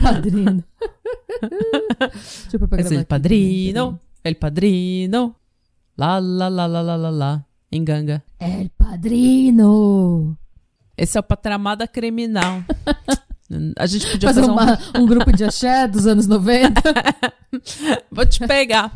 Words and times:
Padrino. 0.00 0.64
Deixa 2.50 2.56
eu 2.56 2.96
é 2.96 2.98
el 3.00 3.06
padrino, 3.06 4.00
el 4.24 4.36
padrino. 4.36 5.36
Lá, 5.96 6.18
lá, 6.18 6.48
lá, 6.48 6.66
lá, 6.66 6.80
lá, 6.80 6.96
lá, 6.96 7.10
lá. 7.10 7.44
Enganga. 7.72 8.22
El 8.38 8.70
padrino. 8.70 10.36
Esse 10.96 11.16
é 11.16 11.20
o 11.20 11.22
Patramada 11.22 11.86
Criminal. 11.86 12.62
A 13.78 13.86
gente 13.86 14.10
podia 14.10 14.28
fazer, 14.28 14.42
fazer 14.42 14.52
uma, 14.52 14.78
um... 14.94 15.02
um 15.02 15.06
grupo 15.06 15.32
de 15.32 15.42
axé 15.42 15.88
dos 15.88 16.06
anos 16.06 16.26
90. 16.26 16.82
Vou 18.12 18.26
te 18.26 18.46
pegar. 18.46 18.92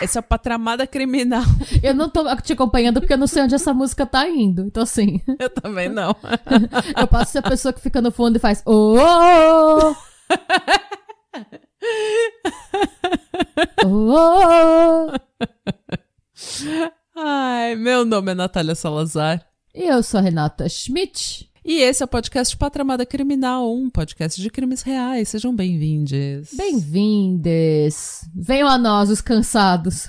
Esse 0.00 0.16
é 0.16 0.20
o 0.20 0.22
Patramada 0.22 0.86
Criminal. 0.86 1.42
Eu 1.82 1.94
não 1.94 2.08
tô 2.08 2.24
te 2.36 2.52
acompanhando 2.52 3.00
porque 3.00 3.12
eu 3.12 3.18
não 3.18 3.26
sei 3.26 3.42
onde 3.42 3.54
essa 3.54 3.72
música 3.72 4.06
tá 4.06 4.28
indo. 4.28 4.62
Então, 4.62 4.82
assim. 4.82 5.20
Eu 5.38 5.50
também 5.50 5.88
não. 5.88 6.14
eu 6.98 7.06
posso 7.06 7.32
ser 7.32 7.38
a 7.38 7.42
pessoa 7.42 7.72
que 7.72 7.80
fica 7.80 8.00
no 8.00 8.10
fundo 8.10 8.36
e 8.36 8.40
faz. 8.40 8.62
Oh! 8.64 8.96
oh, 8.98 9.94
oh. 9.94 11.56
Ai, 17.16 17.74
meu 17.76 18.04
nome 18.04 18.32
é 18.32 18.34
Natália 18.34 18.74
Salazar. 18.74 19.44
E 19.74 19.84
eu 19.84 20.02
sou 20.02 20.18
a 20.18 20.22
Renata 20.22 20.68
Schmidt. 20.68 21.50
E 21.64 21.80
esse 21.80 22.02
é 22.02 22.04
o 22.04 22.08
podcast 22.08 22.56
Patramada 22.56 23.04
Criminal, 23.04 23.74
um 23.74 23.90
podcast 23.90 24.40
de 24.40 24.48
crimes 24.50 24.82
reais. 24.82 25.28
Sejam 25.28 25.54
bem-vindos. 25.54 26.50
Bem-vindes. 26.52 28.28
Venham 28.34 28.68
a 28.68 28.78
nós, 28.78 29.10
os 29.10 29.20
cansados. 29.20 30.08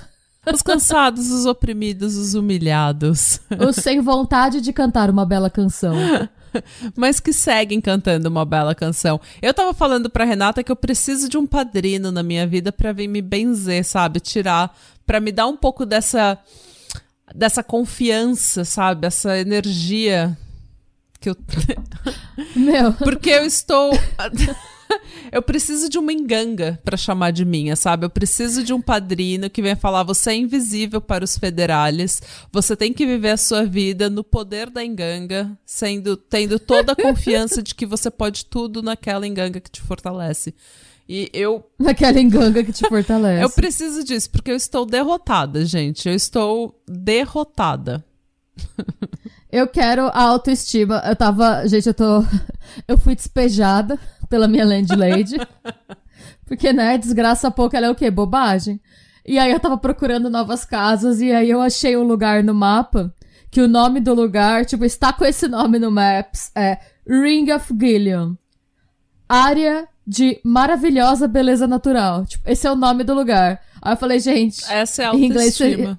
Os 0.53 0.62
cansados, 0.62 1.31
os 1.31 1.45
oprimidos, 1.45 2.16
os 2.16 2.36
humilhados. 2.36 3.39
Os 3.67 3.75
sem 3.78 4.02
vontade 4.02 4.62
de 4.62 4.72
cantar 4.72 5.09
uma 5.09 5.25
bela 5.25 5.50
canção. 5.50 5.95
Mas 6.95 7.19
que 7.19 7.33
seguem 7.33 7.81
cantando 7.81 8.30
uma 8.30 8.45
bela 8.45 8.75
canção. 8.75 9.19
Eu 9.41 9.53
tava 9.53 9.73
falando 9.73 10.09
pra 10.09 10.25
Renata 10.25 10.63
que 10.63 10.72
eu 10.72 10.75
preciso 10.75 11.30
de 11.30 11.38
um 11.38 11.47
padrino 11.47 12.11
na 12.11 12.23
minha 12.23 12.45
vida 12.45 12.72
para 12.72 12.94
vir 12.94 13.08
me 13.08 13.22
benzer, 13.22 13.83
sabe? 13.83 14.19
Tirar, 14.19 14.75
para 15.05 15.19
me 15.19 15.31
dar 15.31 15.47
um 15.47 15.58
pouco 15.58 15.85
dessa 15.85 16.38
dessa 17.35 17.61
confiança, 17.61 18.63
sabe? 18.63 19.08
Essa 19.08 19.38
energia 19.38 20.38
que 21.19 21.30
eu. 21.30 21.38
Meu. 22.55 22.94
Porque 22.94 23.30
eu 23.30 23.45
estou. 23.45 23.91
eu 25.31 25.41
preciso 25.41 25.89
de 25.89 25.97
uma 25.97 26.13
enganga 26.13 26.80
para 26.83 26.97
chamar 26.97 27.31
de 27.31 27.45
minha, 27.45 27.75
sabe? 27.75 28.05
Eu 28.05 28.09
preciso 28.09 28.63
de 28.63 28.73
um 28.73 28.81
padrino 28.81 29.49
que 29.49 29.61
venha 29.61 29.75
falar: 29.75 30.03
você 30.03 30.31
é 30.31 30.35
invisível 30.35 31.02
para 31.02 31.23
os 31.23 31.38
federales, 31.38 32.21
você 32.52 32.75
tem 32.75 32.94
que 32.94 33.05
viver 33.05 33.31
a 33.31 33.38
sua 33.38 33.66
vida 33.66 34.09
no 34.09 34.23
poder 34.23 34.69
da 34.69 34.83
enganga, 34.83 35.57
sendo 35.66 36.17
tendo 36.17 36.59
toda 36.59 36.94
a 36.94 36.95
confiança 37.02 37.61
de 37.61 37.73
que 37.75 37.85
você 37.85 38.09
pode 38.09 38.45
tudo 38.45 38.81
naquela 38.81 39.27
enganga 39.27 39.59
que 39.59 39.71
te 39.71 39.81
fortalece. 39.81 40.53
E 41.07 41.29
eu. 41.33 41.66
Naquela 41.79 42.19
enganga 42.19 42.63
que 42.63 42.73
te 42.73 42.88
fortalece. 42.88 43.44
eu 43.44 43.49
preciso 43.49 44.03
disso, 44.03 44.29
porque 44.29 44.51
eu 44.51 44.55
estou 44.55 44.85
derrotada, 44.85 45.63
gente. 45.66 46.09
Eu 46.09 46.13
estou 46.13 46.81
derrotada. 46.85 48.03
Eu 49.52 49.67
quero 49.67 50.08
a 50.08 50.22
autoestima. 50.23 51.02
Eu 51.06 51.16
tava. 51.16 51.68
Gente, 51.68 51.88
eu 51.88 51.94
tô. 51.94 52.24
Eu 52.88 52.97
fui 52.97 53.16
despejada 53.16 53.97
pela 54.30 54.47
minha 54.47 54.66
landlady. 54.66 55.38
porque, 56.46 56.74
né, 56.74 56.97
desgraça 56.97 57.50
pouco, 57.50 57.75
ela 57.75 57.88
é 57.88 57.90
o 57.90 57.96
quê? 57.96 58.12
Bobagem. 58.12 58.80
E 59.25 59.38
aí 59.38 59.52
eu 59.52 59.59
tava 59.59 59.78
procurando 59.78 60.30
novas 60.30 60.63
casas 60.63 61.19
e 61.22 61.31
aí 61.34 61.50
eu 61.50 61.62
achei 61.62 61.97
um 61.97 62.03
lugar 62.03 62.41
no 62.44 62.53
mapa 62.53 63.13
que 63.52 63.62
o 63.62 63.68
nome 63.68 64.00
do 64.00 64.13
lugar, 64.13 64.66
tipo, 64.66 64.86
está 64.86 65.12
com 65.12 65.25
esse 65.25 65.47
nome 65.47 65.80
no 65.80 65.91
Maps, 65.91 66.52
é 66.56 66.78
Ring 67.06 67.52
of 67.52 67.74
Gillian. 67.78 68.38
Área 69.28 69.88
de 70.06 70.40
maravilhosa 70.44 71.28
beleza 71.28 71.68
natural. 71.68 72.25
Tipo, 72.25 72.50
esse 72.50 72.66
é 72.66 72.72
o 72.72 72.75
nome 72.75 73.03
do 73.03 73.13
lugar. 73.13 73.62
Aí 73.81 73.94
eu 73.94 73.97
falei, 73.97 74.19
gente. 74.19 74.63
Essa 74.72 75.03
é 75.03 75.06
a 75.06 75.09
autoestima. 75.09 75.25
Inglês, 75.25 75.97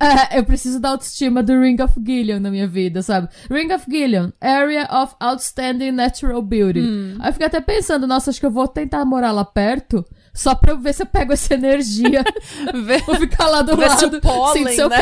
é, 0.00 0.38
eu 0.38 0.44
preciso 0.44 0.80
da 0.80 0.90
autoestima 0.90 1.42
do 1.42 1.58
Ring 1.60 1.80
of 1.80 1.94
Gillian 2.04 2.40
na 2.40 2.50
minha 2.50 2.66
vida, 2.66 3.02
sabe? 3.02 3.28
Ring 3.50 3.72
of 3.72 3.84
Gillian, 3.88 4.32
Area 4.40 4.88
of 4.90 5.14
Outstanding 5.20 5.92
Natural 5.92 6.42
Beauty. 6.42 6.80
Hum. 6.80 7.16
Aí 7.20 7.28
eu 7.28 7.32
fiquei 7.32 7.46
até 7.46 7.60
pensando, 7.60 8.06
nossa, 8.06 8.30
acho 8.30 8.40
que 8.40 8.46
eu 8.46 8.50
vou 8.50 8.66
tentar 8.66 9.04
morar 9.04 9.32
lá 9.32 9.44
perto. 9.44 10.04
Só 10.34 10.52
pra 10.52 10.72
eu 10.72 10.78
ver 10.78 10.92
se 10.92 11.02
eu 11.02 11.06
pego 11.06 11.32
essa 11.32 11.54
energia. 11.54 12.24
vou 13.06 13.14
ficar 13.14 13.46
lá 13.46 13.62
do 13.62 13.76
lado. 13.76 13.98
Se 13.98 14.04
o 14.06 14.20
pólen, 14.20 14.74
seu 14.74 14.88
né? 14.88 14.96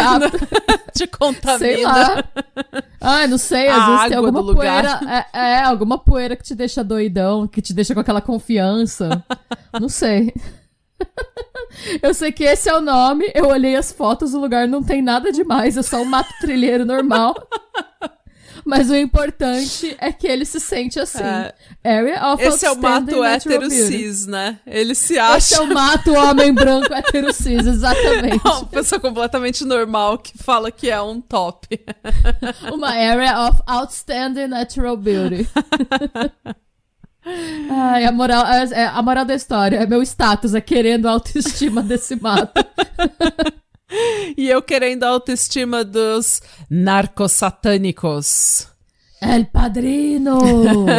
te 0.94 1.06
contamina. 1.08 1.58
Sei 1.58 1.82
lá. 1.82 2.24
Ai, 3.00 3.26
não 3.26 3.38
sei. 3.38 3.66
Às 3.68 3.82
A 3.82 3.86
vezes 3.86 4.08
tem 4.08 4.16
alguma 4.18 4.54
poeira. 4.54 5.00
É, 5.32 5.38
é, 5.40 5.62
alguma 5.62 5.96
poeira 5.96 6.36
que 6.36 6.44
te 6.44 6.54
deixa 6.54 6.84
doidão, 6.84 7.48
que 7.48 7.62
te 7.62 7.72
deixa 7.72 7.94
com 7.94 8.00
aquela 8.00 8.20
confiança. 8.20 9.24
não 9.80 9.88
sei. 9.88 10.34
eu 12.02 12.14
sei 12.14 12.32
que 12.32 12.44
esse 12.44 12.68
é 12.68 12.74
o 12.74 12.80
nome, 12.80 13.30
eu 13.34 13.46
olhei 13.46 13.76
as 13.76 13.92
fotos, 13.92 14.34
o 14.34 14.40
lugar 14.40 14.68
não 14.68 14.82
tem 14.82 15.02
nada 15.02 15.32
demais, 15.32 15.76
é 15.76 15.82
só 15.82 15.98
um 16.00 16.04
mato 16.04 16.32
trilheiro 16.40 16.84
normal. 16.84 17.34
Mas 18.64 18.90
o 18.90 18.94
importante 18.94 19.96
é 19.98 20.12
que 20.12 20.26
ele 20.26 20.44
se 20.44 20.60
sente 20.60 21.00
assim. 21.00 21.22
É. 21.22 21.52
Area 21.84 22.32
of 22.32 22.42
Esse 22.42 22.64
é 22.64 22.70
o 22.70 22.76
mato 22.76 23.24
hétero 23.24 23.68
cis, 23.68 24.26
né? 24.26 24.60
Ele 24.64 24.94
se 24.94 25.18
acha. 25.18 25.38
Esse 25.38 25.54
é 25.54 25.60
o 25.60 25.74
mato 25.74 26.12
homem 26.12 26.52
branco 26.54 26.92
hétero 26.94 27.32
cis, 27.32 27.66
exatamente. 27.66 28.40
É 28.44 28.48
uma 28.48 28.66
pessoa 28.66 29.00
completamente 29.00 29.64
normal 29.64 30.18
que 30.18 30.38
fala 30.38 30.70
que 30.70 30.88
é 30.88 31.00
um 31.02 31.20
top. 31.20 31.80
Uma 32.72 32.90
area 32.90 33.48
of 33.48 33.60
outstanding 33.66 34.46
natural 34.46 34.96
beauty. 34.96 35.48
Ai, 37.24 38.04
a 38.04 38.12
moral, 38.12 38.44
é, 38.46 38.64
é, 38.72 38.86
a 38.86 39.02
moral 39.02 39.24
da 39.24 39.34
história 39.34 39.76
é 39.76 39.86
meu 39.86 40.02
status, 40.02 40.54
é 40.54 40.60
querendo 40.60 41.06
a 41.06 41.12
autoestima 41.12 41.82
desse 41.82 42.16
mato. 42.16 42.64
e 44.36 44.48
eu 44.48 44.60
querendo 44.60 45.04
a 45.04 45.08
autoestima 45.08 45.84
dos 45.84 46.42
narcosatânicos. 46.68 48.66
El 49.20 49.46
Padrino! 49.46 50.40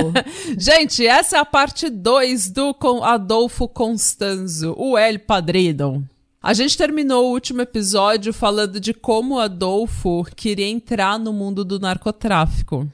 Gente, 0.58 1.06
essa 1.06 1.36
é 1.36 1.40
a 1.40 1.46
parte 1.46 1.90
2 1.90 2.52
do 2.52 2.74
Adolfo 3.04 3.68
Constanzo, 3.68 4.74
o 4.78 4.98
El 4.98 5.20
Padrino. 5.20 6.08
A 6.42 6.54
gente 6.54 6.78
terminou 6.78 7.26
o 7.26 7.32
último 7.32 7.62
episódio 7.62 8.34
falando 8.34 8.78
de 8.78 8.94
como 8.94 9.40
Adolfo 9.40 10.26
queria 10.36 10.68
entrar 10.68 11.18
no 11.18 11.32
mundo 11.32 11.64
do 11.64 11.80
narcotráfico. 11.80 12.86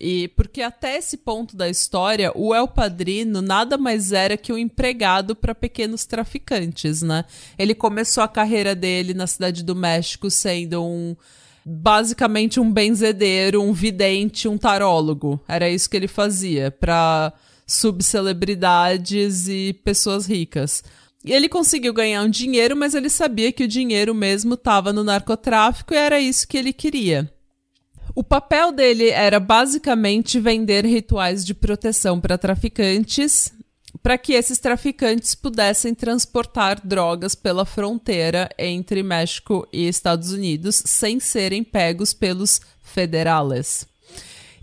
E 0.00 0.28
porque 0.28 0.62
até 0.62 0.96
esse 0.96 1.18
ponto 1.18 1.54
da 1.54 1.68
história, 1.68 2.32
o 2.34 2.54
El 2.54 2.66
Padrino 2.66 3.42
nada 3.42 3.76
mais 3.76 4.12
era 4.12 4.34
que 4.34 4.50
um 4.50 4.56
empregado 4.56 5.36
para 5.36 5.54
pequenos 5.54 6.06
traficantes, 6.06 7.02
né? 7.02 7.26
Ele 7.58 7.74
começou 7.74 8.22
a 8.22 8.28
carreira 8.28 8.74
dele 8.74 9.12
na 9.12 9.26
cidade 9.26 9.62
do 9.62 9.76
México 9.76 10.30
sendo 10.30 10.82
um 10.82 11.14
basicamente 11.62 12.58
um 12.58 12.72
benzedeiro, 12.72 13.62
um 13.62 13.74
vidente, 13.74 14.48
um 14.48 14.56
tarólogo. 14.56 15.38
Era 15.46 15.68
isso 15.68 15.90
que 15.90 15.96
ele 15.98 16.08
fazia 16.08 16.70
para 16.70 17.34
subcelebridades 17.66 19.48
e 19.48 19.74
pessoas 19.84 20.26
ricas. 20.26 20.82
E 21.22 21.32
ele 21.32 21.48
conseguiu 21.48 21.92
ganhar 21.92 22.22
um 22.22 22.30
dinheiro, 22.30 22.74
mas 22.74 22.94
ele 22.94 23.10
sabia 23.10 23.52
que 23.52 23.64
o 23.64 23.68
dinheiro 23.68 24.14
mesmo 24.14 24.54
estava 24.54 24.94
no 24.94 25.04
narcotráfico 25.04 25.92
e 25.92 25.96
era 25.98 26.18
isso 26.18 26.48
que 26.48 26.56
ele 26.56 26.72
queria. 26.72 27.30
O 28.14 28.24
papel 28.24 28.72
dele 28.72 29.10
era 29.10 29.38
basicamente 29.38 30.40
vender 30.40 30.84
rituais 30.84 31.44
de 31.44 31.54
proteção 31.54 32.20
para 32.20 32.38
traficantes, 32.38 33.52
para 34.02 34.18
que 34.18 34.32
esses 34.32 34.58
traficantes 34.58 35.34
pudessem 35.34 35.94
transportar 35.94 36.80
drogas 36.84 37.34
pela 37.34 37.64
fronteira 37.64 38.48
entre 38.58 39.02
México 39.02 39.66
e 39.72 39.86
Estados 39.86 40.32
Unidos 40.32 40.82
sem 40.86 41.20
serem 41.20 41.62
pegos 41.62 42.12
pelos 42.12 42.60
federales. 42.82 43.89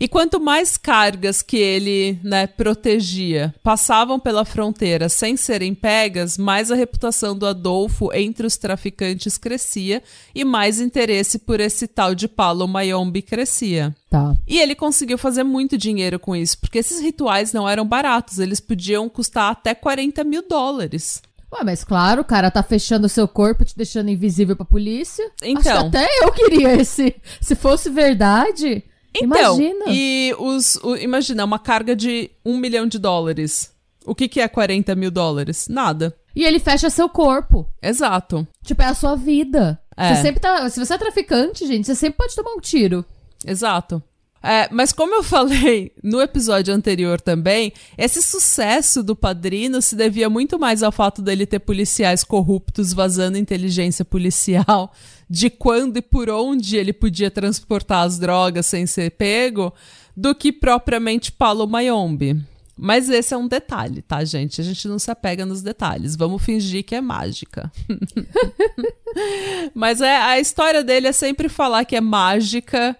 E 0.00 0.06
quanto 0.06 0.38
mais 0.38 0.76
cargas 0.76 1.42
que 1.42 1.56
ele 1.56 2.20
né, 2.22 2.46
protegia 2.46 3.52
passavam 3.62 4.20
pela 4.20 4.44
fronteira 4.44 5.08
sem 5.08 5.36
serem 5.36 5.74
pegas, 5.74 6.38
mais 6.38 6.70
a 6.70 6.76
reputação 6.76 7.36
do 7.36 7.46
Adolfo 7.46 8.12
entre 8.12 8.46
os 8.46 8.56
traficantes 8.56 9.36
crescia 9.36 10.02
e 10.32 10.44
mais 10.44 10.80
interesse 10.80 11.38
por 11.38 11.58
esse 11.58 11.88
tal 11.88 12.14
de 12.14 12.28
Paulo 12.28 12.68
Mayombe 12.68 13.22
crescia. 13.22 13.94
Tá. 14.08 14.36
E 14.46 14.60
ele 14.60 14.76
conseguiu 14.76 15.18
fazer 15.18 15.42
muito 15.42 15.76
dinheiro 15.76 16.18
com 16.18 16.36
isso, 16.36 16.58
porque 16.58 16.78
esses 16.78 17.00
rituais 17.00 17.52
não 17.52 17.68
eram 17.68 17.84
baratos, 17.84 18.38
eles 18.38 18.60
podiam 18.60 19.08
custar 19.08 19.50
até 19.50 19.74
40 19.74 20.22
mil 20.22 20.46
dólares. 20.48 21.20
Ué, 21.52 21.64
mas 21.64 21.82
claro, 21.82 22.20
o 22.22 22.24
cara 22.24 22.50
tá 22.50 22.62
fechando 22.62 23.06
o 23.06 23.10
seu 23.10 23.26
corpo, 23.26 23.64
te 23.64 23.76
deixando 23.76 24.10
invisível 24.10 24.54
pra 24.54 24.64
polícia. 24.64 25.28
Então. 25.42 25.88
Até 25.88 26.06
eu 26.22 26.30
queria 26.30 26.74
esse. 26.74 27.16
Se 27.40 27.54
fosse 27.54 27.88
verdade. 27.88 28.84
Então, 29.22 29.56
imagina. 29.60 29.84
e 29.88 30.34
os, 30.38 30.76
o- 30.76 30.96
imagina, 30.96 31.44
uma 31.44 31.58
carga 31.58 31.94
de 31.96 32.30
um 32.44 32.56
milhão 32.56 32.86
de 32.86 32.98
dólares. 32.98 33.72
O 34.06 34.14
que, 34.14 34.28
que 34.28 34.40
é 34.40 34.48
40 34.48 34.94
mil 34.94 35.10
dólares? 35.10 35.66
Nada. 35.68 36.16
E 36.34 36.44
ele 36.44 36.58
fecha 36.58 36.88
seu 36.88 37.08
corpo. 37.08 37.68
Exato. 37.82 38.46
Tipo, 38.64 38.82
é 38.82 38.86
a 38.86 38.94
sua 38.94 39.16
vida. 39.16 39.78
É. 39.96 40.14
Você 40.14 40.22
sempre 40.22 40.40
tá. 40.40 40.68
Se 40.70 40.78
você 40.78 40.94
é 40.94 40.98
traficante, 40.98 41.66
gente, 41.66 41.86
você 41.86 41.94
sempre 41.94 42.16
pode 42.18 42.34
tomar 42.34 42.52
um 42.54 42.60
tiro. 42.60 43.04
Exato. 43.46 44.02
É, 44.40 44.68
mas 44.70 44.92
como 44.92 45.14
eu 45.16 45.22
falei 45.24 45.92
no 46.02 46.20
episódio 46.22 46.72
anterior 46.72 47.20
também, 47.20 47.72
esse 47.98 48.22
sucesso 48.22 49.02
do 49.02 49.16
padrino 49.16 49.82
se 49.82 49.96
devia 49.96 50.30
muito 50.30 50.58
mais 50.58 50.82
ao 50.82 50.92
fato 50.92 51.20
dele 51.20 51.44
ter 51.44 51.58
policiais 51.58 52.22
corruptos 52.22 52.92
vazando 52.92 53.36
inteligência 53.36 54.04
policial 54.04 54.92
de 55.28 55.50
quando 55.50 55.98
e 55.98 56.02
por 56.02 56.30
onde 56.30 56.76
ele 56.76 56.92
podia 56.92 57.30
transportar 57.30 58.06
as 58.06 58.18
drogas 58.18 58.66
sem 58.66 58.86
ser 58.86 59.10
pego, 59.12 59.72
do 60.16 60.34
que 60.34 60.52
propriamente 60.52 61.30
Paulo 61.30 61.66
Mayombe. 61.66 62.42
Mas 62.80 63.10
esse 63.10 63.34
é 63.34 63.36
um 63.36 63.48
detalhe, 63.48 64.02
tá, 64.02 64.24
gente? 64.24 64.60
A 64.60 64.64
gente 64.64 64.86
não 64.86 65.00
se 65.00 65.10
apega 65.10 65.44
nos 65.44 65.62
detalhes. 65.62 66.14
Vamos 66.14 66.42
fingir 66.42 66.84
que 66.84 66.94
é 66.94 67.00
mágica. 67.00 67.72
Mas 69.74 70.00
é, 70.00 70.16
a 70.16 70.38
história 70.38 70.84
dele 70.84 71.08
é 71.08 71.12
sempre 71.12 71.48
falar 71.48 71.84
que 71.84 71.96
é 71.96 72.00
mágica, 72.00 72.96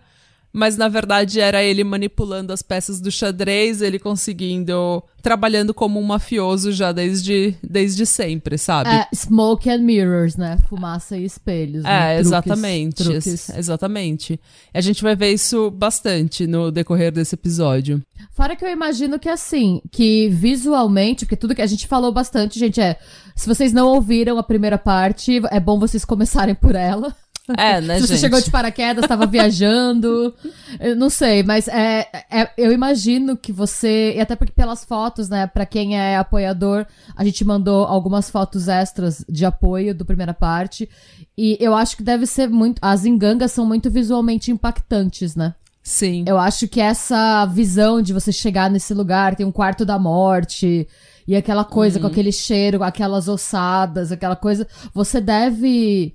mas 0.53 0.77
na 0.77 0.89
verdade 0.89 1.41
era 1.41 1.62
ele 1.62 1.85
manipulando 1.85 2.53
as 2.53 2.62
peças 2.62 3.00
do 3.00 3.11
xadrez, 3.11 3.83
ele 3.83 3.99
conseguindo. 3.99 5.03
trabalhando 5.23 5.75
como 5.75 6.00
um 6.00 6.05
mafioso 6.05 6.73
já 6.73 6.91
desde, 6.93 7.55
desde 7.62 8.06
sempre, 8.06 8.56
sabe? 8.56 8.89
É, 8.89 9.06
smoke 9.15 9.69
and 9.69 9.79
mirrors, 9.79 10.37
né? 10.37 10.59
Fumaça 10.69 11.17
e 11.17 11.25
espelhos. 11.25 11.83
né? 11.83 11.91
É, 11.91 12.23
Truques, 12.23 12.27
exatamente. 12.27 13.05
truques. 13.05 13.49
Exatamente. 13.50 14.41
A 14.73 14.81
gente 14.81 15.03
vai 15.03 15.15
ver 15.15 15.33
isso 15.33 15.71
bastante 15.71 16.47
no 16.47 16.71
decorrer 16.71 17.12
desse 17.12 17.35
episódio. 17.35 18.03
Fora 18.33 18.56
que 18.56 18.65
eu 18.65 18.71
imagino 18.71 19.19
que 19.19 19.29
assim, 19.29 19.81
que 19.93 20.29
visualmente, 20.31 21.25
porque 21.25 21.37
tudo 21.37 21.55
que 21.55 21.62
a 21.62 21.67
gente 21.67 21.87
falou 21.87 22.12
bastante, 22.12 22.59
gente, 22.59 22.81
é. 22.81 22.97
Se 23.37 23.47
vocês 23.47 23.73
não 23.73 23.87
ouviram 23.89 24.39
a 24.39 24.43
primeira 24.43 24.79
parte, 24.79 25.41
é 25.50 25.61
bom 25.61 25.79
vocês 25.79 26.05
começarem 26.05 26.55
por 26.55 26.75
ela. 26.75 27.15
É, 27.56 27.81
né, 27.81 27.97
Se 28.00 28.06
você 28.06 28.15
gente? 28.15 28.21
chegou 28.21 28.41
de 28.41 28.50
paraquedas, 28.50 29.05
estava 29.05 29.27
viajando. 29.27 30.35
Eu 30.79 30.95
não 30.97 31.09
sei, 31.09 31.43
mas 31.43 31.69
é, 31.69 32.06
é- 32.31 32.50
eu 32.56 32.73
imagino 32.73 33.37
que 33.37 33.53
você. 33.53 34.15
E 34.17 34.21
até 34.21 34.37
porque 34.37 34.53
pelas 34.53 34.85
fotos, 34.85 35.29
né? 35.29 35.47
Pra 35.47 35.65
quem 35.65 35.99
é 35.99 36.17
apoiador, 36.17 36.87
a 37.17 37.25
gente 37.25 37.45
mandou 37.45 37.85
algumas 37.87 38.31
fotos 38.31 38.69
extras 38.69 39.25
de 39.29 39.45
apoio 39.45 39.95
do 39.95 40.05
primeira 40.05 40.35
parte. 40.35 40.89
E 41.37 41.56
eu 41.61 41.75
acho 41.75 41.97
que 41.97 42.03
deve 42.03 42.27
ser 42.27 42.49
muito. 42.49 42.79
As 42.83 43.05
engangas 43.05 43.53
são 43.53 43.65
muito 43.65 43.91
visualmente 43.91 44.50
impactantes, 44.50 45.35
né? 45.37 45.55
Sim. 45.83 46.25
Eu 46.27 46.39
acho 46.39 46.69
que 46.69 46.81
essa 46.83 47.47
visão 47.47 48.03
de 48.03 48.12
você 48.12 48.31
chegar 48.31 48.71
nesse 48.71 48.93
lugar, 48.93 49.35
tem 49.35 49.47
um 49.47 49.50
quarto 49.53 49.87
da 49.87 49.99
morte, 49.99 50.87
e 51.27 51.35
aquela 51.35 51.65
coisa 51.65 51.99
com 51.99 52.06
aquele 52.06 52.31
cheiro, 52.33 52.83
aquelas 52.83 53.27
ossadas, 53.27 54.12
aquela 54.12 54.37
coisa, 54.37 54.67
você 54.93 55.19
deve 55.19 56.12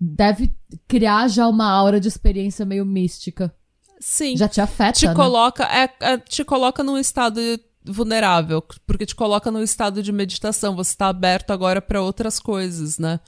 deve 0.00 0.52
criar 0.88 1.28
já 1.28 1.48
uma 1.48 1.68
aura 1.70 1.98
de 2.00 2.08
experiência 2.08 2.64
meio 2.64 2.84
mística. 2.86 3.52
Sim. 4.00 4.36
Já 4.36 4.48
te 4.48 4.60
afeta, 4.60 4.98
te 4.98 5.06
né? 5.06 5.14
coloca 5.14 5.64
é, 5.64 5.88
é, 6.00 6.18
te 6.18 6.44
coloca 6.44 6.82
num 6.82 6.98
estado 6.98 7.40
vulnerável 7.84 8.62
porque 8.86 9.06
te 9.06 9.14
coloca 9.14 9.50
num 9.50 9.62
estado 9.62 10.02
de 10.02 10.10
meditação 10.12 10.74
você 10.76 10.96
tá 10.96 11.08
aberto 11.08 11.52
agora 11.52 11.80
pra 11.82 12.00
outras 12.02 12.38
coisas 12.40 12.98
né 12.98 13.18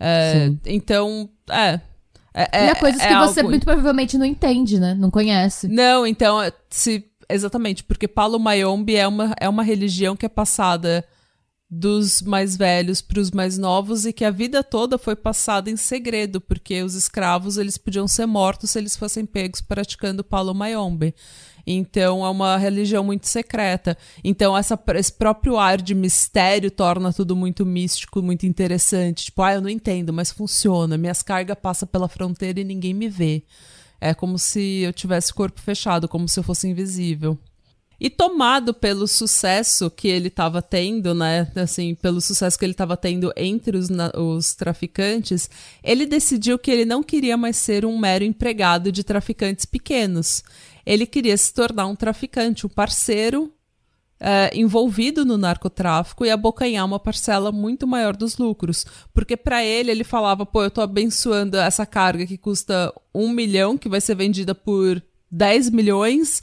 É, 0.00 0.46
Sim. 0.48 0.60
então 0.66 1.28
é 1.50 1.80
é, 2.34 2.42
E 2.42 2.48
é, 2.52 2.66
é 2.70 2.74
coisas 2.74 3.00
é 3.00 3.08
que 3.08 3.14
você 3.14 3.40
algo- 3.40 3.50
muito 3.50 3.64
provavelmente 3.64 4.16
não 4.16 4.24
entende, 4.24 4.80
né? 4.80 4.94
Não 4.94 5.10
conhece. 5.10 5.68
não 5.68 6.06
então 6.06 6.40
é, 6.42 6.50
se 6.70 7.04
exatamente 7.28 7.84
porque 7.84 8.08
Palo 8.08 8.38
Mayombe 8.38 8.96
é 8.96 9.06
uma 9.06 9.34
é 9.38 9.48
uma 9.48 9.62
religião 9.62 10.16
que 10.16 10.24
é 10.24 10.30
passada 10.30 11.04
dos 11.74 12.20
mais 12.20 12.54
velhos 12.54 13.00
para 13.00 13.18
os 13.18 13.30
mais 13.30 13.56
novos 13.56 14.04
e 14.04 14.12
que 14.12 14.26
a 14.26 14.30
vida 14.30 14.62
toda 14.62 14.98
foi 14.98 15.16
passada 15.16 15.70
em 15.70 15.76
segredo, 15.76 16.38
porque 16.38 16.82
os 16.82 16.94
escravos 16.94 17.56
eles 17.56 17.78
podiam 17.78 18.06
ser 18.06 18.26
mortos 18.26 18.72
se 18.72 18.78
eles 18.78 18.94
fossem 18.94 19.24
pegos 19.24 19.62
praticando 19.62 20.22
Palo 20.22 20.54
Mayombe. 20.54 21.14
Então 21.66 22.26
é 22.26 22.28
uma 22.28 22.58
religião 22.58 23.02
muito 23.02 23.26
secreta. 23.26 23.96
Então 24.22 24.54
essa, 24.54 24.78
esse 24.96 25.14
próprio 25.14 25.56
ar 25.56 25.80
de 25.80 25.94
mistério 25.94 26.70
torna 26.70 27.10
tudo 27.10 27.34
muito 27.34 27.64
místico, 27.64 28.20
muito 28.20 28.44
interessante. 28.44 29.24
Tipo, 29.24 29.40
ah, 29.40 29.54
eu 29.54 29.62
não 29.62 29.70
entendo, 29.70 30.12
mas 30.12 30.30
funciona. 30.30 30.98
Minhas 30.98 31.22
cargas 31.22 31.56
passam 31.58 31.88
pela 31.88 32.06
fronteira 32.06 32.60
e 32.60 32.64
ninguém 32.64 32.92
me 32.92 33.08
vê. 33.08 33.44
É 33.98 34.12
como 34.12 34.38
se 34.38 34.80
eu 34.82 34.92
tivesse 34.92 35.32
corpo 35.32 35.58
fechado, 35.58 36.06
como 36.06 36.28
se 36.28 36.38
eu 36.38 36.44
fosse 36.44 36.68
invisível. 36.68 37.38
E 38.04 38.10
tomado 38.10 38.74
pelo 38.74 39.06
sucesso 39.06 39.88
que 39.88 40.08
ele 40.08 40.26
estava 40.26 40.60
tendo, 40.60 41.14
né? 41.14 41.52
Assim, 41.54 41.94
pelo 41.94 42.20
sucesso 42.20 42.58
que 42.58 42.64
ele 42.64 42.72
estava 42.72 42.96
tendo 42.96 43.32
entre 43.36 43.76
os, 43.76 43.86
os 44.16 44.56
traficantes, 44.56 45.48
ele 45.84 46.04
decidiu 46.04 46.58
que 46.58 46.68
ele 46.68 46.84
não 46.84 47.00
queria 47.00 47.36
mais 47.36 47.56
ser 47.56 47.86
um 47.86 47.96
mero 47.96 48.24
empregado 48.24 48.90
de 48.90 49.04
traficantes 49.04 49.64
pequenos. 49.64 50.42
Ele 50.84 51.06
queria 51.06 51.36
se 51.36 51.54
tornar 51.54 51.86
um 51.86 51.94
traficante, 51.94 52.66
um 52.66 52.68
parceiro 52.68 53.52
é, 54.18 54.50
envolvido 54.52 55.24
no 55.24 55.38
narcotráfico 55.38 56.26
e 56.26 56.30
abocanhar 56.30 56.84
uma 56.84 56.98
parcela 56.98 57.52
muito 57.52 57.86
maior 57.86 58.16
dos 58.16 58.36
lucros. 58.36 58.84
Porque 59.14 59.36
para 59.36 59.64
ele, 59.64 59.92
ele 59.92 60.02
falava, 60.02 60.44
pô, 60.44 60.64
eu 60.64 60.72
tô 60.72 60.80
abençoando 60.80 61.56
essa 61.56 61.86
carga 61.86 62.26
que 62.26 62.36
custa 62.36 62.92
um 63.14 63.30
milhão, 63.30 63.78
que 63.78 63.88
vai 63.88 64.00
ser 64.00 64.16
vendida 64.16 64.56
por 64.56 65.00
10 65.30 65.70
milhões, 65.70 66.42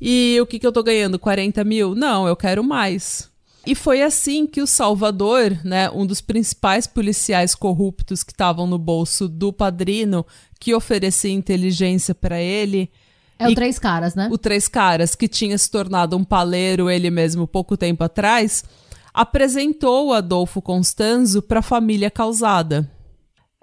e 0.00 0.38
o 0.40 0.46
que, 0.46 0.58
que 0.58 0.66
eu 0.66 0.72
tô 0.72 0.82
ganhando? 0.82 1.18
40 1.18 1.64
mil? 1.64 1.94
Não, 1.94 2.26
eu 2.26 2.36
quero 2.36 2.62
mais. 2.62 3.30
E 3.66 3.74
foi 3.74 4.00
assim 4.02 4.46
que 4.46 4.60
o 4.62 4.66
Salvador, 4.66 5.58
né, 5.64 5.90
um 5.90 6.06
dos 6.06 6.20
principais 6.20 6.86
policiais 6.86 7.54
corruptos 7.54 8.22
que 8.22 8.30
estavam 8.32 8.66
no 8.66 8.78
bolso 8.78 9.26
do 9.28 9.52
padrino, 9.52 10.24
que 10.60 10.72
oferecia 10.74 11.32
inteligência 11.32 12.14
para 12.14 12.40
ele, 12.40 12.88
É 13.38 13.46
o 13.48 13.50
E- 13.50 13.54
Três 13.54 13.78
Caras, 13.78 14.14
né? 14.14 14.28
o 14.30 14.38
Três 14.38 14.68
Caras, 14.68 15.14
que 15.16 15.26
tinha 15.28 15.58
se 15.58 15.68
tornado 15.70 16.16
um 16.16 16.24
paleiro 16.24 16.88
ele 16.88 17.10
mesmo 17.10 17.46
pouco 17.46 17.76
tempo 17.76 18.04
atrás, 18.04 18.62
apresentou 19.12 20.08
o 20.08 20.12
Adolfo 20.12 20.62
Constanzo 20.62 21.42
para 21.42 21.58
a 21.58 21.62
família 21.62 22.10
causada. 22.10 22.88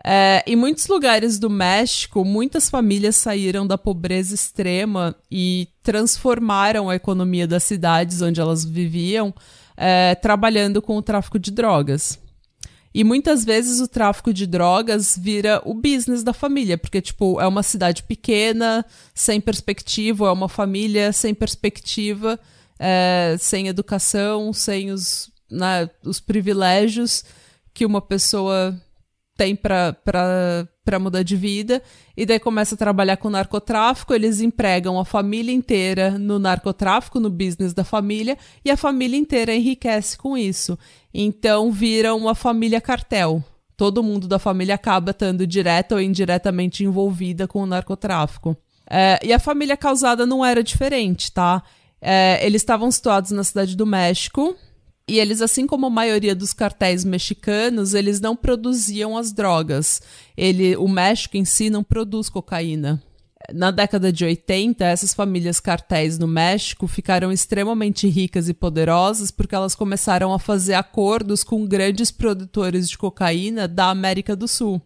É, 0.06 0.44
em 0.45 0.56
muitos 0.56 0.88
lugares 0.88 1.40
do 1.40 1.50
México, 1.50 2.26
muitas 2.26 2.69
famílias 2.69 3.16
saíram 3.16 3.66
da 3.66 3.78
pobreza 3.78 4.36
extrema 4.36 5.16
e 5.31 5.69
transformaram 5.81 6.90
a 6.90 6.95
economia 6.95 7.48
das 7.48 7.64
cidades 7.64 8.22
onde 8.22 8.42
elas 8.42 8.66
viviam, 8.66 9.33
é, 9.78 10.14
trabalhando 10.16 10.81
com 10.81 10.98
o 10.98 11.02
tráfico 11.02 11.40
de 11.40 11.52
drogas. 11.52 12.19
E 12.94 13.04
muitas 13.04 13.44
vezes 13.44 13.80
o 13.80 13.88
tráfico 13.88 14.31
de 14.31 14.45
drogas 14.45 15.18
vira 15.18 15.62
o 15.66 15.74
business 15.74 16.22
da 16.22 16.33
família, 16.33 16.78
porque, 16.78 17.02
tipo, 17.02 17.42
é 17.42 17.48
uma 17.48 17.64
cidade 17.64 18.04
pequena, 18.04 18.86
sem 19.16 19.42
perspectiva, 19.42 20.28
é 20.28 20.31
uma 20.31 20.50
família 20.50 21.12
sem 21.12 21.33
perspectiva, 21.33 22.40
é, 22.78 23.36
sem 23.40 23.68
educação, 23.68 24.54
sem 24.54 24.92
os, 24.92 25.31
né, 25.50 25.90
os 26.04 26.19
privilégios 26.19 27.24
que 27.74 27.83
uma 27.83 28.02
pessoa 28.02 28.80
tem 29.35 29.56
pra 29.56 30.99
mudar 30.99 31.23
de 31.23 31.35
vida. 31.35 31.81
E 32.16 32.25
daí 32.25 32.40
começa 32.40 32.75
a 32.75 32.78
trabalhar 32.78 33.18
com 33.18 33.30
narcotráfico, 33.30 34.13
eles 34.13 34.42
empregam 34.42 34.99
a 34.99 35.06
família 35.06 35.54
inteira 35.54 36.11
no 36.18 36.37
narcotráfico, 36.37 37.19
no 37.19 37.30
business 37.30 37.73
da 37.73 37.83
família, 37.83 38.37
e 38.63 38.69
a 38.69 38.78
família 38.78 39.18
inteira 39.18 39.56
enriquece 39.56 40.18
com 40.18 40.37
isso. 40.37 40.78
Então 41.13 41.71
vira 41.71 42.13
uma 42.13 42.35
família 42.35 42.80
cartel. 42.80 43.44
Todo 43.75 44.04
mundo 44.04 44.28
da 44.28 44.37
família 44.37 44.75
acaba 44.75 45.11
estando 45.11 45.47
direta 45.47 45.95
ou 45.95 46.02
indiretamente 46.02 46.83
envolvida 46.83 47.47
com 47.47 47.63
o 47.63 47.66
narcotráfico. 47.66 48.56
É, 48.87 49.19
e 49.23 49.33
a 49.33 49.40
família 49.40 49.75
causada 49.75 50.25
não 50.25 50.45
era 50.45 50.61
diferente, 50.61 51.31
tá? 51.31 51.63
É, 51.99 52.45
eles 52.45 52.61
estavam 52.61 52.92
situados 52.92 53.31
na 53.31 53.44
cidade 53.44 53.75
do 53.75 53.85
México, 53.85 54.56
e 55.07 55.19
eles, 55.19 55.42
assim 55.42 55.68
como 55.68 55.86
a 55.86 55.90
maioria 55.90 56.33
dos 56.33 56.54
cartéis 56.54 57.04
mexicanos, 57.04 57.94
eles 57.94 58.22
não 58.22 58.36
produziam 58.36 59.18
as 59.18 59.33
drogas. 59.33 60.02
Ele, 60.36 60.78
o 60.78 60.88
México 60.88 61.36
em 61.36 61.44
si 61.44 61.69
não 61.69 61.83
produz 61.83 62.30
cocaína. 62.30 63.04
Na 63.54 63.72
década 63.72 64.14
de 64.14 64.24
80, 64.24 64.86
essas 64.86 65.14
famílias 65.14 65.60
cartéis 65.60 66.18
no 66.18 66.28
México 66.28 66.88
ficaram 66.88 67.30
extremamente 67.30 68.07
ricas 68.07 68.48
e 68.48 68.54
poderosas 68.54 69.31
porque 69.31 69.54
elas 69.54 69.76
começaram 69.76 70.33
a 70.33 70.40
fazer 70.40 70.76
acordos 70.76 71.44
com 71.44 71.66
grandes 71.66 72.10
produtores 72.10 72.90
de 72.90 72.98
cocaína 72.98 73.68
da 73.68 73.90
América 73.90 74.33
do 74.33 74.48
Sul. 74.48 74.81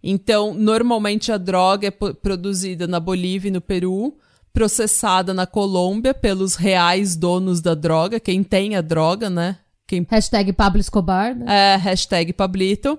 Então, 0.00 0.54
normalmente 0.54 1.32
a 1.32 1.38
droga 1.38 1.88
é 1.88 1.90
produzida 1.90 2.86
na 2.86 3.00
Bolívia 3.00 3.48
e 3.48 3.52
no 3.52 3.60
Peru, 3.60 4.16
processada 4.54 5.34
na 5.34 5.46
Colômbia 5.46 6.14
pelos 6.14 6.54
reais 6.54 7.16
donos 7.16 7.60
da 7.60 7.74
droga, 7.74 8.20
quem 8.20 8.42
tem 8.44 8.76
a 8.76 8.80
droga, 8.80 9.28
né? 9.28 9.58
Quem... 9.86 10.06
Hashtag 10.08 10.52
Pablo 10.52 10.80
Escobar. 10.80 11.34
Né? 11.34 11.74
É, 11.74 11.76
hashtag 11.76 12.32
Pablito. 12.32 12.98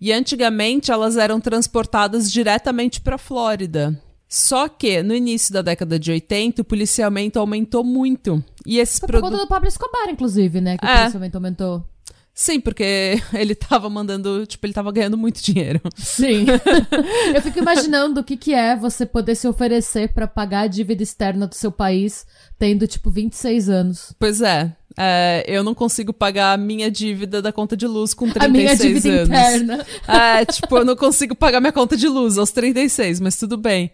E 0.00 0.12
antigamente 0.12 0.90
elas 0.90 1.16
eram 1.16 1.40
transportadas 1.40 2.32
diretamente 2.32 3.00
para 3.00 3.18
Flórida. 3.18 4.00
Só 4.28 4.66
que 4.66 5.02
no 5.02 5.14
início 5.14 5.52
da 5.52 5.62
década 5.62 5.98
de 5.98 6.10
80, 6.10 6.62
o 6.62 6.64
policiamento 6.64 7.38
aumentou 7.38 7.84
muito. 7.84 8.42
E 8.66 8.78
esses 8.78 8.98
Foi 8.98 9.08
por 9.08 9.20
conta 9.20 9.36
do 9.36 9.46
Pablo 9.46 9.68
Escobar, 9.68 10.08
inclusive, 10.10 10.60
né? 10.60 10.76
Que 10.76 10.84
É. 10.84 10.92
o 10.92 10.98
policiamento 10.98 11.36
aumentou. 11.36 11.84
Sim, 12.34 12.58
porque 12.60 13.22
ele 13.32 13.54
tava 13.54 13.88
mandando, 13.88 14.44
tipo, 14.44 14.66
ele 14.66 14.72
tava 14.72 14.90
ganhando 14.90 15.16
muito 15.16 15.40
dinheiro. 15.40 15.80
Sim. 15.96 16.46
Eu 17.32 17.40
fico 17.40 17.60
imaginando 17.60 18.20
o 18.20 18.24
que, 18.24 18.36
que 18.36 18.52
é 18.52 18.74
você 18.74 19.06
poder 19.06 19.36
se 19.36 19.46
oferecer 19.46 20.12
pra 20.12 20.26
pagar 20.26 20.62
a 20.62 20.66
dívida 20.66 21.02
externa 21.02 21.46
do 21.46 21.54
seu 21.54 21.70
país, 21.70 22.26
tendo, 22.58 22.88
tipo, 22.88 23.08
26 23.08 23.68
anos. 23.68 24.12
Pois 24.18 24.40
é, 24.42 24.74
é, 24.96 25.44
eu 25.46 25.62
não 25.62 25.74
consigo 25.74 26.12
pagar 26.12 26.54
a 26.54 26.56
minha 26.56 26.90
dívida 26.90 27.40
da 27.40 27.52
conta 27.52 27.76
de 27.76 27.86
luz 27.86 28.12
com 28.14 28.28
36 28.28 28.44
a 28.44 28.48
minha 28.48 28.76
dívida 28.76 29.08
anos. 29.08 29.28
interna. 29.28 29.86
É, 30.08 30.44
tipo, 30.44 30.76
eu 30.76 30.84
não 30.84 30.96
consigo 30.96 31.36
pagar 31.36 31.60
minha 31.60 31.72
conta 31.72 31.96
de 31.96 32.08
luz 32.08 32.36
aos 32.36 32.50
36, 32.50 33.20
mas 33.20 33.36
tudo 33.36 33.56
bem. 33.56 33.92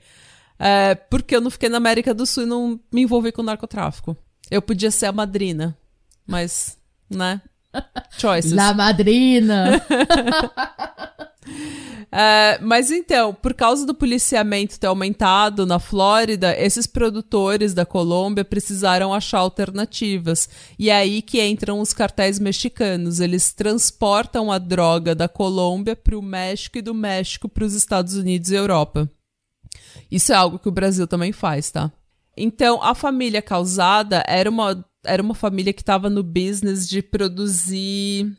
É, 0.59 0.95
porque 0.95 1.37
eu 1.37 1.41
não 1.41 1.51
fiquei 1.51 1.69
na 1.69 1.79
América 1.79 2.15
do 2.15 2.27
Sul 2.27 2.43
e 2.43 2.47
não 2.47 2.81
me 2.93 3.03
envolvi 3.03 3.33
com 3.33 3.43
narcotráfico. 3.43 4.17
Eu 4.51 4.61
podia 4.61 4.91
ser 4.91 5.07
a 5.07 5.13
madrina, 5.13 5.77
mas, 6.27 6.77
né? 7.09 7.41
Choices. 8.19 8.53
La 8.53 8.75
madrina. 8.75 9.81
É, 12.13 12.59
mas 12.61 12.91
então, 12.91 13.33
por 13.33 13.55
causa 13.55 13.87
do 13.87 13.95
policiamento 13.95 14.81
ter 14.81 14.89
aumentado 14.89 15.65
na 15.65 15.79
Flórida, 15.79 16.59
esses 16.59 16.87
produtores 16.87 17.73
da 17.73 17.87
Colômbia 17.87 18.45
precisaram 18.45 19.15
achar 19.15 19.39
alternativas. 19.39 20.49
E 20.79 20.91
é 20.91 20.97
aí 20.97 21.23
que 21.23 21.41
entram 21.41 21.81
os 21.81 21.93
cartéis 21.93 22.41
mexicanos. 22.41 23.21
Eles 23.21 23.53
transportam 23.53 24.51
a 24.51 24.59
droga 24.59 25.15
da 25.15 25.29
Colômbia 25.29 25.95
para 25.95 26.19
o 26.19 26.23
México 26.23 26.79
e 26.79 26.83
do 26.83 26.93
México 26.93 27.49
para 27.49 27.65
os 27.65 27.75
Estados 27.75 28.17
Unidos 28.17 28.51
e 28.51 28.57
Europa. 28.57 29.09
Isso 30.11 30.33
é 30.33 30.35
algo 30.35 30.59
que 30.59 30.69
o 30.69 30.73
Brasil 30.73 31.07
também 31.07 31.31
faz, 31.31 31.71
tá? 31.71 31.93
Então, 32.37 32.83
a 32.83 32.95
família 32.95 33.43
causada 33.43 34.25
era 34.27 34.51
uma, 34.51 34.85
era 35.05 35.23
uma 35.23 35.35
família 35.35 35.73
que 35.73 35.83
estava 35.83 36.11
no 36.11 36.23
business 36.23 36.89
de 36.89 37.03
produzir 37.03 38.31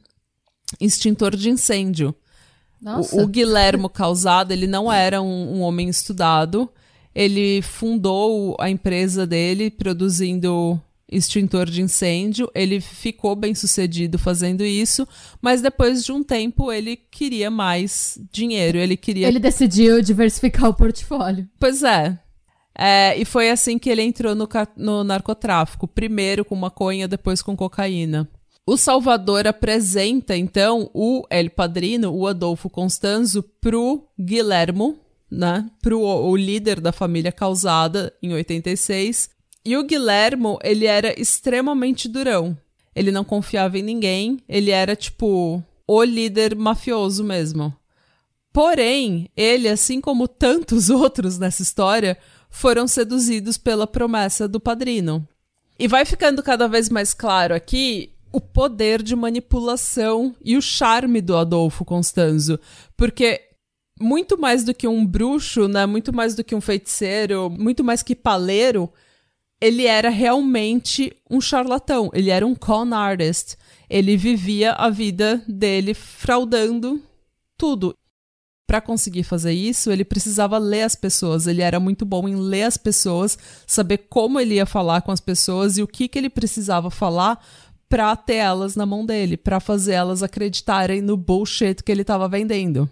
extintor 0.80 1.36
de 1.36 1.50
incêndio. 1.50 2.15
Nossa. 2.82 3.15
O, 3.15 3.24
o 3.24 3.27
Guilhermo 3.27 3.89
Causado, 3.89 4.51
ele 4.51 4.68
não 4.68 4.91
era 4.91 5.22
um, 5.22 5.58
um 5.58 5.62
homem 5.62 5.89
estudado. 5.89 6.70
Ele 7.13 7.62
fundou 7.62 8.56
a 8.60 8.70
empresa 8.70 9.27
dele 9.27 9.70
produzindo 9.70 10.82
extintor 11.12 11.70
de 11.70 11.82
incêndio. 11.82 12.50
Ele 12.56 12.80
ficou 12.80 13.36
bem 13.36 13.53
sucedido 13.53 14.18
fazendo 14.18 14.63
isso, 14.63 15.08
mas 15.41 15.62
depois 15.62 16.03
de 16.03 16.12
um 16.12 16.24
tempo 16.24 16.72
ele 16.72 16.96
queria 16.96 17.51
mais 17.51 18.18
dinheiro. 18.32 18.77
Ele 18.77 18.96
queria. 18.96 19.27
Ele 19.27 19.39
decidiu 19.39 20.01
diversificar 20.01 20.70
o 20.70 20.74
portfólio. 20.74 21.48
Pois 21.60 21.84
é. 21.84 22.18
É, 22.83 23.15
e 23.15 23.25
foi 23.25 23.51
assim 23.51 23.77
que 23.77 23.91
ele 23.91 24.01
entrou 24.01 24.33
no, 24.33 24.50
no 24.75 25.03
narcotráfico. 25.03 25.88
Primeiro 25.88 26.43
com 26.43 26.55
maconha, 26.55 27.07
depois 27.07 27.39
com 27.39 27.55
cocaína. 27.55 28.27
O 28.65 28.75
Salvador 28.75 29.45
apresenta, 29.45 30.35
então, 30.35 30.89
o 30.91 31.23
El 31.29 31.51
Padrino, 31.51 32.11
o 32.11 32.25
Adolfo 32.25 32.71
Constanzo, 32.71 33.43
pro 33.61 34.07
Guilhermo, 34.19 34.97
né? 35.29 35.69
Pro 35.79 36.01
o 36.01 36.35
líder 36.35 36.81
da 36.81 36.91
família 36.91 37.31
causada 37.31 38.11
em 38.19 38.33
86. 38.33 39.29
E 39.63 39.77
o 39.77 39.83
Guilhermo, 39.83 40.57
ele 40.63 40.88
era 40.88 41.13
extremamente 41.21 42.07
durão. 42.07 42.57
Ele 42.95 43.11
não 43.11 43.23
confiava 43.23 43.77
em 43.77 43.83
ninguém. 43.83 44.39
Ele 44.50 44.71
era, 44.71 44.95
tipo, 44.95 45.63
o 45.88 46.03
líder 46.03 46.55
mafioso 46.55 47.23
mesmo. 47.23 47.71
Porém, 48.51 49.29
ele, 49.38 49.69
assim 49.69 50.01
como 50.01 50.27
tantos 50.27 50.89
outros 50.91 51.38
nessa 51.38 51.61
história, 51.61 52.17
foram 52.51 52.88
seduzidos 52.88 53.58
pela 53.58 53.88
promessa 53.88 54.48
do 54.48 54.60
padrino. 54.60 55.27
E 55.79 55.88
vai 55.88 56.05
ficando 56.05 56.43
cada 56.43 56.67
vez 56.67 56.89
mais 56.89 57.13
claro 57.13 57.55
aqui 57.55 58.12
o 58.31 58.39
poder 58.39 59.01
de 59.01 59.15
manipulação 59.15 60.36
e 60.43 60.55
o 60.55 60.62
charme 60.62 61.22
do 61.22 61.36
Adolfo 61.36 61.84
Constanzo. 61.84 62.60
Porque 62.96 63.41
muito 64.00 64.38
mais 64.38 64.63
do 64.63 64.74
que 64.74 64.88
um 64.88 65.05
bruxo, 65.05 65.67
né? 65.67 65.86
Muito 65.86 66.13
mais 66.13 66.36
do 66.36 66.43
que 66.43 66.53
um 66.53 66.62
feiticeiro, 66.62 67.50
muito 67.50 67.84
mais 67.84 68.03
que 68.03 68.15
paleiro, 68.15 68.91
ele 69.60 69.86
era 69.86 70.10
realmente 70.10 71.15
um 71.29 71.39
charlatão. 71.39 72.10
Ele 72.13 72.29
era 72.29 72.46
um 72.46 72.55
con 72.55 72.93
artist. 72.93 73.55
Ele 73.89 74.17
vivia 74.17 74.74
a 74.74 74.89
vida 74.89 75.43
dele 75.48 75.93
fraudando 75.93 77.01
tudo. 77.58 77.96
Para 78.72 78.80
conseguir 78.80 79.24
fazer 79.24 79.51
isso, 79.51 79.92
ele 79.92 80.06
precisava 80.06 80.58
ler 80.58 80.84
as 80.84 80.96
pessoas. 80.96 81.46
Ele 81.46 81.62
era 81.62 81.78
muito 81.78 82.06
bom 82.06 82.25
em 82.25 82.38
ler 82.38 82.63
as 82.63 82.78
pessoas, 82.78 83.38
saber 83.68 83.98
como 84.10 84.40
ele 84.40 84.56
ia 84.56 84.66
falar 84.66 85.01
com 85.01 85.12
as 85.12 85.20
pessoas 85.20 85.78
e 85.78 85.84
o 85.84 85.88
que, 85.88 86.08
que 86.08 86.18
ele 86.18 86.30
precisava 86.30 86.90
falar 86.90 87.46
para 87.90 88.16
ter 88.16 88.36
elas 88.36 88.78
na 88.78 88.86
mão 88.86 89.06
dele, 89.06 89.36
para 89.36 89.60
fazer 89.60 89.92
elas 89.92 90.24
acreditarem 90.24 91.01
no 91.01 91.18
bullshit 91.18 91.84
que 91.84 91.92
ele 91.92 92.04
estava 92.04 92.30
vendendo. 92.30 92.90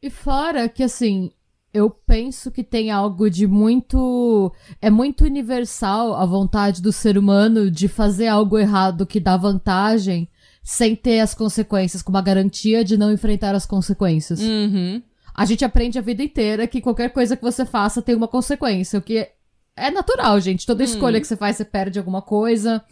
E 0.00 0.08
fora 0.08 0.68
que, 0.68 0.84
assim, 0.84 1.32
eu 1.72 1.90
penso 1.90 2.52
que 2.52 2.62
tem 2.62 2.92
algo 2.92 3.28
de 3.28 3.48
muito. 3.48 4.52
É 4.80 4.90
muito 4.90 5.24
universal 5.24 6.14
a 6.14 6.24
vontade 6.24 6.80
do 6.80 6.92
ser 6.92 7.18
humano 7.18 7.68
de 7.68 7.88
fazer 7.88 8.28
algo 8.28 8.56
errado 8.56 9.04
que 9.04 9.18
dá 9.18 9.36
vantagem 9.36 10.28
sem 10.64 10.96
ter 10.96 11.20
as 11.20 11.34
consequências, 11.34 12.00
com 12.00 12.10
uma 12.10 12.22
garantia 12.22 12.82
de 12.82 12.96
não 12.96 13.12
enfrentar 13.12 13.54
as 13.54 13.66
consequências. 13.66 14.40
Uhum. 14.40 15.02
A 15.34 15.44
gente 15.44 15.64
aprende 15.64 15.98
a 15.98 16.02
vida 16.02 16.22
inteira 16.22 16.66
que 16.66 16.80
qualquer 16.80 17.10
coisa 17.10 17.36
que 17.36 17.42
você 17.42 17.66
faça 17.66 18.00
tem 18.00 18.14
uma 18.14 18.26
consequência, 18.26 18.98
o 18.98 19.02
que 19.02 19.28
é 19.76 19.90
natural, 19.90 20.40
gente. 20.40 20.64
Toda 20.64 20.82
escolha 20.82 21.20
que 21.20 21.26
você 21.26 21.36
faz, 21.36 21.56
você 21.56 21.64
perde 21.64 21.98
alguma 21.98 22.22
coisa. 22.22 22.82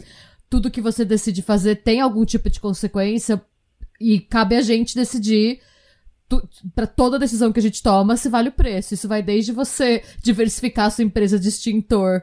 Tudo 0.50 0.70
que 0.70 0.80
você 0.80 1.04
decide 1.04 1.40
fazer 1.40 1.76
tem 1.76 2.00
algum 2.00 2.24
tipo 2.24 2.50
de 2.50 2.60
consequência. 2.60 3.40
E 4.00 4.20
cabe 4.20 4.56
a 4.56 4.60
gente 4.60 4.94
decidir 4.94 5.60
para 6.74 6.86
toda 6.86 7.18
decisão 7.18 7.52
que 7.52 7.60
a 7.60 7.62
gente 7.62 7.82
toma 7.82 8.16
se 8.16 8.28
vale 8.28 8.48
o 8.48 8.52
preço. 8.52 8.94
Isso 8.94 9.08
vai 9.08 9.22
desde 9.22 9.52
você 9.52 10.02
diversificar 10.22 10.86
a 10.86 10.90
sua 10.90 11.04
empresa 11.04 11.38
de 11.38 11.48
extintor 11.48 12.22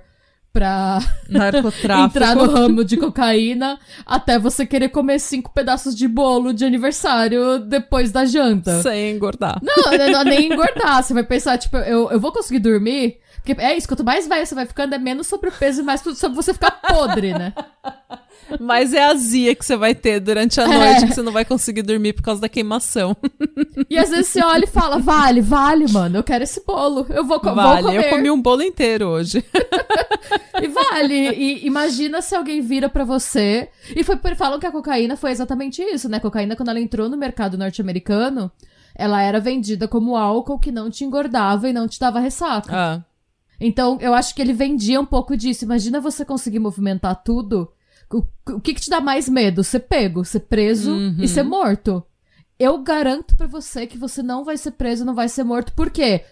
pra 0.51 0.99
entrar 2.05 2.35
no 2.35 2.45
ramo 2.49 2.83
de 2.83 2.97
cocaína 2.97 3.79
até 4.05 4.39
você 4.39 4.65
querer 4.65 4.89
comer 4.89 5.19
cinco 5.19 5.51
pedaços 5.53 5.95
de 5.95 6.07
bolo 6.07 6.53
de 6.53 6.65
aniversário 6.65 7.59
depois 7.59 8.11
da 8.11 8.25
janta. 8.25 8.81
Sem 8.81 9.11
engordar. 9.11 9.59
Não, 9.61 10.11
não, 10.11 10.23
nem 10.25 10.51
engordar. 10.51 11.03
Você 11.03 11.13
vai 11.13 11.23
pensar, 11.23 11.57
tipo, 11.57 11.77
eu, 11.77 12.09
eu 12.11 12.19
vou 12.19 12.31
conseguir 12.31 12.59
dormir? 12.59 13.19
Porque 13.43 13.61
é 13.61 13.75
isso, 13.75 13.87
quanto 13.87 14.03
mais 14.03 14.27
velho 14.27 14.45
você 14.45 14.53
vai 14.53 14.65
ficando, 14.65 14.93
é 14.93 14.97
menos 14.97 15.27
sobrepeso 15.27 15.81
e 15.81 15.83
mais 15.83 16.01
sobre 16.01 16.35
você 16.35 16.53
ficar 16.53 16.71
podre, 16.71 17.33
né? 17.33 17.53
Mas 18.59 18.93
é 18.93 19.03
a 19.03 19.09
azia 19.11 19.53
que 19.53 19.63
você 19.65 19.75
vai 19.77 19.93
ter 19.93 20.19
durante 20.19 20.59
a 20.59 20.63
É. 20.63 20.67
noite 20.67 21.07
que 21.07 21.13
você 21.13 21.21
não 21.21 21.31
vai 21.31 21.45
conseguir 21.45 21.81
dormir 21.83 22.13
por 22.13 22.23
causa 22.23 22.41
da 22.41 22.49
queimação. 22.49 23.15
E 23.89 23.97
às 23.97 24.09
vezes 24.09 24.27
você 24.27 24.43
olha 24.43 24.63
e 24.63 24.67
fala, 24.67 24.97
vale, 24.99 25.39
vale, 25.41 25.85
mano, 25.91 26.17
eu 26.17 26.23
quero 26.23 26.43
esse 26.43 26.63
bolo. 26.65 27.05
Eu 27.09 27.23
vou, 27.25 27.39
co- 27.39 27.47
vou 27.47 27.55
Vale, 27.55 27.83
comer. 27.83 28.05
eu 28.05 28.09
comi 28.09 28.31
um 28.31 28.41
bolo 28.41 28.63
inteiro 28.63 29.07
hoje. 29.07 29.43
E 30.61 30.67
vale. 30.67 31.29
E 31.29 31.65
imagina 31.65 32.21
se 32.21 32.35
alguém 32.35 32.61
vira 32.61 32.89
pra 32.89 33.03
você. 33.03 33.69
E 33.95 34.03
foi, 34.03 34.17
falam 34.35 34.59
que 34.59 34.65
a 34.67 34.71
cocaína 34.71 35.15
foi 35.15 35.31
exatamente 35.31 35.81
isso, 35.81 36.09
né? 36.09 36.17
A 36.17 36.21
cocaína, 36.21 36.55
quando 36.55 36.69
ela 36.69 36.79
entrou 36.79 37.07
no 37.09 37.17
mercado 37.17 37.57
norte-americano, 37.57 38.51
ela 38.95 39.21
era 39.21 39.39
vendida 39.39 39.87
como 39.87 40.17
álcool 40.17 40.59
que 40.59 40.71
não 40.71 40.89
te 40.89 41.03
engordava 41.03 41.69
e 41.69 41.73
não 41.73 41.87
te 41.87 41.99
dava 41.99 42.19
ressaca. 42.19 42.69
Ah, 42.75 43.01
Então, 43.61 43.97
eu 44.01 44.13
acho 44.13 44.33
que 44.33 44.41
ele 44.41 44.53
vendia 44.53 44.99
um 44.99 45.05
pouco 45.05 45.37
disso. 45.37 45.63
Imagina 45.65 46.01
você 46.01 46.25
conseguir 46.25 46.59
movimentar 46.59 47.21
tudo. 47.23 47.71
O, 48.11 48.59
que, 48.59 48.73
que 48.73 48.81
te 48.81 48.89
dá 48.89 48.99
mais 48.99 49.29
medo? 49.29 49.63
Ser 49.63 49.81
pego, 49.81 50.25
ser 50.25 50.39
preso 50.41 50.95
e 51.19 51.27
ser 51.27 51.43
morto. 51.43 52.03
Eu 52.57 52.77
garanto 52.79 53.35
pra 53.35 53.45
você 53.47 53.85
que 53.87 53.97
você 53.97 54.21
não 54.23 54.43
vai 54.43 54.57
ser 54.57 54.71
preso, 54.71 55.05
não 55.05 55.13
vai 55.15 55.29
ser 55.29 55.43
morto. 55.43 55.71
Por 55.73 55.89
quê? 55.89 56.23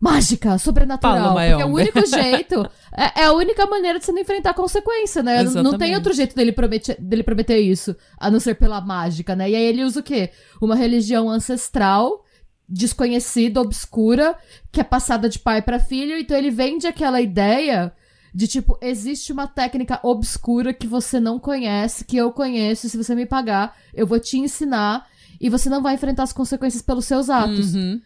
Mágica, 0.00 0.56
sobrenatural. 0.58 1.34
Paulo 1.34 1.34
porque 1.40 1.62
é 1.62 1.66
o 1.66 1.68
único 1.74 2.06
jeito. 2.06 2.68
É, 2.96 3.22
é 3.22 3.24
a 3.26 3.32
única 3.32 3.66
maneira 3.66 3.98
de 3.98 4.04
você 4.04 4.12
não 4.12 4.20
enfrentar 4.22 4.50
a 4.50 4.54
consequência, 4.54 5.22
né? 5.22 5.42
Não- 5.42 5.44
Não 5.44 5.52
tem 5.52 5.60
Exatamente. 5.68 5.94
outro 5.96 6.12
jeito 6.14 6.34
dele 6.36 6.52
prometer, 6.52 6.96
dele 7.00 7.22
prometer 7.24 7.58
isso, 7.58 7.94
a 8.16 8.30
não 8.30 8.38
ser 8.40 8.54
pela 8.54 8.80
mágica, 8.80 9.34
né? 9.36 9.50
E 9.50 9.56
aí 9.56 9.64
ele 9.64 9.84
usa 9.84 10.00
o 10.00 10.02
quê? 10.02 10.30
Uma 10.62 10.76
religião 10.76 11.28
ancestral, 11.28 12.24
desconhecida, 12.68 13.60
obscura, 13.60 14.36
que 14.70 14.80
é 14.80 14.84
passada 14.84 15.28
de 15.28 15.38
pai 15.38 15.62
pra 15.62 15.80
filho. 15.80 16.16
Então 16.16 16.36
ele 16.36 16.50
vende 16.50 16.86
aquela 16.86 17.20
ideia 17.20 17.92
de 18.34 18.46
tipo, 18.46 18.78
existe 18.80 19.32
uma 19.32 19.46
técnica 19.46 20.00
obscura 20.02 20.72
que 20.72 20.86
você 20.86 21.18
não 21.18 21.38
conhece, 21.38 22.04
que 22.04 22.16
eu 22.16 22.32
conheço, 22.32 22.86
e 22.86 22.90
se 22.90 22.96
você 22.96 23.14
me 23.14 23.26
pagar, 23.26 23.76
eu 23.94 24.06
vou 24.06 24.20
te 24.20 24.38
ensinar 24.38 25.06
e 25.40 25.48
você 25.48 25.68
não 25.68 25.82
vai 25.82 25.94
enfrentar 25.94 26.24
as 26.24 26.32
consequências 26.32 26.82
pelos 26.82 27.04
seus 27.04 27.30
atos. 27.30 27.74
uhum. 27.74 28.00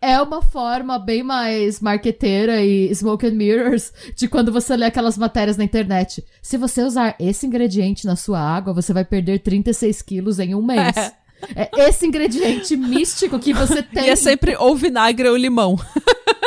é 0.00 0.20
uma 0.20 0.40
forma 0.40 0.98
bem 0.98 1.22
mais 1.22 1.80
marqueteira 1.80 2.62
e 2.62 2.94
smoke 2.94 3.26
and 3.26 3.32
mirrors 3.32 3.92
de 4.16 4.28
quando 4.28 4.52
você 4.52 4.76
lê 4.76 4.86
aquelas 4.86 5.18
matérias 5.18 5.56
na 5.56 5.64
internet. 5.64 6.24
Se 6.40 6.56
você 6.56 6.82
usar 6.82 7.16
esse 7.18 7.46
ingrediente 7.46 8.06
na 8.06 8.16
sua 8.16 8.40
água, 8.40 8.72
você 8.72 8.92
vai 8.92 9.04
perder 9.04 9.40
36 9.40 10.02
quilos 10.02 10.38
em 10.38 10.54
um 10.54 10.62
mês. 10.62 10.96
É. 10.96 11.12
É 11.54 11.88
esse 11.88 12.06
ingrediente 12.06 12.74
místico 12.76 13.38
que 13.38 13.52
você 13.52 13.82
tem. 13.82 14.06
E 14.06 14.10
é 14.10 14.16
sempre 14.16 14.56
ou 14.56 14.74
vinagre 14.74 15.28
ou 15.28 15.36
limão. 15.36 15.76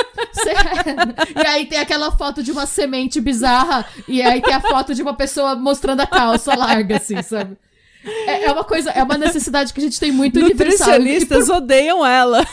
e 1.35 1.47
aí 1.47 1.65
tem 1.65 1.79
aquela 1.79 2.11
foto 2.11 2.41
de 2.41 2.51
uma 2.51 2.65
semente 2.65 3.19
bizarra, 3.21 3.85
e 4.07 4.21
aí 4.21 4.41
tem 4.41 4.53
a 4.53 4.61
foto 4.61 4.93
de 4.93 5.01
uma 5.01 5.13
pessoa 5.13 5.55
mostrando 5.55 6.01
a 6.01 6.07
calça 6.07 6.55
larga, 6.55 6.97
assim, 6.97 7.21
sabe? 7.21 7.57
É, 8.03 8.45
é, 8.45 8.51
uma 8.51 8.63
coisa, 8.63 8.89
é 8.91 9.03
uma 9.03 9.17
necessidade 9.17 9.71
que 9.73 9.79
a 9.79 9.83
gente 9.83 9.99
tem 9.99 10.11
muito 10.11 10.39
Nutricionistas 10.39 11.47
por... 11.47 11.57
odeiam 11.57 12.05
ela. 12.05 12.45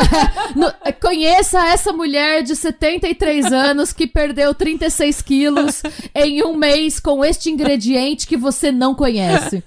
no, 0.54 0.70
conheça 1.00 1.66
essa 1.68 1.92
mulher 1.92 2.42
de 2.42 2.54
73 2.54 3.46
anos 3.52 3.92
que 3.92 4.06
perdeu 4.06 4.54
36 4.54 5.22
quilos 5.22 5.82
em 6.14 6.42
um 6.42 6.54
mês 6.54 7.00
com 7.00 7.24
este 7.24 7.50
ingrediente 7.50 8.26
que 8.26 8.36
você 8.36 8.70
não 8.70 8.94
conhece. 8.94 9.64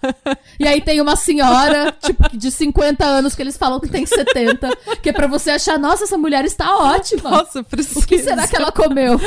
E 0.60 0.68
aí 0.68 0.80
tem 0.80 1.02
uma 1.02 1.16
senhora, 1.16 1.96
tipo, 2.04 2.38
de 2.38 2.52
50 2.52 3.04
anos, 3.04 3.34
que 3.34 3.42
eles 3.42 3.58
falam 3.58 3.80
que 3.80 3.90
tem 3.90 4.06
70, 4.06 4.70
que 5.02 5.10
é 5.10 5.14
pra 5.14 5.28
você 5.28 5.52
achar, 5.52 5.80
nossa, 5.80 6.04
essa 6.04 6.18
mulher 6.18 6.46
está 6.46 6.78
ótima. 6.78 7.30
Nossa, 7.32 7.64
preciso. 7.64 8.00
O 8.00 8.08
que 8.08 8.20
será 8.20 8.48
que 8.48 8.56
ela 8.56 8.72
comeu? 8.72 9.20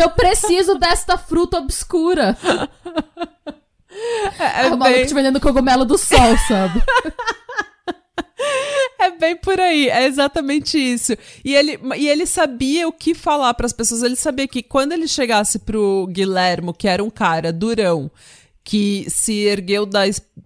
Eu 0.00 0.10
preciso 0.10 0.76
desta 0.76 1.18
fruta 1.18 1.58
obscura. 1.58 2.36
É, 4.38 4.66
é 4.66 4.72
o 4.72 4.76
bem... 4.76 5.06
te 5.06 5.14
vendendo 5.14 5.40
cogumelo 5.40 5.84
do 5.84 5.98
sol, 5.98 6.36
sabe? 6.48 6.82
É 8.98 9.10
bem 9.12 9.34
por 9.34 9.58
aí, 9.58 9.88
é 9.88 10.04
exatamente 10.04 10.76
isso. 10.78 11.16
E 11.42 11.54
ele, 11.54 11.78
e 11.96 12.06
ele 12.06 12.26
sabia 12.26 12.86
o 12.86 12.92
que 12.92 13.14
falar 13.14 13.54
para 13.54 13.64
as 13.64 13.72
pessoas. 13.72 14.02
Ele 14.02 14.16
sabia 14.16 14.46
que 14.46 14.62
quando 14.62 14.92
ele 14.92 15.08
chegasse 15.08 15.58
pro 15.58 16.06
Guilhermo, 16.10 16.74
que 16.74 16.86
era 16.86 17.02
um 17.02 17.08
cara 17.08 17.50
durão, 17.50 18.10
que 18.62 19.06
se 19.08 19.32
ergueu 19.32 19.86
da 19.86 20.02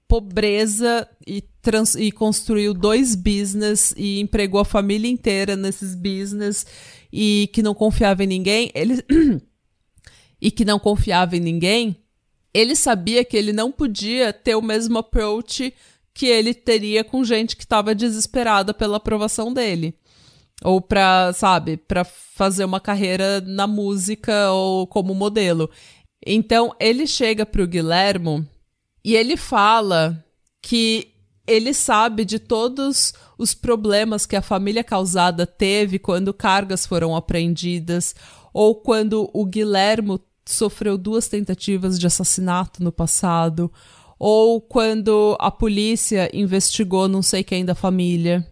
pobreza 0.07 1.09
e, 1.27 1.43
trans, 1.61 1.97
e 1.97 2.13
construiu 2.13 2.73
dois 2.73 3.17
business 3.17 3.93
e 3.97 4.21
empregou 4.21 4.61
a 4.61 4.65
família 4.65 5.11
inteira 5.11 5.57
nesses 5.57 5.97
business 5.97 6.65
e 7.13 7.51
que 7.53 7.63
não 7.63 7.75
confiava 7.75 8.23
em 8.23 8.29
ninguém, 8.29 8.71
ele 8.75 9.03
e 10.41 10.51
que 10.51 10.65
não 10.65 10.79
confiava 10.79 11.37
em 11.37 11.41
ninguém, 11.41 11.97
ele 12.55 12.77
sabia 12.77 13.25
que 13.25 13.37
ele 13.37 13.53
não 13.53 13.73
podia 13.73 14.33
ter 14.33 14.55
o 14.55 14.63
mesmo 14.63 14.99
approach 14.99 15.75
que 16.15 16.27
ele 16.27 16.55
teria 16.55 17.03
com 17.03 17.25
gente 17.25 17.57
que 17.57 17.65
estava 17.65 17.93
desesperada 17.95 18.73
pela 18.73 18.99
aprovação 18.99 19.53
dele. 19.53 19.99
Ou 20.63 20.81
pra, 20.81 21.33
sabe, 21.33 21.77
pra 21.77 22.05
fazer 22.05 22.65
uma 22.65 22.81
carreira 22.81 23.41
na 23.41 23.67
música 23.67 24.53
ou 24.53 24.87
como 24.87 25.13
modelo. 25.13 25.69
Então, 26.25 26.73
ele 26.79 27.09
chega 27.09 27.45
pro 27.45 27.67
Guilhermo 27.67 28.47
e 29.05 29.17
ele 29.17 29.37
fala 29.37 30.25
que 30.63 31.09
ele 31.47 31.75
sabe 31.75 32.25
de 32.25 32.39
todos 32.39 33.13
os 33.37 33.53
problemas 33.53 34.25
que 34.25 34.37
a 34.37 34.41
família 34.41 34.85
causada 34.85 35.47
teve 35.47 35.99
quando 35.99 36.33
cargas 36.33 36.87
foram 36.87 37.15
apreendidas, 37.15 38.15
ou 38.53 38.77
quando 38.77 39.29
o 39.35 39.45
Guilhermo 39.45 40.21
sofreu 40.47 40.99
duas 40.99 41.29
tentativas 41.29 41.99
de 41.99 42.07
assassinato 42.07 42.83
no 42.83 42.93
passado, 42.93 43.73
ou 44.19 44.61
quando 44.61 45.37
a 45.41 45.51
polícia 45.51 46.31
investigou 46.33 47.09
não 47.09 47.23
sei 47.23 47.43
quem 47.43 47.65
da 47.65 47.75
família. 47.75 48.47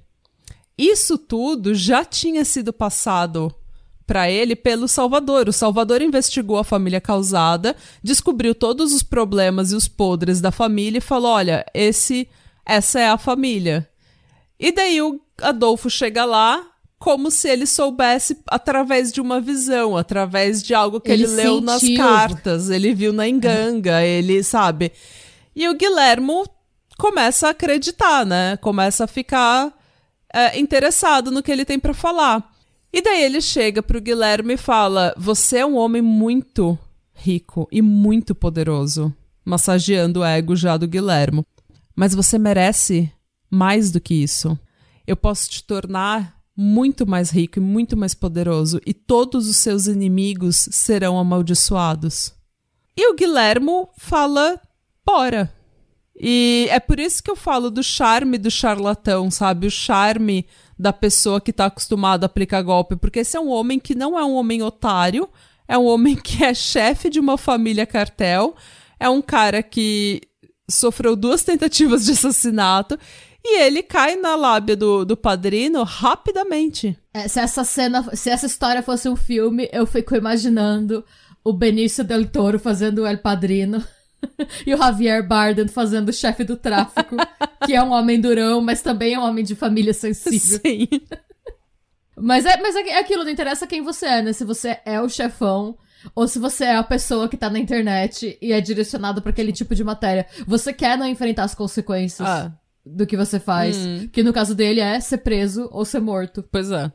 Isso 0.76 1.18
tudo 1.18 1.75
já 1.75 2.04
tinha 2.04 2.44
sido 2.44 2.72
passado 2.72 3.54
para 4.06 4.30
ele 4.30 4.56
pelo 4.56 4.88
Salvador. 4.88 5.49
O 5.49 5.52
Salvador 5.52 6.02
investigou 6.02 6.58
a 6.58 6.64
família 6.64 7.00
causada, 7.00 7.76
descobriu 8.02 8.54
todos 8.54 8.92
os 8.92 9.02
problemas 9.02 9.72
e 9.72 9.76
os 9.76 9.87
podres 9.87 10.40
da 10.40 10.50
família 10.50 10.99
e 10.99 11.00
falou: 11.00 11.32
"Olha, 11.32 11.64
esse 11.72 12.28
essa 12.66 13.00
é 13.00 13.08
a 13.08 13.18
família". 13.18 13.88
E 14.58 14.72
daí 14.72 15.00
o 15.00 15.20
Adolfo 15.40 15.90
chega 15.90 16.25
lá, 16.25 16.72
como 17.02 17.32
se 17.32 17.49
ele 17.49 17.66
soubesse 17.66 18.38
através 18.47 19.10
de 19.10 19.21
uma 19.21 19.41
visão, 19.41 19.97
através 19.97 20.62
de 20.62 20.73
algo 20.73 21.00
que 21.00 21.10
ele, 21.10 21.25
ele 21.25 21.32
leu 21.32 21.60
nas 21.60 21.82
cartas, 21.97 22.71
ele 22.71 22.95
viu 22.95 23.12
na 23.12 23.26
enganga, 23.28 24.00
ele 24.06 24.41
sabe. 24.45 24.93
E 25.54 25.69
o 25.69 25.75
Guilhermo 25.75 26.49
começa 26.97 27.49
a 27.49 27.50
acreditar, 27.50 28.25
né? 28.25 28.56
Começa 28.58 29.02
a 29.02 29.08
ficar 29.08 29.76
é, 30.32 30.56
interessado 30.56 31.32
no 31.32 31.43
que 31.43 31.50
ele 31.50 31.65
tem 31.65 31.76
para 31.76 31.93
falar. 31.93 32.52
E 32.93 33.02
daí 33.02 33.25
ele 33.25 33.41
chega 33.41 33.82
pro 33.82 34.00
Guilherme 34.00 34.54
e 34.54 34.56
fala: 34.56 35.12
Você 35.19 35.58
é 35.58 35.67
um 35.67 35.75
homem 35.75 36.00
muito 36.00 36.78
rico 37.12 37.67
e 37.73 37.82
muito 37.82 38.32
poderoso, 38.32 39.12
massageando 39.45 40.21
o 40.21 40.25
ego 40.25 40.54
já 40.54 40.76
do 40.76 40.86
Guilhermo. 40.86 41.45
Mas 41.97 42.15
você 42.15 42.38
merece 42.38 43.10
mais 43.50 43.91
do 43.91 44.00
que 44.00 44.15
isso. 44.15 44.56
Eu 45.04 45.17
posso 45.17 45.50
te 45.50 45.65
tornar 45.65 46.41
muito 46.56 47.06
mais 47.06 47.30
rico 47.30 47.58
e 47.58 47.62
muito 47.62 47.97
mais 47.97 48.15
poderoso, 48.15 48.80
e 48.86 48.93
todos 48.93 49.49
os 49.49 49.56
seus 49.56 49.86
inimigos 49.86 50.69
serão 50.71 51.19
amaldiçoados. 51.19 52.32
E 52.97 53.10
o 53.10 53.15
Guilhermo 53.15 53.88
fala: 53.97 54.60
bora. 55.04 55.52
E 56.15 56.69
é 56.71 56.78
por 56.78 57.00
isso 57.00 57.23
que 57.23 57.30
eu 57.30 57.36
falo 57.36 57.71
do 57.71 57.82
charme 57.82 58.36
do 58.36 58.50
charlatão, 58.50 59.30
sabe? 59.30 59.67
O 59.67 59.71
charme 59.71 60.47
da 60.78 60.93
pessoa 60.93 61.41
que 61.41 61.50
está 61.50 61.67
acostumada 61.67 62.26
a 62.26 62.26
aplicar 62.26 62.62
golpe, 62.62 62.97
porque 62.97 63.21
esse 63.21 63.36
é 63.36 63.41
um 63.41 63.49
homem 63.49 63.78
que 63.78 63.95
não 63.95 64.19
é 64.19 64.25
um 64.25 64.34
homem 64.34 64.62
otário, 64.62 65.28
é 65.67 65.78
um 65.78 65.86
homem 65.86 66.15
que 66.17 66.45
é 66.45 66.52
chefe 66.52 67.08
de 67.08 67.19
uma 67.19 67.38
família 67.38 67.86
cartel, 67.86 68.54
é 69.00 69.08
um 69.08 69.23
cara 69.23 69.62
que 69.62 70.21
sofreu 70.71 71.17
duas 71.17 71.43
tentativas 71.43 72.04
de 72.04 72.12
assassinato 72.12 72.99
e 73.45 73.61
ele 73.61 73.83
cai 73.83 74.15
na 74.17 74.37
lábia 74.37 74.76
do, 74.76 75.05
do 75.05 75.17
padrino 75.17 75.83
rapidamente. 75.83 76.97
É, 77.13 77.26
se 77.26 77.41
essa 77.41 77.65
cena, 77.65 78.15
se 78.15 78.31
essa 78.31 78.47
história 78.47 78.83
fosse 78.83 79.09
um 79.09 79.17
filme, 79.17 79.69
eu 79.73 79.85
fico 79.85 80.15
imaginando 80.15 81.05
o 81.45 81.52
Benício 81.52 82.05
Del 82.05 82.26
Toro 82.26 82.59
fazendo 82.59 83.02
o 83.02 83.07
El 83.07 83.19
Padrino. 83.19 83.83
e 84.65 84.73
o 84.73 84.78
Javier 84.78 85.26
Bardem 85.26 85.67
fazendo 85.67 86.11
o 86.11 86.13
chefe 86.13 86.45
do 86.45 86.57
tráfico, 86.57 87.17
que 87.67 87.75
é 87.75 87.83
um 87.83 87.91
homem 87.91 88.21
durão, 88.21 88.61
mas 88.61 88.81
também 88.81 89.15
é 89.15 89.19
um 89.19 89.25
homem 89.25 89.45
de 89.45 89.57
família 89.57 89.93
sensível. 89.93 90.61
Sim. 90.65 90.89
mas 92.17 92.47
é, 92.47 92.57
mas 92.63 92.76
é 92.76 92.99
aquilo, 92.99 93.25
não 93.25 93.31
interessa 93.31 93.67
quem 93.67 93.83
você 93.83 94.07
é, 94.07 94.23
né? 94.23 94.33
Se 94.33 94.45
você 94.45 94.78
é 94.85 95.00
o 95.00 95.09
chefão 95.09 95.76
ou 96.15 96.28
se 96.28 96.39
você 96.39 96.65
é 96.65 96.76
a 96.76 96.83
pessoa 96.85 97.28
que 97.28 97.37
tá 97.37 97.50
na 97.50 97.59
internet 97.59 98.39
e 98.41 98.52
é 98.52 98.61
direcionada 98.61 99.21
para 99.21 99.31
aquele 99.31 99.52
tipo 99.52 99.75
de 99.75 99.83
matéria. 99.83 100.26
Você 100.47 100.73
quer 100.73 100.97
não 100.97 101.07
enfrentar 101.07 101.45
as 101.45 101.55
consequências. 101.55 102.28
Ah 102.28 102.52
do 102.84 103.06
que 103.06 103.16
você 103.16 103.38
faz. 103.38 103.76
Hum. 103.76 104.08
Que 104.12 104.23
no 104.23 104.32
caso 104.32 104.54
dele 104.54 104.80
é 104.80 105.00
ser 105.00 105.18
preso 105.18 105.68
ou 105.71 105.84
ser 105.84 106.00
morto. 106.00 106.45
Pois 106.50 106.71
é. 106.71 106.90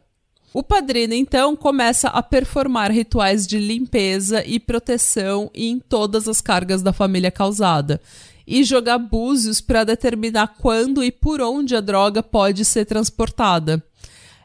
O 0.54 0.64
padrino, 0.64 1.14
então, 1.14 1.56
começa 1.56 2.08
a 2.08 2.24
performar 2.24 2.92
rituais 2.92 3.46
de 3.46 3.60
limpeza 3.60 4.44
e 4.46 4.60
proteção 4.60 5.52
em 5.54 5.78
todas 5.78 6.28
as 6.28 6.42
cargas 6.42 6.82
da 6.82 6.94
família 6.94 7.30
causada. 7.30 8.02
E 8.46 8.64
jogar 8.64 8.98
búzios 8.98 9.60
para 9.60 9.84
determinar 9.84 10.56
quando 10.60 11.04
e 11.04 11.12
por 11.12 11.42
onde 11.42 11.76
a 11.76 11.82
droga 11.82 12.24
pode 12.24 12.64
ser 12.64 12.86
transportada. 12.86 13.84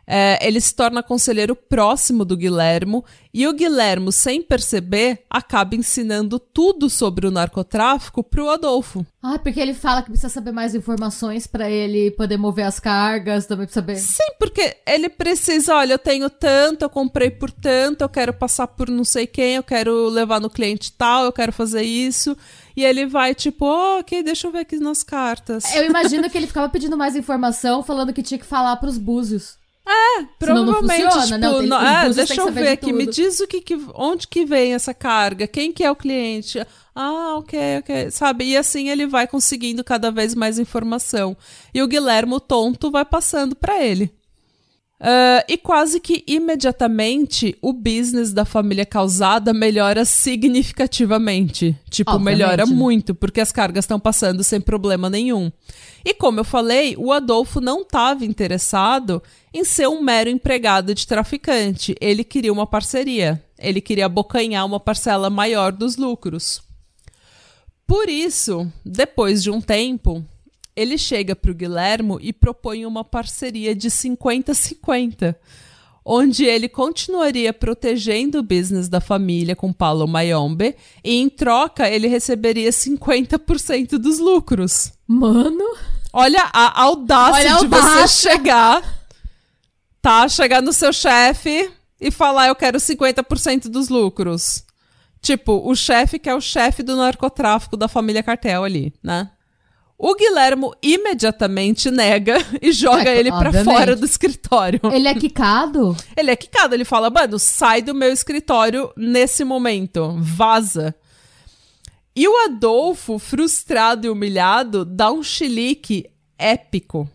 É, 0.07 0.39
ele 0.47 0.61
se 0.61 0.75
torna 0.75 1.03
conselheiro 1.03 1.55
próximo 1.55 2.25
do 2.25 2.37
Guilhermo 2.37 3.05
e 3.33 3.47
o 3.47 3.53
Guilhermo, 3.53 4.11
sem 4.11 4.43
perceber, 4.43 5.23
acaba 5.31 5.75
ensinando 5.75 6.39
tudo 6.39 6.91
sobre 6.91 7.27
o 7.27 7.31
narcotráfico 7.31 8.23
pro 8.23 8.51
Adolfo. 8.51 9.07
Ah, 9.23 9.39
porque 9.39 9.61
ele 9.61 9.73
fala 9.73 10.03
que 10.03 10.11
precisa 10.11 10.29
saber 10.29 10.53
mais 10.53 10.75
informações 10.75 11.47
para 11.47 11.71
ele 11.71 12.11
poder 12.11 12.37
mover 12.37 12.67
as 12.67 12.81
cargas, 12.81 13.47
também 13.47 13.67
pra 13.67 13.75
saber. 13.75 13.97
Sim, 13.97 14.35
porque 14.39 14.77
ele 14.87 15.09
precisa, 15.09 15.77
olha, 15.77 15.95
eu 15.95 15.99
tenho 15.99 16.29
tanto, 16.29 16.83
eu 16.83 16.91
comprei 16.91 17.31
por 17.31 17.51
tanto, 17.51 18.03
eu 18.03 18.09
quero 18.09 18.35
passar 18.35 18.67
por 18.67 18.91
não 18.91 19.05
sei 19.05 19.27
quem, 19.27 19.55
eu 19.55 19.63
quero 19.63 20.09
levar 20.09 20.41
no 20.41 20.51
cliente 20.51 20.93
tal, 20.93 21.25
eu 21.25 21.33
quero 21.33 21.53
fazer 21.53 21.83
isso. 21.83 22.37
E 22.77 22.85
ele 22.85 23.07
vai, 23.07 23.35
tipo, 23.35 23.65
oh, 23.65 24.01
ok, 24.01 24.23
deixa 24.23 24.47
eu 24.47 24.53
ver 24.53 24.61
aqui 24.61 24.79
nas 24.79 25.03
cartas. 25.03 25.75
Eu 25.75 25.85
imagino 25.85 26.29
que 26.29 26.37
ele 26.37 26.47
ficava 26.47 26.69
pedindo 26.69 26.97
mais 26.97 27.15
informação, 27.15 27.83
falando 27.83 28.13
que 28.13 28.23
tinha 28.23 28.39
que 28.39 28.47
falar 28.47 28.77
pros 28.77 28.99
búzios. 28.99 29.62
É, 29.85 30.25
provavelmente, 30.39 31.03
não 31.03 31.23
tipo, 31.23 31.39
não, 31.39 31.63
não, 31.63 31.83
é, 31.87 32.09
deixa 32.11 32.41
eu 32.41 32.53
ver 32.53 32.69
aqui, 32.69 32.93
me 32.93 33.05
diz 33.05 33.41
o 33.41 33.49
que, 33.49 33.61
que, 33.61 33.75
onde 33.95 34.29
que 34.29 34.45
vem 34.45 34.75
essa 34.75 34.95
carga, 34.95 35.47
quem 35.49 35.73
que 35.73 35.83
é 35.83 35.91
o 35.91 35.97
cliente, 35.97 36.65
ah, 36.95 37.35
ok, 37.37 37.79
ok, 37.79 38.11
sabe, 38.13 38.45
e 38.45 38.57
assim 38.57 38.91
ele 38.91 39.09
vai 39.09 39.27
conseguindo 39.27 39.83
cada 39.83 40.13
vez 40.13 40.37
mais 40.37 40.59
informação, 40.59 41.37
e 41.75 41.83
o 41.83 41.89
Guilhermo 41.89 42.39
tonto 42.39 42.93
vai 42.93 43.05
passando 43.05 43.57
para 43.57 43.83
ele. 43.83 44.15
Uh, 45.03 45.43
e 45.49 45.59
quase 45.59 45.99
que 45.99 46.23
imediatamente 46.29 47.59
o 47.61 47.73
business 47.73 48.33
da 48.33 48.45
família 48.45 48.87
causada 48.87 49.53
melhora 49.53 50.05
significativamente. 50.05 51.77
Tipo, 51.91 52.13
Obviamente, 52.13 52.39
melhora 52.39 52.65
né? 52.65 52.73
muito, 52.73 53.13
porque 53.13 53.41
as 53.41 53.51
cargas 53.51 53.83
estão 53.83 53.99
passando 53.99 54.45
sem 54.45 54.61
problema 54.61 55.11
nenhum. 55.11 55.51
E 56.05 56.15
como 56.15 56.39
eu 56.39 56.45
falei, 56.45 56.95
o 56.97 57.11
Adolfo 57.11 57.61
não 57.61 57.83
estava 57.83 58.25
interessado 58.25 59.21
em 59.53 59.65
ser 59.65 59.89
um 59.89 60.01
mero 60.01 60.31
empregado 60.31 60.95
de 60.95 61.05
traficante. 61.05 61.97
Ele 62.01 62.23
queria 62.23 62.53
uma 62.53 62.67
parceria. 62.67 63.43
Ele 63.59 63.81
queria 63.81 64.07
abocanhar 64.07 64.65
uma 64.65 64.79
parcela 64.79 65.29
maior 65.29 65.73
dos 65.73 65.97
lucros. 65.97 66.63
Por 67.89 68.09
isso, 68.09 68.71
depois 68.85 69.43
de 69.43 69.51
um 69.51 69.61
tempo, 69.61 70.25
ele 70.75 70.97
chega 70.97 71.37
para 71.37 71.51
o 71.51 71.55
Guilhermo 71.55 72.19
e 72.21 72.33
propõe 72.33 72.87
uma 72.87 73.05
parceria 73.05 73.75
de 73.75 73.91
50-50, 73.91 75.35
onde 76.05 76.45
ele 76.45 76.69
continuaria 76.69 77.53
protegendo 77.53 78.39
o 78.39 78.43
business 78.43 78.89
da 78.89 79.01
família 79.01 79.55
com 79.55 79.73
Paulo 79.73 80.07
Mayombe 80.09 80.75
e, 81.05 81.17
em 81.21 81.29
troca, 81.29 81.89
ele 81.89 82.09
receberia 82.09 82.71
50% 82.71 83.99
dos 83.99 84.19
lucros. 84.19 84.93
Mano. 85.07 85.65
Olha 86.13 86.51
a 86.53 86.83
audácia 86.83 87.41
Olha 87.41 87.55
a 87.55 87.59
de 87.59 87.65
audácia. 87.65 88.07
você 88.07 88.29
chegar, 88.29 89.07
tá? 90.03 90.29
Chegar 90.29 90.61
no 90.61 90.73
seu 90.73 90.93
chefe 90.93 91.71
e 92.01 92.11
falar: 92.11 92.49
eu 92.49 92.55
quero 92.55 92.79
50% 92.79 93.69
dos 93.69 93.89
lucros. 93.89 94.65
Tipo, 95.23 95.63
o 95.65 95.75
chefe 95.75 96.19
que 96.19 96.29
é 96.29 96.35
o 96.35 96.41
chefe 96.41 96.83
do 96.83 96.97
narcotráfico 96.97 97.77
da 97.77 97.87
família 97.87 98.23
Cartel 98.23 98.65
ali, 98.65 98.93
né? 99.03 99.31
O 100.05 100.17
Guilhermo 100.17 100.75
imediatamente 100.83 101.89
nega 101.89 102.37
e 102.61 102.73
joga 102.73 103.09
É, 103.09 103.21
ele 103.21 103.31
pra 103.31 103.51
obviamente. 103.51 103.65
fora 103.65 103.95
do 103.95 104.05
escritório. 104.05 104.81
Ele 104.93 105.07
é 105.07 105.15
quicado? 105.15 105.97
Ele 106.19 106.33
é 106.33 106.35
quicado, 106.35 106.75
ele 106.75 106.85
fala, 106.85 107.09
mano, 107.09 107.39
sai 107.39 107.81
do 107.83 107.95
meu 107.95 108.13
escritório 108.13 108.91
nesse 108.97 109.45
momento, 109.45 110.17
vaza. 110.19 110.93
E 112.17 112.27
o 112.27 112.45
Adolfo, 112.47 113.17
frustrado 113.17 114.05
e 114.05 114.11
humilhado, 114.11 114.85
dá 114.85 115.13
um 115.13 115.23
chilique 115.23 116.11
épico. 116.37 117.09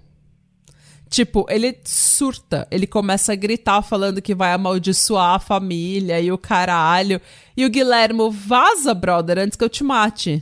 Tipo, 1.09 1.45
ele 1.49 1.77
surta, 1.83 2.65
ele 2.71 2.87
começa 2.87 3.33
a 3.33 3.35
gritar 3.35 3.81
falando 3.81 4.21
que 4.21 4.33
vai 4.33 4.53
amaldiçoar 4.53 5.35
a 5.35 5.39
família 5.39 6.21
e 6.21 6.31
o 6.31 6.37
caralho. 6.37 7.19
E 7.55 7.65
o 7.65 7.69
Guilhermo, 7.69 8.31
vaza, 8.31 8.93
brother, 8.93 9.39
antes 9.39 9.57
que 9.57 9.63
eu 9.63 9.69
te 9.69 9.83
mate. 9.83 10.41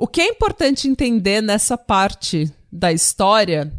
O 0.00 0.06
que 0.06 0.20
é 0.20 0.28
importante 0.28 0.86
entender 0.86 1.42
nessa 1.42 1.76
parte 1.76 2.48
da 2.70 2.92
história 2.92 3.72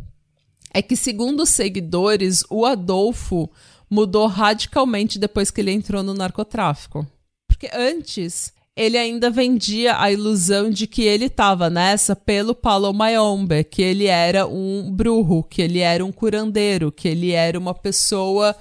é 0.73 0.81
que, 0.81 0.97
segundo 0.97 1.43
os 1.43 1.49
seguidores, 1.49 2.43
o 2.49 2.65
Adolfo 2.65 3.49
mudou 3.89 4.27
radicalmente 4.27 5.17
depois 5.17 5.49
que 5.49 5.61
ele 5.61 5.71
entrou 5.71 6.03
no 6.03 6.13
narcotráfico. 6.13 7.07
Porque 7.47 7.69
antes 7.73 8.51
ele 8.75 8.97
ainda 8.97 9.29
vendia 9.29 9.97
a 9.97 10.11
ilusão 10.11 10.69
de 10.69 10.87
que 10.87 11.03
ele 11.03 11.27
estava 11.27 11.69
nessa 11.69 12.17
pelo 12.17 12.53
Paulo 12.53 12.93
Mayombe, 12.93 13.63
que 13.63 13.81
ele 13.81 14.07
era 14.07 14.45
um 14.45 14.91
bruxo, 14.91 15.43
que 15.43 15.61
ele 15.61 15.79
era 15.79 16.03
um 16.03 16.11
curandeiro, 16.11 16.91
que 16.91 17.07
ele 17.07 17.31
era 17.31 17.57
uma 17.57 17.73
pessoa 17.73 18.53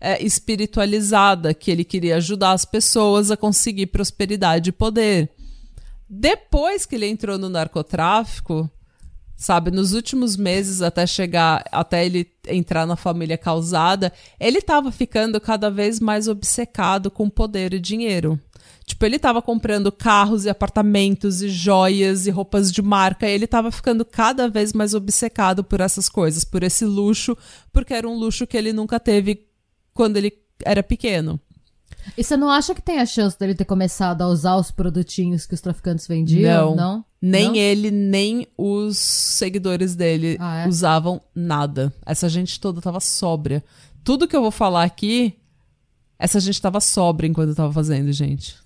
é, 0.00 0.24
espiritualizada, 0.24 1.52
que 1.54 1.72
ele 1.72 1.82
queria 1.82 2.18
ajudar 2.18 2.52
as 2.52 2.64
pessoas 2.64 3.32
a 3.32 3.36
conseguir 3.36 3.86
prosperidade 3.86 4.70
e 4.70 4.72
poder. 4.72 5.28
Depois 6.12 6.84
que 6.84 6.96
ele 6.96 7.06
entrou 7.06 7.38
no 7.38 7.48
narcotráfico, 7.48 8.68
sabe, 9.36 9.70
nos 9.70 9.92
últimos 9.92 10.36
meses 10.36 10.82
até 10.82 11.06
chegar, 11.06 11.64
até 11.70 12.04
ele 12.04 12.28
entrar 12.48 12.84
na 12.84 12.96
família 12.96 13.38
causada, 13.38 14.12
ele 14.40 14.60
tava 14.60 14.90
ficando 14.90 15.40
cada 15.40 15.70
vez 15.70 16.00
mais 16.00 16.26
obcecado 16.26 17.12
com 17.12 17.30
poder 17.30 17.72
e 17.74 17.78
dinheiro. 17.78 18.40
Tipo, 18.84 19.06
ele 19.06 19.20
tava 19.20 19.40
comprando 19.40 19.92
carros 19.92 20.46
e 20.46 20.48
apartamentos 20.48 21.42
e 21.42 21.48
joias 21.48 22.26
e 22.26 22.30
roupas 22.30 22.72
de 22.72 22.82
marca, 22.82 23.28
e 23.28 23.32
ele 23.32 23.46
tava 23.46 23.70
ficando 23.70 24.04
cada 24.04 24.48
vez 24.48 24.72
mais 24.72 24.94
obcecado 24.94 25.62
por 25.62 25.80
essas 25.80 26.08
coisas, 26.08 26.42
por 26.42 26.64
esse 26.64 26.84
luxo, 26.84 27.38
porque 27.72 27.94
era 27.94 28.08
um 28.08 28.18
luxo 28.18 28.48
que 28.48 28.56
ele 28.56 28.72
nunca 28.72 28.98
teve 28.98 29.46
quando 29.94 30.16
ele 30.16 30.32
era 30.64 30.82
pequeno. 30.82 31.40
E 32.16 32.24
você 32.24 32.36
não 32.36 32.50
acha 32.50 32.74
que 32.74 32.82
tem 32.82 32.98
a 32.98 33.06
chance 33.06 33.38
dele 33.38 33.54
ter 33.54 33.64
começado 33.64 34.22
a 34.22 34.28
usar 34.28 34.56
os 34.56 34.70
produtinhos 34.70 35.46
que 35.46 35.54
os 35.54 35.60
traficantes 35.60 36.06
vendiam? 36.06 36.70
Não. 36.70 36.76
Não? 36.76 37.04
Nem 37.22 37.48
Não? 37.48 37.54
ele, 37.56 37.90
nem 37.90 38.46
os 38.56 38.96
seguidores 38.98 39.94
dele 39.94 40.36
Ah, 40.40 40.64
é? 40.64 40.68
usavam 40.68 41.20
nada. 41.34 41.92
Essa 42.06 42.28
gente 42.28 42.58
toda 42.58 42.80
tava 42.80 43.00
sóbria. 43.00 43.62
Tudo 44.02 44.26
que 44.26 44.34
eu 44.34 44.40
vou 44.40 44.50
falar 44.50 44.84
aqui, 44.84 45.34
essa 46.18 46.40
gente 46.40 46.60
tava 46.60 46.80
sóbria 46.80 47.28
enquanto 47.28 47.54
tava 47.54 47.72
fazendo, 47.72 48.10
gente. 48.12 48.56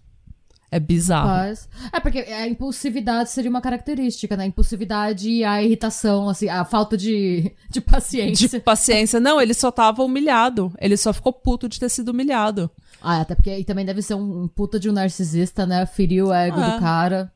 É 0.74 0.80
bizarro. 0.80 1.56
É, 1.92 2.00
porque 2.00 2.18
a 2.18 2.48
impulsividade 2.48 3.30
seria 3.30 3.48
uma 3.48 3.60
característica, 3.60 4.36
né? 4.36 4.42
A 4.42 4.46
impulsividade 4.48 5.30
e 5.30 5.44
a 5.44 5.62
irritação, 5.62 6.28
assim, 6.28 6.48
a 6.48 6.64
falta 6.64 6.96
de, 6.96 7.52
de 7.70 7.80
paciência. 7.80 8.48
De 8.48 8.58
paciência. 8.58 9.20
Não, 9.20 9.40
ele 9.40 9.54
só 9.54 9.70
tava 9.70 10.02
humilhado. 10.02 10.72
Ele 10.80 10.96
só 10.96 11.12
ficou 11.12 11.32
puto 11.32 11.68
de 11.68 11.78
ter 11.78 11.88
sido 11.88 12.08
humilhado. 12.08 12.68
Ah, 13.00 13.20
até 13.20 13.36
porque 13.36 13.50
aí 13.50 13.64
também 13.64 13.84
deve 13.86 14.02
ser 14.02 14.14
um, 14.14 14.42
um 14.42 14.48
puta 14.48 14.80
de 14.80 14.90
um 14.90 14.92
narcisista, 14.92 15.64
né? 15.64 15.86
Feriu 15.86 16.28
o 16.28 16.34
ego 16.34 16.58
Ah. 16.58 16.70
do 16.70 16.80
cara. 16.80 17.32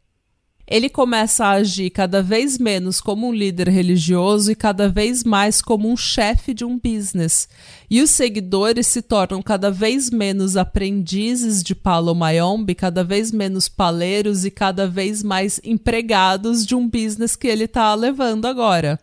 Ele 0.71 0.91
começa 0.91 1.47
a 1.47 1.53
agir 1.53 1.89
cada 1.89 2.23
vez 2.23 2.59
menos 2.59 3.01
como 3.01 3.27
um 3.27 3.33
líder 3.33 3.71
religioso 3.71 4.53
e 4.53 4.55
cada 4.55 4.87
vez 4.87 5.25
mais 5.25 5.63
como 5.63 5.91
um 5.91 5.97
chefe 5.97 6.53
de 6.53 6.63
um 6.63 6.79
business. 6.79 7.49
E 7.89 8.03
os 8.03 8.11
seguidores 8.11 8.87
se 8.87 9.01
tornam 9.01 9.41
cada 9.41 9.71
vez 9.71 10.11
menos 10.11 10.59
aprendizes 10.59 11.63
de 11.63 11.75
Paulo 11.75 12.15
Mayombe, 12.15 12.75
cada 12.75 13.03
vez 13.03 13.33
menos 13.33 13.67
paleiros 13.67 14.45
e 14.45 14.51
cada 14.51 14.87
vez 14.87 15.23
mais 15.23 15.59
empregados 15.65 16.67
de 16.67 16.75
um 16.75 16.87
business 16.87 17.35
que 17.35 17.49
ele 17.49 17.65
está 17.65 17.95
levando 17.95 18.45
agora. 18.45 19.01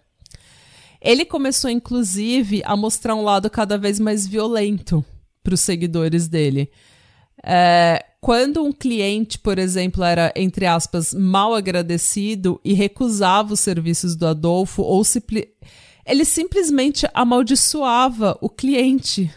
Ele 1.02 1.26
começou, 1.26 1.72
inclusive, 1.72 2.62
a 2.64 2.78
mostrar 2.78 3.16
um 3.16 3.24
lado 3.24 3.50
cada 3.50 3.76
vez 3.76 4.00
mais 4.00 4.28
violento 4.28 5.04
para 5.44 5.56
os 5.56 5.62
seguidores 5.62 6.28
dele. 6.28 6.70
É, 7.44 8.06
quando 8.26 8.64
um 8.64 8.72
cliente, 8.72 9.38
por 9.38 9.60
exemplo, 9.60 10.04
era, 10.04 10.34
entre 10.36 10.66
aspas, 10.66 11.14
mal 11.14 11.54
agradecido 11.54 12.60
e 12.66 12.74
recusava 12.74 13.54
os 13.54 13.60
serviços 13.60 14.16
do 14.16 14.26
Adolfo, 14.26 14.82
ou 14.82 15.04
simpli- 15.04 15.50
ele 16.04 16.26
simplesmente 16.26 17.08
amaldiçoava 17.14 18.36
o 18.42 18.50
cliente. 18.50 19.32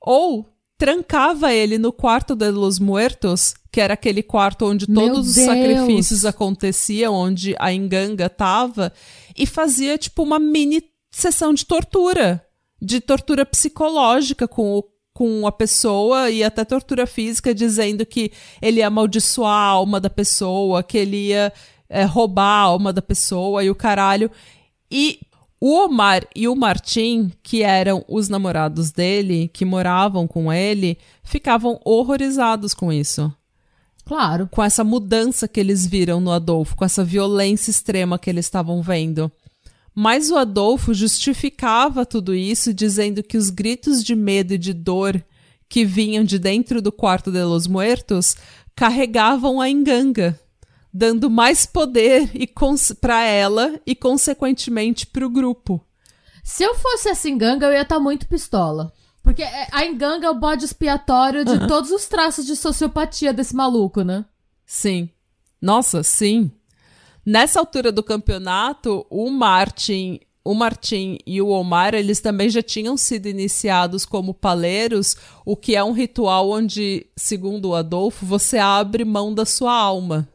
Ou 0.00 0.48
trancava 0.78 1.52
ele 1.52 1.76
no 1.76 1.92
quarto 1.92 2.34
de 2.34 2.50
los 2.50 2.78
muertos, 2.78 3.52
que 3.70 3.78
era 3.78 3.92
aquele 3.92 4.22
quarto 4.22 4.64
onde 4.64 4.90
Meu 4.90 5.08
todos 5.08 5.28
os 5.28 5.34
Deus! 5.34 5.46
sacrifícios 5.46 6.24
aconteciam, 6.24 7.12
onde 7.12 7.54
a 7.58 7.70
enganga 7.74 8.30
tava, 8.30 8.90
e 9.36 9.44
fazia 9.44 9.98
tipo 9.98 10.22
uma 10.22 10.38
mini 10.38 10.82
sessão 11.10 11.52
de 11.52 11.66
tortura, 11.66 12.42
de 12.80 13.02
tortura 13.02 13.44
psicológica 13.44 14.48
com 14.48 14.78
o 14.78 14.84
com 15.20 15.46
a 15.46 15.52
pessoa 15.52 16.30
e 16.30 16.42
até 16.42 16.64
tortura 16.64 17.06
física, 17.06 17.54
dizendo 17.54 18.06
que 18.06 18.32
ele 18.62 18.78
ia 18.78 18.86
amaldiçoar 18.86 19.52
a 19.52 19.66
alma 19.66 20.00
da 20.00 20.08
pessoa, 20.08 20.82
que 20.82 20.96
ele 20.96 21.28
ia 21.28 21.52
é, 21.90 22.04
roubar 22.04 22.42
a 22.46 22.60
alma 22.60 22.90
da 22.90 23.02
pessoa 23.02 23.62
e 23.62 23.68
o 23.68 23.74
caralho. 23.74 24.30
E 24.90 25.20
o 25.60 25.74
Omar 25.74 26.26
e 26.34 26.48
o 26.48 26.56
Martim, 26.56 27.30
que 27.42 27.62
eram 27.62 28.02
os 28.08 28.30
namorados 28.30 28.92
dele, 28.92 29.50
que 29.52 29.66
moravam 29.66 30.26
com 30.26 30.50
ele, 30.50 30.96
ficavam 31.22 31.78
horrorizados 31.84 32.72
com 32.72 32.90
isso. 32.90 33.30
Claro. 34.06 34.48
Com 34.50 34.64
essa 34.64 34.82
mudança 34.82 35.46
que 35.46 35.60
eles 35.60 35.86
viram 35.86 36.18
no 36.18 36.32
Adolfo, 36.32 36.74
com 36.74 36.84
essa 36.86 37.04
violência 37.04 37.70
extrema 37.70 38.18
que 38.18 38.30
eles 38.30 38.46
estavam 38.46 38.80
vendo. 38.80 39.30
Mas 39.94 40.30
o 40.30 40.36
Adolfo 40.36 40.94
justificava 40.94 42.06
tudo 42.06 42.34
isso 42.34 42.72
dizendo 42.72 43.22
que 43.22 43.36
os 43.36 43.50
gritos 43.50 44.02
de 44.02 44.14
medo 44.14 44.54
e 44.54 44.58
de 44.58 44.72
dor 44.72 45.22
que 45.68 45.84
vinham 45.84 46.24
de 46.24 46.38
dentro 46.38 46.80
do 46.80 46.90
quarto 46.92 47.30
de 47.30 47.42
los 47.44 47.66
muertos 47.66 48.36
carregavam 48.74 49.60
a 49.60 49.68
enganga, 49.68 50.38
dando 50.92 51.28
mais 51.30 51.66
poder 51.66 52.30
para 53.00 53.22
ela 53.24 53.80
e 53.86 53.94
consequentemente 53.94 55.06
para 55.06 55.26
o 55.26 55.30
grupo. 55.30 55.84
Se 56.42 56.62
eu 56.64 56.74
fosse 56.74 57.08
essa 57.08 57.28
enganga, 57.28 57.66
eu 57.66 57.72
ia 57.72 57.82
estar 57.82 58.00
muito 58.00 58.26
pistola. 58.26 58.92
Porque 59.22 59.42
é- 59.42 59.68
a 59.70 59.84
enganga 59.84 60.26
é 60.26 60.30
o 60.30 60.38
bode 60.38 60.64
expiatório 60.64 61.44
de 61.44 61.66
todos 61.68 61.90
os 61.90 62.06
traços 62.06 62.46
de 62.46 62.56
sociopatia 62.56 63.32
desse 63.32 63.54
maluco, 63.54 64.02
né? 64.02 64.24
Sim. 64.64 65.10
Nossa, 65.60 66.02
sim. 66.02 66.50
Nessa 67.30 67.60
altura 67.60 67.92
do 67.92 68.02
campeonato, 68.02 69.06
o 69.08 69.30
Martin, 69.30 70.18
o 70.44 70.52
Martin 70.52 71.16
e 71.24 71.40
o 71.40 71.50
Omar, 71.50 71.94
eles 71.94 72.18
também 72.18 72.48
já 72.50 72.60
tinham 72.60 72.96
sido 72.96 73.26
iniciados 73.26 74.04
como 74.04 74.34
paleiros, 74.34 75.16
o 75.46 75.56
que 75.56 75.76
é 75.76 75.84
um 75.84 75.92
ritual 75.92 76.50
onde, 76.50 77.06
segundo 77.16 77.68
o 77.68 77.74
Adolfo, 77.76 78.26
você 78.26 78.58
abre 78.58 79.04
mão 79.04 79.32
da 79.32 79.44
sua 79.44 79.72
alma. 79.72 80.28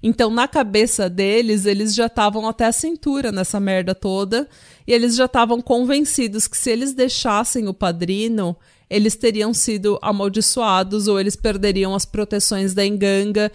Então, 0.00 0.30
na 0.30 0.46
cabeça 0.46 1.10
deles, 1.10 1.66
eles 1.66 1.92
já 1.92 2.06
estavam 2.06 2.48
até 2.48 2.66
a 2.66 2.72
cintura 2.72 3.32
nessa 3.32 3.58
merda 3.58 3.92
toda. 3.92 4.48
E 4.86 4.92
eles 4.92 5.16
já 5.16 5.24
estavam 5.24 5.60
convencidos 5.60 6.46
que 6.46 6.56
se 6.56 6.70
eles 6.70 6.94
deixassem 6.94 7.66
o 7.66 7.74
padrino, 7.74 8.56
eles 8.88 9.16
teriam 9.16 9.52
sido 9.52 9.98
amaldiçoados 10.00 11.08
ou 11.08 11.18
eles 11.18 11.34
perderiam 11.34 11.96
as 11.96 12.04
proteções 12.04 12.74
da 12.74 12.86
enganga. 12.86 13.50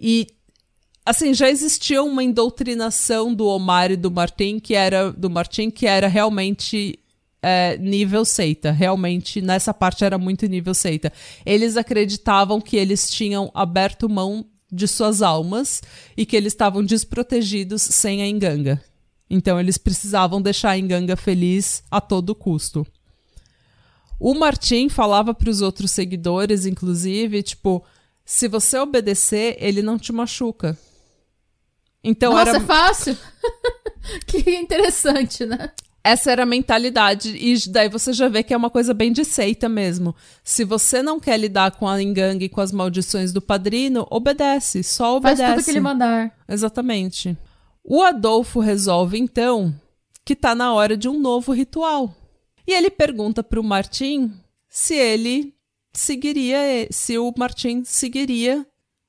E 0.00 0.26
assim, 1.04 1.34
já 1.34 1.50
existia 1.50 2.02
uma 2.02 2.22
indoutrinação 2.22 3.34
do 3.34 3.46
Omar 3.46 3.90
e 3.90 3.96
do 3.96 4.10
Martin 4.10 4.58
que 4.58 4.74
era 4.74 5.12
do 5.12 5.28
Martin 5.28 5.70
que 5.70 5.86
era 5.86 6.08
realmente 6.08 6.98
é, 7.42 7.76
nível 7.76 8.24
seita. 8.24 8.70
Realmente, 8.70 9.42
nessa 9.42 9.74
parte 9.74 10.02
era 10.04 10.16
muito 10.16 10.46
nível 10.46 10.72
seita. 10.72 11.12
Eles 11.44 11.76
acreditavam 11.76 12.60
que 12.60 12.76
eles 12.76 13.10
tinham 13.10 13.50
aberto 13.54 14.08
mão 14.08 14.46
de 14.72 14.88
suas 14.88 15.20
almas 15.20 15.82
e 16.16 16.24
que 16.24 16.36
eles 16.36 16.52
estavam 16.52 16.82
desprotegidos 16.82 17.82
sem 17.82 18.22
a 18.22 18.26
enganga. 18.26 18.82
Então 19.28 19.60
eles 19.60 19.76
precisavam 19.76 20.40
deixar 20.40 20.70
a 20.70 20.78
enganga 20.78 21.16
feliz 21.16 21.82
a 21.90 22.00
todo 22.00 22.34
custo. 22.34 22.86
O 24.18 24.32
Martin 24.32 24.88
falava 24.88 25.34
para 25.34 25.50
os 25.50 25.60
outros 25.60 25.90
seguidores, 25.90 26.64
inclusive, 26.64 27.42
tipo, 27.42 27.84
se 28.24 28.48
você 28.48 28.78
obedecer, 28.78 29.56
ele 29.58 29.82
não 29.82 29.98
te 29.98 30.12
machuca. 30.12 30.78
Então 32.04 32.34
Nossa, 32.34 32.50
era... 32.50 32.58
é 32.58 32.60
fácil. 32.60 33.16
que 34.28 34.56
interessante, 34.56 35.46
né? 35.46 35.70
Essa 36.06 36.30
era 36.30 36.42
a 36.42 36.46
mentalidade. 36.46 37.34
E 37.34 37.56
daí 37.70 37.88
você 37.88 38.12
já 38.12 38.28
vê 38.28 38.42
que 38.42 38.52
é 38.52 38.56
uma 38.56 38.68
coisa 38.68 38.92
bem 38.92 39.10
de 39.10 39.24
seita 39.24 39.70
mesmo. 39.70 40.14
Se 40.44 40.62
você 40.62 41.02
não 41.02 41.18
quer 41.18 41.38
lidar 41.38 41.70
com 41.72 41.88
a 41.88 42.02
engangue 42.02 42.44
e 42.44 42.48
com 42.50 42.60
as 42.60 42.70
maldições 42.70 43.32
do 43.32 43.40
padrino, 43.40 44.06
obedece. 44.10 44.82
Só 44.82 45.16
obedece. 45.16 45.42
Faz 45.42 45.54
tudo 45.54 45.64
que 45.64 45.70
ele 45.70 45.80
mandar. 45.80 46.30
Exatamente. 46.46 47.34
O 47.82 48.02
Adolfo 48.02 48.60
resolve, 48.60 49.18
então, 49.18 49.74
que 50.26 50.36
tá 50.36 50.54
na 50.54 50.74
hora 50.74 50.94
de 50.94 51.08
um 51.08 51.18
novo 51.18 51.52
ritual. 51.52 52.14
E 52.66 52.72
ele 52.72 52.90
pergunta 52.90 53.42
pro 53.42 53.64
Martim 53.64 54.30
se 54.68 54.94
ele 54.94 55.54
seguiria, 55.92 56.86
se 56.90 57.16
o 57.16 57.32
Martim 57.36 57.82
seguiria 57.84 58.66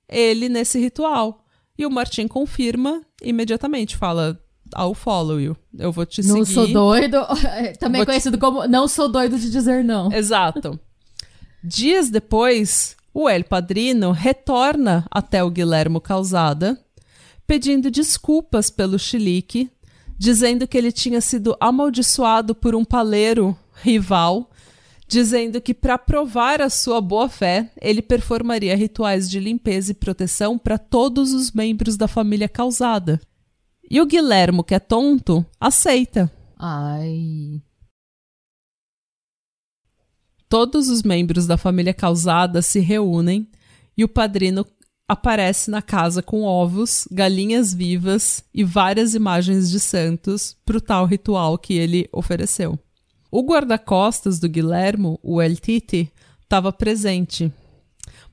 ele 0.07 0.47
nesse 0.47 0.79
ritual. 0.79 1.44
E 1.77 1.85
o 1.85 1.89
Martim 1.89 2.27
confirma 2.27 3.01
imediatamente, 3.21 3.95
fala: 3.95 4.39
I'll 4.77 4.93
follow 4.93 5.39
you. 5.39 5.55
Eu 5.77 5.91
vou 5.91 6.05
te 6.05 6.21
não 6.21 6.43
seguir. 6.43 6.57
Não 6.57 6.65
sou 6.65 6.67
doido. 6.73 7.17
Também 7.79 7.99
vou 7.99 8.05
conhecido 8.05 8.37
te... 8.37 8.39
como 8.39 8.67
não 8.67 8.87
sou 8.87 9.09
doido 9.09 9.37
de 9.37 9.49
dizer 9.49 9.83
não. 9.83 10.11
Exato. 10.11 10.79
Dias 11.63 12.09
depois, 12.09 12.95
o 13.13 13.29
El 13.29 13.43
Padrino 13.43 14.11
retorna 14.11 15.05
até 15.09 15.43
o 15.43 15.49
Guilhermo 15.49 15.99
Causada, 15.99 16.79
pedindo 17.47 17.89
desculpas 17.89 18.69
pelo 18.69 18.99
chilique, 18.99 19.69
dizendo 20.17 20.67
que 20.67 20.77
ele 20.77 20.91
tinha 20.91 21.21
sido 21.21 21.55
amaldiçoado 21.59 22.53
por 22.53 22.75
um 22.75 22.85
paleiro 22.85 23.57
rival, 23.81 24.49
dizendo 25.07 25.61
que 25.61 25.73
para 25.73 25.97
provar 25.97 26.61
a 26.61 26.69
sua 26.69 26.99
boa 26.99 27.29
fé, 27.29 27.71
ele 27.79 28.01
performaria 28.01 28.75
rituais 28.75 29.29
de 29.29 29.39
limpeza 29.39 29.91
e 29.91 29.95
proteção 29.95 30.57
para 30.57 30.77
todos 30.77 31.33
os 31.33 31.51
membros 31.51 31.95
da 31.95 32.07
família 32.07 32.49
Causada. 32.49 33.19
E 33.89 34.01
o 34.01 34.05
Guilhermo, 34.05 34.63
que 34.63 34.73
é 34.73 34.79
tonto, 34.79 35.45
aceita. 35.59 36.31
Ai. 36.57 37.61
Todos 40.49 40.89
os 40.89 41.03
membros 41.03 41.45
da 41.45 41.57
família 41.57 41.93
causada 41.93 42.61
se 42.61 42.79
reúnem 42.79 43.47
e 43.97 44.03
o 44.03 44.09
padrino 44.09 44.65
aparece 45.07 45.69
na 45.69 45.81
casa 45.81 46.21
com 46.21 46.43
ovos, 46.43 47.07
galinhas 47.11 47.73
vivas 47.73 48.43
e 48.53 48.63
várias 48.63 49.13
imagens 49.13 49.69
de 49.69 49.79
santos 49.79 50.55
para 50.65 50.77
o 50.77 50.81
tal 50.81 51.05
ritual 51.05 51.57
que 51.57 51.73
ele 51.73 52.09
ofereceu. 52.11 52.79
O 53.35 53.43
guarda-costas 53.43 54.39
do 54.39 54.47
Guilhermo, 54.47 55.19
o 55.21 55.41
El 55.41 55.57
Titi, 55.57 56.09
estava 56.41 56.71
presente 56.71 57.51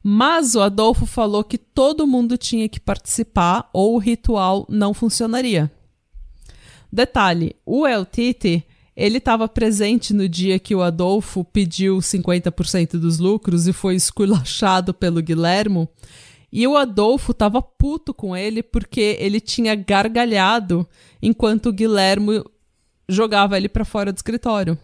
mas 0.01 0.55
o 0.55 0.61
Adolfo 0.61 1.07
falou 1.07 1.43
que 1.43 1.57
todo 1.57 2.07
mundo 2.07 2.37
tinha 2.37 2.69
que 2.69 2.81
participar 2.81 3.69
ou 3.73 3.95
o 3.95 3.99
ritual 3.99 4.67
não 4.69 4.93
funcionaria. 4.95 5.71
Detalhe: 6.93 7.55
o 7.65 7.85
El 7.87 8.05
Tite 8.05 8.65
ele 8.97 9.19
estava 9.19 9.49
presente 9.49 10.13
no 10.13 10.29
dia 10.29 10.59
que 10.59 10.75
o 10.75 10.83
Adolfo 10.83 11.45
pediu 11.45 11.99
50% 11.99 12.99
dos 12.99 13.19
lucros 13.19 13.67
e 13.67 13.73
foi 13.73 13.95
esculachado 13.95 14.93
pelo 14.95 15.23
Guilhermo. 15.23 15.89
E 16.53 16.67
o 16.67 16.77
Adolfo 16.77 17.33
estava 17.33 17.61
puto 17.61 18.13
com 18.15 18.37
ele 18.37 18.63
porque 18.63 19.17
ele 19.19 19.41
tinha 19.41 19.75
gargalhado 19.75 20.87
enquanto 21.21 21.71
o 21.71 21.73
Guilhermo 21.73 22.45
jogava 23.09 23.57
ele 23.57 23.69
para 23.69 23.85
fora 23.85 24.13
do 24.13 24.17
escritório. 24.17 24.79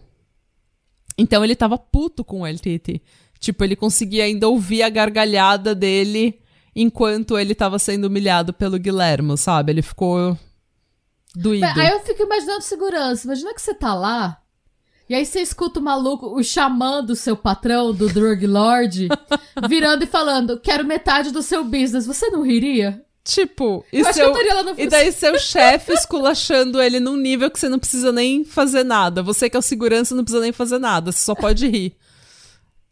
Então 1.19 1.43
ele 1.43 1.53
estava 1.53 1.77
puto 1.77 2.23
com 2.23 2.41
o 2.41 2.47
El 2.47 2.57
Tite. 2.57 3.01
Tipo, 3.39 3.63
ele 3.63 3.75
conseguia 3.75 4.23
ainda 4.23 4.47
ouvir 4.47 4.83
a 4.83 4.89
gargalhada 4.89 5.75
dele 5.75 6.39
enquanto 6.75 7.37
ele 7.37 7.53
tava 7.53 7.77
sendo 7.77 8.05
humilhado 8.05 8.53
pelo 8.53 8.79
Guilhermo, 8.79 9.37
sabe? 9.37 9.71
Ele 9.71 9.81
ficou 9.81 10.37
doído. 11.35 11.65
Aí 11.65 11.89
eu 11.89 11.99
fico 12.01 12.23
imaginando 12.23 12.61
segurança. 12.61 13.27
Imagina 13.27 13.53
que 13.53 13.61
você 13.61 13.73
tá 13.73 13.93
lá 13.93 14.41
e 15.09 15.15
aí 15.15 15.25
você 15.25 15.41
escuta 15.41 15.79
o 15.79 15.83
maluco, 15.83 16.27
o 16.27 16.43
xamã 16.43 17.03
do 17.03 17.15
seu 17.15 17.35
patrão, 17.35 17.91
do 17.91 18.07
drug 18.07 18.45
lord, 18.45 19.07
virando 19.67 20.03
e 20.03 20.07
falando, 20.07 20.59
quero 20.59 20.85
metade 20.85 21.31
do 21.31 21.41
seu 21.41 21.63
business. 21.63 22.05
Você 22.05 22.29
não 22.29 22.43
riria? 22.43 23.03
Tipo, 23.29 23.85
e, 23.93 24.03
seu, 24.11 24.33
e 24.75 24.87
daí 24.87 25.11
seu 25.11 25.37
chefe 25.37 25.93
esculachando 25.93 26.81
ele 26.81 26.99
num 26.99 27.15
nível 27.15 27.51
que 27.51 27.59
você 27.59 27.69
não 27.69 27.77
precisa 27.77 28.11
nem 28.11 28.43
fazer 28.43 28.83
nada. 28.83 29.21
Você 29.21 29.47
que 29.47 29.55
é 29.55 29.59
o 29.59 29.61
segurança 29.61 30.15
não 30.15 30.23
precisa 30.23 30.41
nem 30.41 30.51
fazer 30.51 30.79
nada, 30.79 31.11
você 31.11 31.19
só 31.19 31.35
pode 31.35 31.67
rir. 31.67 31.93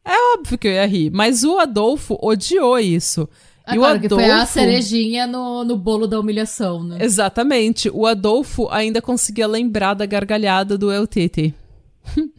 É 0.06 0.36
óbvio 0.36 0.56
que 0.56 0.68
eu 0.68 0.74
ia 0.74 0.86
rir, 0.86 1.10
mas 1.10 1.44
o 1.44 1.58
Adolfo 1.58 2.20
odiou 2.22 2.78
isso. 2.78 3.28
Ah, 3.66 3.74
e 3.74 3.80
claro, 3.80 3.96
o 3.96 4.06
Adolfo... 4.06 4.24
que 4.24 4.30
foi 4.30 4.40
a 4.40 4.46
cerejinha 4.46 5.26
no, 5.26 5.64
no 5.64 5.76
bolo 5.76 6.06
da 6.06 6.20
humilhação, 6.20 6.84
né? 6.84 7.00
Exatamente. 7.02 7.90
O 7.90 8.06
Adolfo 8.06 8.70
ainda 8.70 9.02
conseguia 9.02 9.48
lembrar 9.48 9.96
da 9.96 10.06
gargalhada 10.06 10.78
do 10.78 10.92
El 10.92 11.08
Tete. 11.08 11.52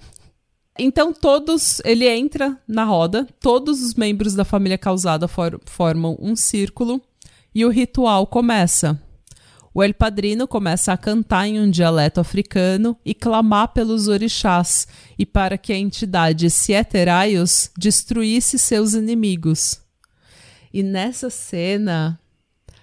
então 0.78 1.12
todos, 1.12 1.82
ele 1.84 2.08
entra 2.08 2.56
na 2.66 2.84
roda, 2.84 3.26
todos 3.40 3.82
os 3.82 3.94
membros 3.94 4.34
da 4.34 4.44
família 4.44 4.78
causada 4.78 5.26
for, 5.26 5.61
formam 5.66 6.16
um 6.20 6.37
círculo 6.37 7.02
e 7.59 7.64
o 7.64 7.71
ritual 7.71 8.25
começa. 8.25 8.97
O 9.75 9.83
El 9.83 9.92
Padrino 9.92 10.47
começa 10.47 10.92
a 10.92 10.97
cantar 10.97 11.49
em 11.49 11.59
um 11.59 11.68
dialeto 11.68 12.21
africano 12.21 12.97
e 13.05 13.12
clamar 13.12 13.73
pelos 13.73 14.07
orixás 14.07 14.87
e 15.18 15.27
para 15.27 15.59
que 15.59 15.73
a 15.73 15.77
entidade 15.77 16.51
Sieteraios 16.51 17.68
destruísse 17.77 18.61
seus 18.61 18.94
inimigos. 18.94 19.81
E 20.73 20.85
nessa 20.85 21.31
cena, 21.31 22.21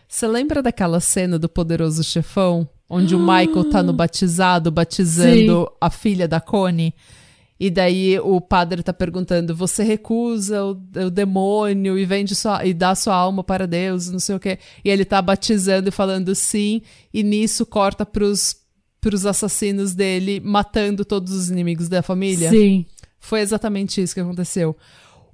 você 0.10 0.28
lembra 0.28 0.62
daquela 0.62 1.00
cena 1.00 1.40
do 1.40 1.48
Poderoso 1.48 2.04
Chefão? 2.04 2.68
Onde 2.90 3.16
o 3.16 3.20
Michael 3.20 3.70
tá 3.72 3.82
no 3.82 3.94
batizado, 3.94 4.70
batizando 4.72 5.70
Sim. 5.70 5.78
a 5.80 5.90
filha 5.90 6.28
da 6.28 6.42
Connie? 6.42 6.94
E 7.60 7.70
daí 7.70 8.20
o 8.20 8.42
padre 8.42 8.84
tá 8.84 8.92
perguntando: 8.92 9.56
você 9.56 9.84
recusa 9.84 10.64
o, 10.64 10.72
o 11.06 11.10
demônio 11.10 11.98
e 11.98 12.06
vende 12.06 12.36
sua, 12.36 12.66
e 12.66 12.74
dá 12.74 12.94
sua 12.96 13.16
alma 13.16 13.44
para 13.44 13.66
Deus, 13.66 14.10
não 14.10 14.20
sei 14.20 14.36
o 14.36 14.40
quê. 14.40 14.60
E 14.84 14.90
ele 14.90 15.06
tá 15.06 15.22
batizando 15.22 15.90
e 15.90 15.92
falando 15.92 16.36
sim, 16.36 16.82
e 17.14 17.24
nisso 17.24 17.66
corta 17.66 18.06
pros, 18.06 18.58
pros 19.00 19.26
assassinos 19.26 19.94
dele, 19.94 20.42
matando 20.42 21.06
todos 21.06 21.34
os 21.34 21.50
inimigos 21.50 21.88
da 21.88 22.02
família. 22.02 22.50
Sim. 22.50 22.86
Foi 23.20 23.40
exatamente 23.40 24.02
isso 24.02 24.14
que 24.14 24.20
aconteceu. 24.20 24.76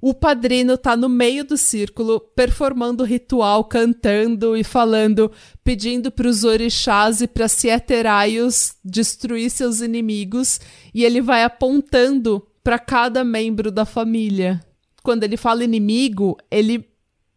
O 0.04 0.12
padrino 0.12 0.76
tá 0.76 0.96
no 0.96 1.08
meio 1.08 1.44
do 1.44 1.56
círculo, 1.56 2.18
performando 2.18 3.04
o 3.04 3.06
ritual, 3.06 3.62
cantando 3.62 4.56
e 4.56 4.64
falando, 4.64 5.30
pedindo 5.62 6.10
para 6.10 6.26
os 6.26 6.42
orixás 6.42 7.20
e 7.20 7.28
para 7.28 7.46
Sieteraios 7.46 8.74
destruir 8.84 9.48
seus 9.48 9.80
inimigos, 9.80 10.60
e 10.92 11.04
ele 11.04 11.20
vai 11.20 11.44
apontando 11.44 12.44
para 12.64 12.80
cada 12.80 13.22
membro 13.22 13.70
da 13.70 13.84
família. 13.84 14.60
Quando 15.04 15.22
ele 15.22 15.36
fala 15.36 15.62
inimigo, 15.62 16.36
ele 16.50 16.84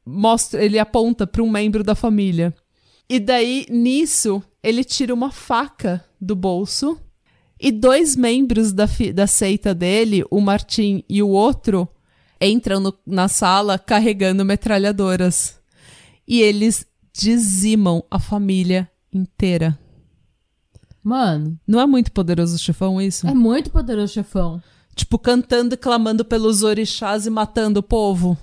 mostra, 0.04 0.66
ele 0.66 0.80
aponta 0.80 1.28
para 1.28 1.44
um 1.44 1.50
membro 1.52 1.84
da 1.84 1.94
família. 1.94 2.52
E 3.08 3.20
daí, 3.20 3.68
nisso, 3.70 4.42
ele 4.64 4.84
tira 4.84 5.14
uma 5.14 5.30
faca 5.30 6.04
do 6.20 6.36
bolso 6.36 7.00
e 7.62 7.72
dois 7.72 8.16
membros 8.16 8.74
da, 8.74 8.88
da 9.14 9.28
seita 9.28 9.72
dele, 9.72 10.26
o 10.32 10.42
Martim 10.42 11.04
e 11.08 11.22
o 11.22 11.30
outro, 11.30 11.88
entram 12.46 12.80
no, 12.80 12.94
na 13.06 13.28
sala 13.28 13.78
carregando 13.78 14.46
metralhadoras. 14.46 15.60
E 16.28 16.42
eles 16.42 16.86
dizimam 17.14 18.04
a 18.10 18.20
família 18.20 18.90
inteira. 19.14 19.78
Mano. 21.04 21.60
Não 21.68 21.80
é 21.80 21.86
muito 21.86 22.12
poderoso 22.12 22.58
chefão 22.58 23.00
isso? 23.02 23.28
É 23.28 23.34
muito 23.34 23.70
poderoso 23.70 24.14
chefão. 24.14 24.62
Tipo, 24.96 25.20
cantando 25.20 25.76
e 25.76 25.78
clamando 25.78 26.26
pelos 26.26 26.64
orixás 26.64 27.26
e 27.26 27.30
matando 27.30 27.80
o 27.80 27.84
povo. 27.84 28.38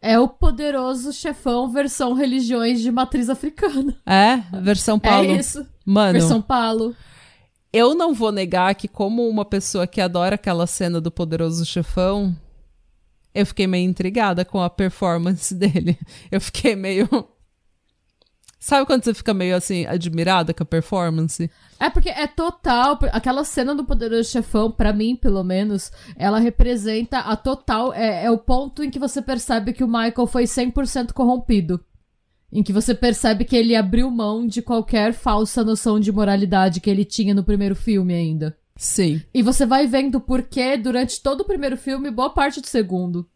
É 0.00 0.18
o 0.18 0.28
poderoso 0.28 1.12
chefão 1.12 1.72
versão 1.72 2.12
religiões 2.12 2.80
de 2.80 2.90
matriz 2.92 3.28
africana. 3.28 3.96
É, 4.06 4.36
versão 4.62 4.98
Paulo. 4.98 5.30
É 5.30 5.36
isso. 5.36 5.66
Mano, 5.84 6.12
Versão 6.12 6.40
Paulo. 6.40 6.94
eu 7.72 7.94
não 7.94 8.14
vou 8.14 8.30
negar 8.30 8.74
que, 8.74 8.86
como 8.86 9.26
uma 9.28 9.44
pessoa 9.44 9.86
que 9.86 10.00
adora 10.00 10.36
aquela 10.36 10.66
cena 10.66 11.00
do 11.00 11.10
poderoso 11.10 11.64
chefão, 11.64 12.36
eu 13.38 13.46
fiquei 13.46 13.68
meio 13.68 13.88
intrigada 13.88 14.44
com 14.44 14.60
a 14.60 14.68
performance 14.68 15.54
dele. 15.54 15.96
Eu 16.30 16.40
fiquei 16.40 16.74
meio. 16.74 17.08
Sabe 18.58 18.84
quando 18.84 19.04
você 19.04 19.14
fica 19.14 19.32
meio 19.32 19.54
assim, 19.54 19.86
admirada 19.86 20.52
com 20.52 20.64
a 20.64 20.66
performance? 20.66 21.48
É 21.78 21.88
porque 21.88 22.08
é 22.08 22.26
total. 22.26 22.98
Aquela 23.12 23.44
cena 23.44 23.72
do 23.72 23.84
Poderoso 23.84 24.28
Chefão, 24.28 24.68
pra 24.72 24.92
mim, 24.92 25.14
pelo 25.14 25.44
menos, 25.44 25.92
ela 26.16 26.40
representa 26.40 27.20
a 27.20 27.36
total. 27.36 27.94
É, 27.94 28.24
é 28.24 28.30
o 28.30 28.38
ponto 28.38 28.82
em 28.82 28.90
que 28.90 28.98
você 28.98 29.22
percebe 29.22 29.72
que 29.72 29.84
o 29.84 29.88
Michael 29.88 30.26
foi 30.26 30.42
100% 30.42 31.12
corrompido. 31.12 31.80
Em 32.52 32.62
que 32.62 32.72
você 32.72 32.94
percebe 32.94 33.44
que 33.44 33.54
ele 33.54 33.76
abriu 33.76 34.10
mão 34.10 34.44
de 34.44 34.60
qualquer 34.60 35.12
falsa 35.12 35.62
noção 35.62 36.00
de 36.00 36.10
moralidade 36.10 36.80
que 36.80 36.90
ele 36.90 37.04
tinha 37.04 37.32
no 37.32 37.44
primeiro 37.44 37.76
filme 37.76 38.12
ainda. 38.12 38.58
Sim. 38.78 39.20
E 39.34 39.42
você 39.42 39.66
vai 39.66 39.88
vendo 39.88 40.20
por 40.20 40.44
que 40.44 40.76
durante 40.76 41.20
todo 41.20 41.40
o 41.40 41.44
primeiro 41.44 41.76
filme, 41.76 42.12
boa 42.12 42.30
parte 42.30 42.60
do 42.60 42.66
segundo. 42.68 43.28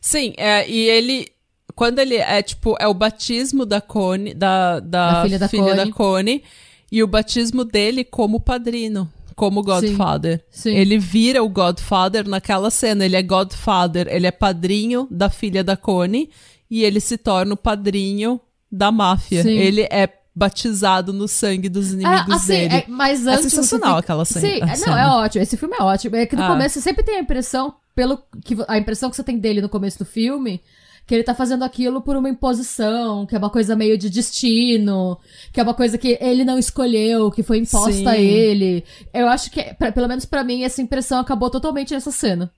Sim, 0.00 0.34
é, 0.36 0.68
e 0.68 0.80
ele. 0.88 1.28
Quando 1.74 2.00
ele 2.00 2.16
é 2.16 2.42
tipo, 2.42 2.74
é 2.80 2.88
o 2.88 2.94
batismo 2.94 3.64
da 3.64 3.80
Connie, 3.80 4.34
da, 4.34 4.80
da, 4.80 5.12
Da 5.12 5.22
filha 5.22 5.38
da 5.38 5.48
filha 5.48 5.92
Connie. 5.92 6.38
da 6.40 6.44
e 6.90 7.02
o 7.02 7.06
batismo 7.06 7.64
dele 7.64 8.02
como 8.02 8.40
padrino, 8.40 9.12
como 9.36 9.62
Godfather. 9.62 10.44
sim. 10.50 10.74
Ele 10.74 10.98
vira 10.98 11.42
o 11.42 11.48
Godfather 11.48 12.26
naquela 12.26 12.70
cena. 12.70 13.04
Ele 13.04 13.16
é 13.16 13.22
Godfather, 13.22 14.08
ele 14.08 14.26
é 14.26 14.30
padrinho 14.32 15.06
da 15.10 15.28
filha 15.28 15.62
da 15.62 15.76
Connie, 15.76 16.30
e 16.68 16.82
ele 16.82 16.98
se 16.98 17.18
torna 17.18 17.54
o 17.54 17.56
padrinho 17.56 18.40
da 18.72 18.90
máfia. 18.90 19.42
Sim. 19.42 19.50
Ele 19.56 19.82
é 19.90 20.08
batizado 20.38 21.14
no 21.14 21.26
sangue 21.26 21.66
dos 21.70 21.92
inimigos 21.94 22.28
É, 22.28 22.34
assim, 22.34 22.46
dele. 22.48 22.74
é- 22.74 22.84
mas 22.88 23.26
É 23.26 23.30
antes 23.30 23.44
você 23.44 23.50
sensacional 23.56 23.88
fica- 23.96 24.00
aquela 24.00 24.24
cena. 24.26 24.46
Sim, 24.46 24.56
é, 24.60 24.66
não, 24.66 24.76
cena. 24.76 25.00
é 25.00 25.06
ótimo. 25.06 25.42
Esse 25.42 25.56
filme 25.56 25.74
é 25.80 25.82
ótimo. 25.82 26.14
É 26.14 26.26
que 26.26 26.36
no 26.36 26.42
Ah. 26.44 26.48
começo 26.48 26.74
você 26.74 26.82
sempre 26.82 27.02
tem 27.02 27.16
a 27.16 27.20
impressão, 27.20 27.74
pelo 27.94 28.18
que 28.44 28.54
a 28.68 28.76
impressão 28.76 29.08
que 29.08 29.16
você 29.16 29.22
tem 29.24 29.38
dele 29.38 29.62
no 29.62 29.68
começo 29.70 29.98
do 29.98 30.04
filme, 30.04 30.60
que 31.06 31.14
ele 31.14 31.22
tá 31.24 31.34
fazendo 31.34 31.62
aquilo 31.64 32.02
por 32.02 32.16
uma 32.16 32.28
imposição, 32.28 33.24
que 33.24 33.34
é 33.34 33.38
uma 33.38 33.48
coisa 33.48 33.74
meio 33.74 33.96
de 33.96 34.10
destino, 34.10 35.18
que 35.52 35.58
é 35.60 35.62
uma 35.62 35.72
coisa 35.72 35.96
que 35.96 36.18
ele 36.20 36.44
não 36.44 36.58
escolheu, 36.58 37.30
que 37.30 37.42
foi 37.42 37.58
imposta 37.58 37.92
Sim. 37.92 38.06
a 38.06 38.16
ele. 38.18 38.84
Eu 39.14 39.28
acho 39.28 39.50
que, 39.50 39.62
pra- 39.74 39.92
pelo 39.92 40.08
menos 40.08 40.24
pra 40.26 40.44
mim, 40.44 40.64
essa 40.64 40.82
impressão 40.82 41.18
acabou 41.20 41.48
totalmente 41.48 41.94
nessa 41.94 42.10
cena. 42.10 42.50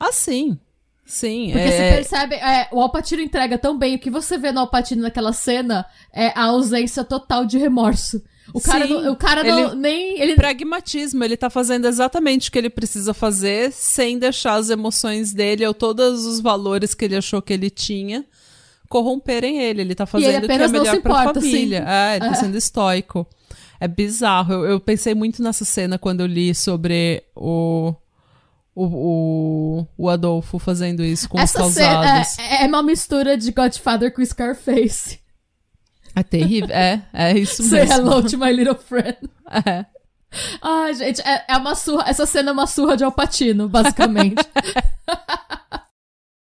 Ah, 0.00 0.10
sim. 0.12 0.58
Sim. 1.12 1.50
Porque 1.52 1.58
é... 1.68 1.70
você 1.70 1.94
percebe, 1.96 2.34
é, 2.36 2.68
o 2.72 2.80
Alpatino 2.80 3.20
entrega 3.20 3.58
tão 3.58 3.76
bem, 3.78 3.96
o 3.96 3.98
que 3.98 4.10
você 4.10 4.38
vê 4.38 4.50
no 4.50 4.60
Alpatino 4.60 5.02
naquela 5.02 5.34
cena 5.34 5.84
é 6.10 6.28
a 6.34 6.44
ausência 6.44 7.04
total 7.04 7.44
de 7.44 7.58
remorso. 7.58 8.22
O 8.54 8.60
cara, 8.60 8.86
Sim, 8.86 8.94
não, 8.94 9.12
o 9.12 9.16
cara 9.16 9.44
não, 9.44 9.58
ele- 9.72 9.74
nem. 9.76 10.20
Ele, 10.20 10.34
pragmatismo, 10.34 11.22
ele 11.22 11.36
tá 11.36 11.50
fazendo 11.50 11.86
exatamente 11.86 12.48
o 12.48 12.52
que 12.52 12.56
ele 12.58 12.70
precisa 12.70 13.12
fazer, 13.12 13.70
sem 13.72 14.18
deixar 14.18 14.54
as 14.54 14.70
emoções 14.70 15.34
dele 15.34 15.66
ou 15.66 15.74
todos 15.74 16.24
os 16.24 16.40
valores 16.40 16.94
que 16.94 17.04
ele 17.04 17.16
achou 17.16 17.42
que 17.42 17.52
ele 17.52 17.68
tinha 17.68 18.24
corromperem 18.88 19.58
ele. 19.62 19.82
Ele 19.82 19.94
tá 19.94 20.06
fazendo 20.06 20.44
o 20.44 20.46
que 20.46 20.52
é 20.52 20.58
não 20.58 20.68
melhor 20.70 20.94
se 20.94 21.00
pra 21.00 21.10
importa, 21.12 21.40
família. 21.40 21.80
sim. 21.80 21.86
É, 21.88 22.16
ele 22.16 22.24
tá 22.26 22.32
É. 22.32 22.34
sendo 22.34 22.56
estoico. 22.56 23.26
É 23.78 23.86
bizarro. 23.86 24.52
Eu, 24.54 24.64
eu 24.64 24.80
pensei 24.80 25.14
muito 25.14 25.42
nessa 25.42 25.64
cena 25.64 25.98
quando 25.98 26.20
eu 26.20 26.26
li 26.26 26.54
sobre 26.54 27.22
o. 27.36 27.94
O, 28.74 28.86
o, 28.86 29.86
o 29.98 30.08
Adolfo 30.08 30.58
fazendo 30.58 31.04
isso 31.04 31.28
com 31.28 31.38
Essa 31.38 31.64
os 31.64 31.74
cena 31.74 31.92
causados. 32.04 32.38
é, 32.38 32.64
é 32.64 32.66
uma 32.66 32.82
mistura 32.82 33.36
de 33.36 33.50
Godfather 33.52 34.12
com 34.12 34.24
Scarface. 34.24 35.20
É, 36.14 36.22
terrível. 36.22 36.74
É, 36.74 37.02
é 37.12 37.38
isso 37.38 37.62
Say 37.62 37.80
mesmo. 37.86 37.94
hello 37.94 38.22
to 38.22 38.38
my 38.38 38.52
little 38.52 38.76
friend. 38.76 39.16
É. 39.66 39.84
Ai, 40.62 40.94
gente, 40.94 41.20
é, 41.20 41.44
é 41.46 41.56
uma 41.58 41.74
surra. 41.74 42.04
Essa 42.08 42.24
cena 42.24 42.48
é 42.48 42.52
uma 42.54 42.66
surra 42.66 42.96
de 42.96 43.04
Alpatino, 43.04 43.68
basicamente. 43.68 44.42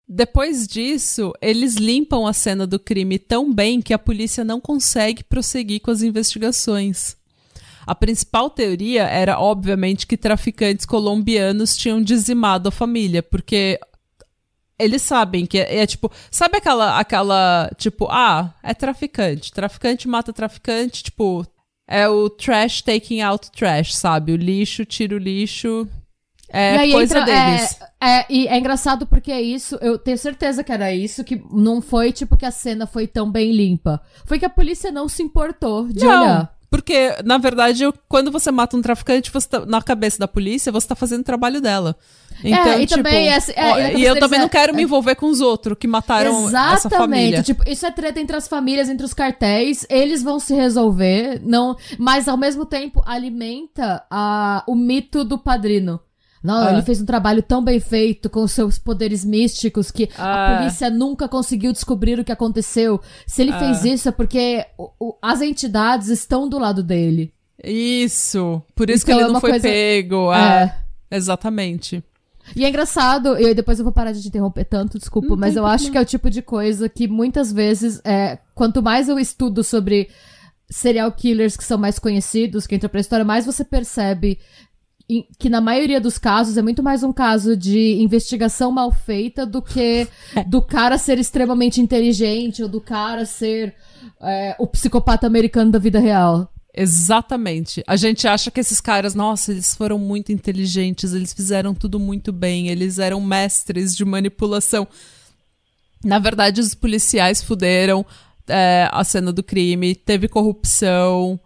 Depois 0.08 0.68
disso, 0.68 1.32
eles 1.40 1.74
limpam 1.74 2.24
a 2.26 2.32
cena 2.32 2.64
do 2.64 2.78
crime 2.78 3.18
tão 3.18 3.52
bem 3.52 3.80
que 3.80 3.92
a 3.92 3.98
polícia 3.98 4.44
não 4.44 4.61
consegue 4.61 5.24
prosseguir 5.24 5.80
com 5.80 5.90
as 5.90 6.02
investigações. 6.02 7.16
A 7.87 7.95
principal 7.95 8.49
teoria 8.51 9.05
era, 9.05 9.38
obviamente, 9.38 10.07
que 10.07 10.16
traficantes 10.16 10.87
colombianos 10.87 11.77
tinham 11.77 12.03
dizimado 12.03 12.68
a 12.68 12.73
família, 12.73 13.23
porque 13.23 13.79
eles 14.79 15.03
sabem 15.03 15.47
que 15.47 15.59
é, 15.59 15.79
é 15.79 15.87
tipo, 15.87 16.11
sabe 16.31 16.59
aquela 16.59 16.99
aquela 16.99 17.71
tipo, 17.77 18.09
ah, 18.11 18.55
é 18.62 18.75
traficante, 18.75 19.53
traficante 19.53 20.09
mata 20.09 20.33
traficante, 20.33 21.05
tipo, 21.05 21.47
é 21.87 22.09
o 22.09 22.29
trash 22.29 22.83
taking 22.83 23.21
out 23.21 23.51
trash, 23.53 23.95
sabe? 23.95 24.33
O 24.33 24.37
lixo 24.37 24.85
tira 24.85 25.14
o 25.14 25.18
lixo. 25.18 25.88
É 26.55 26.87
e 26.87 26.92
coisa 26.92 27.18
entra, 27.18 27.25
deles. 27.25 27.79
É, 28.01 28.18
é, 28.18 28.27
e 28.29 28.47
é 28.47 28.59
engraçado 28.59 29.07
porque 29.07 29.33
é 29.33 29.40
isso, 29.40 29.79
eu 29.81 29.99
tenho 29.99 30.18
certeza 30.18 30.62
que 30.62 30.71
era 30.71 30.92
isso, 30.92 31.25
que 31.25 31.42
não 31.51 31.81
foi 31.81 32.12
tipo 32.12 32.37
que 32.37 32.45
a 32.45 32.51
cena 32.51 32.87
foi 32.87 33.07
tão 33.07 33.31
bem 33.31 33.53
limpa. 33.53 34.03
Foi 34.27 34.38
que 34.38 34.45
a 34.45 34.51
polícia 34.51 34.90
não 34.90 35.09
se 35.09 35.23
importou 35.23 35.88
de 35.88 36.05
Não, 36.05 36.23
olhar. 36.23 36.55
Porque, 36.72 37.14
na 37.22 37.37
verdade, 37.37 37.85
quando 38.08 38.32
você 38.32 38.50
mata 38.50 38.74
um 38.76 38.80
traficante, 38.82 39.30
você 39.30 39.46
tá- 39.46 39.66
na 39.66 39.82
cabeça 39.82 40.18
da 40.18 40.26
polícia, 40.26 40.72
você 40.72 40.88
tá 40.88 40.94
fazendo 40.96 41.20
o 41.20 41.24
trabalho 41.24 41.61
dela. 41.61 41.94
Então, 42.42 42.80
e 42.80 42.87
tipo, 42.87 43.02
também 43.02 43.28
esse- 43.28 43.52
é, 43.54 43.64
ó, 43.70 43.78
e 43.78 43.96
e 44.00 44.04
eu 44.04 44.18
também 44.18 44.38
é- 44.38 44.42
não 44.42 44.48
quero 44.48 44.74
me 44.74 44.82
envolver 44.82 45.14
com 45.14 45.26
os 45.26 45.40
outros 45.42 45.76
que 45.78 45.87
mataram 45.87 46.48
essa 46.72 46.88
família. 46.88 47.37
Exatamente. 47.38 47.42
Tipo, 47.42 47.68
isso 47.70 47.85
é 47.87 47.90
treta 47.90 48.18
entre 48.18 48.35
as 48.35 48.48
famílias, 48.48 48.88
entre 48.88 49.04
os 49.04 49.12
cartéis. 49.14 49.87
Eles 49.90 50.22
vão 50.22 50.40
se 50.40 50.54
resolver, 50.54 51.40
não, 51.44 51.76
mas 51.98 52.26
ao 52.26 52.37
mesmo 52.38 52.64
tempo 52.64 53.02
alimenta 53.06 54.02
a, 54.11 54.64
o 54.66 54.74
mito 54.74 55.24
do 55.24 55.38
padrino. 55.38 56.00
Não, 56.42 56.66
Ah. 56.66 56.72
ele 56.72 56.83
fez 56.83 57.00
um 57.00 57.05
trabalho 57.07 57.42
tão 57.42 57.62
bem 57.62 57.78
feito 57.78 58.28
com 58.28 58.46
seus 58.48 58.78
poderes 58.78 59.24
místicos 59.24 59.90
que 59.90 60.09
Ah. 60.18 60.57
a 60.57 60.59
polícia 60.59 60.90
nunca 60.90 61.28
conseguiu 61.28 61.72
descobrir 61.72 62.18
o 62.18 62.24
que 62.24 62.33
aconteceu. 62.33 63.00
Se 63.26 63.42
ele 63.42 63.52
Ah. 63.52 63.59
fez 63.59 63.85
isso 63.85 64.09
é 64.09 64.12
porque 64.12 64.66
o- 64.76 64.90
o- 64.98 65.16
as 65.22 65.40
entidades 65.40 66.09
estão 66.09 66.48
do 66.48 66.59
lado 66.59 66.83
dele. 66.83 67.33
Isso. 67.62 68.61
Por 68.74 68.90
isso 68.90 69.05
Então 69.05 69.07
que 69.07 69.12
é 69.12 69.14
ele 69.14 69.24
não 69.24 69.31
uma 69.35 69.40
foi 69.40 69.50
coisa- 69.50 69.68
pego. 69.68 70.33
É. 70.33 70.74
É, 71.11 71.16
exatamente. 71.16 72.02
E 72.57 72.64
é 72.64 72.68
engraçado, 72.68 73.38
e 73.38 73.55
depois 73.55 73.78
eu 73.78 73.85
vou 73.85 73.92
parar 73.92 74.11
de 74.11 74.20
te 74.20 74.26
interromper 74.26 74.64
tanto, 74.64 74.98
desculpa, 74.98 75.28
Não 75.28 75.37
mas 75.37 75.55
eu 75.55 75.64
acho 75.64 75.92
que 75.92 75.96
é 75.96 76.00
o 76.00 76.05
tipo 76.05 76.28
de 76.28 76.42
coisa 76.42 76.88
que 76.88 77.07
muitas 77.07 77.52
vezes, 77.52 78.00
é, 78.05 78.37
quanto 78.52 78.83
mais 78.83 79.09
eu 79.09 79.16
estudo 79.16 79.62
sobre 79.62 80.11
serial 80.68 81.12
killers 81.12 81.57
que 81.57 81.62
são 81.62 81.78
mais 81.78 82.00
conhecidos, 82.00 82.66
que 82.66 82.74
entram 82.74 82.90
pra 82.90 83.00
história, 83.00 83.24
mais 83.24 83.46
você 83.46 83.62
percebe 83.64 84.38
que 85.38 85.48
na 85.48 85.60
maioria 85.60 86.00
dos 86.00 86.18
casos 86.18 86.56
é 86.56 86.62
muito 86.62 86.82
mais 86.82 87.02
um 87.02 87.12
caso 87.12 87.56
de 87.56 88.00
investigação 88.00 88.70
mal 88.70 88.90
feita 88.90 89.44
do 89.44 89.60
que 89.60 90.06
do 90.46 90.62
cara 90.62 90.98
ser 90.98 91.18
extremamente 91.18 91.80
inteligente 91.80 92.62
ou 92.62 92.68
do 92.68 92.80
cara 92.80 93.26
ser 93.26 93.74
é, 94.20 94.56
o 94.58 94.66
psicopata 94.66 95.26
americano 95.26 95.70
da 95.70 95.78
vida 95.78 95.98
real. 95.98 96.48
Exatamente. 96.74 97.82
A 97.86 97.96
gente 97.96 98.26
acha 98.26 98.50
que 98.50 98.58
esses 98.58 98.80
caras, 98.80 99.14
nossa, 99.14 99.52
eles 99.52 99.74
foram 99.74 99.98
muito 99.98 100.32
inteligentes, 100.32 101.12
eles 101.12 101.32
fizeram 101.32 101.74
tudo 101.74 102.00
muito 102.00 102.32
bem, 102.32 102.68
eles 102.68 102.98
eram 102.98 103.20
mestres 103.20 103.94
de 103.94 104.04
manipulação. 104.04 104.88
Na 106.02 106.18
verdade, 106.18 106.60
os 106.60 106.74
policiais 106.74 107.42
fuderam 107.42 108.06
é, 108.48 108.88
a 108.90 109.04
cena 109.04 109.32
do 109.32 109.42
crime, 109.42 109.94
teve 109.94 110.28
corrupção, 110.28 111.38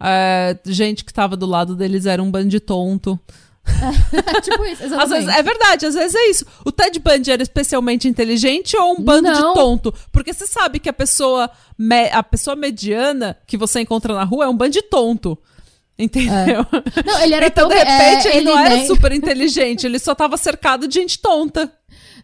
é, 0.00 0.56
gente 0.66 1.04
que 1.04 1.12
tava 1.12 1.36
do 1.36 1.46
lado 1.46 1.74
deles 1.74 2.06
era 2.06 2.22
um 2.22 2.30
bando 2.30 2.48
de 2.48 2.60
tonto. 2.60 3.18
tipo 4.42 4.64
isso, 4.64 4.84
exatamente. 4.84 5.26
vezes, 5.26 5.38
é 5.38 5.42
verdade, 5.42 5.86
às 5.86 5.94
vezes 5.94 6.14
é 6.14 6.30
isso. 6.30 6.46
O 6.64 6.72
Ted 6.72 6.98
Bundy 6.98 7.30
era 7.30 7.42
especialmente 7.42 8.08
inteligente 8.08 8.76
ou 8.76 8.92
um 8.92 9.02
bando 9.02 9.28
Não. 9.30 9.34
de 9.48 9.54
tonto? 9.54 9.94
Porque 10.10 10.32
você 10.32 10.46
sabe 10.46 10.78
que 10.78 10.88
a 10.88 10.92
pessoa, 10.92 11.50
a 12.12 12.22
pessoa 12.22 12.56
mediana 12.56 13.36
que 13.46 13.58
você 13.58 13.80
encontra 13.80 14.14
na 14.14 14.24
rua 14.24 14.44
é 14.46 14.48
um 14.48 14.56
bando 14.56 14.72
de 14.72 14.82
tonto. 14.82 15.38
Entendeu? 15.98 16.64
Não, 17.04 17.20
ele 17.20 17.34
era 17.34 17.48
então, 17.48 17.68
tão 17.68 17.76
de 17.76 17.84
repente, 17.84 18.28
é, 18.28 18.36
ele, 18.36 18.44
não 18.44 18.56
era 18.58 18.76
nem- 18.76 18.86
super 18.86 19.10
inteligente, 19.10 19.84
ele 19.84 19.98
só 19.98 20.14
tava 20.14 20.36
cercado 20.36 20.86
de 20.86 20.94
gente 20.94 21.18
tonta. 21.18 21.72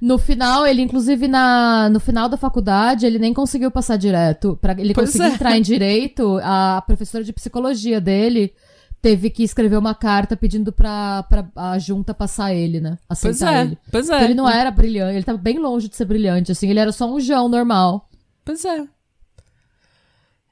No 0.05 0.19
final, 0.19 0.67
ele, 0.67 0.83
inclusive, 0.83 1.27
na, 1.27 1.89
no 1.89 1.99
final 1.99 2.29
da 2.29 2.37
faculdade, 2.37 3.07
ele 3.07 3.19
nem 3.19 3.33
conseguiu 3.33 3.71
passar 3.71 3.97
direto. 3.97 4.55
Pra 4.61 4.73
ele 4.79 4.93
Pois 4.93 5.09
conseguir 5.09 5.31
é. 5.31 5.35
entrar 5.35 5.57
em 5.57 5.63
direito, 5.63 6.39
a 6.43 6.83
professora 6.87 7.25
de 7.25 7.33
psicologia 7.33 8.03
dele 8.03 8.53
teve 9.01 9.31
que 9.31 9.43
escrever 9.43 9.79
uma 9.79 9.95
carta 9.95 10.37
pedindo 10.37 10.71
pra, 10.71 11.23
pra 11.23 11.49
a 11.57 11.79
junta 11.79 12.13
passar 12.13 12.53
ele, 12.53 12.83
né? 12.83 12.99
Pois 13.09 13.19
Aceitar 13.25 13.55
é, 13.55 13.61
ele. 13.63 13.79
pois 13.91 14.11
é. 14.11 14.25
ele 14.25 14.35
não 14.35 14.47
era 14.47 14.71
brilhante, 14.71 15.17
ele 15.17 15.25
tava 15.25 15.39
bem 15.39 15.59
longe 15.59 15.89
de 15.89 15.97
ser 15.97 16.05
brilhante, 16.05 16.53
assim. 16.53 16.69
Ele 16.69 16.81
era 16.81 16.93
só 16.93 17.11
um 17.11 17.19
João 17.19 17.49
normal. 17.49 18.07
Pois 18.45 18.63
é. 18.67 18.87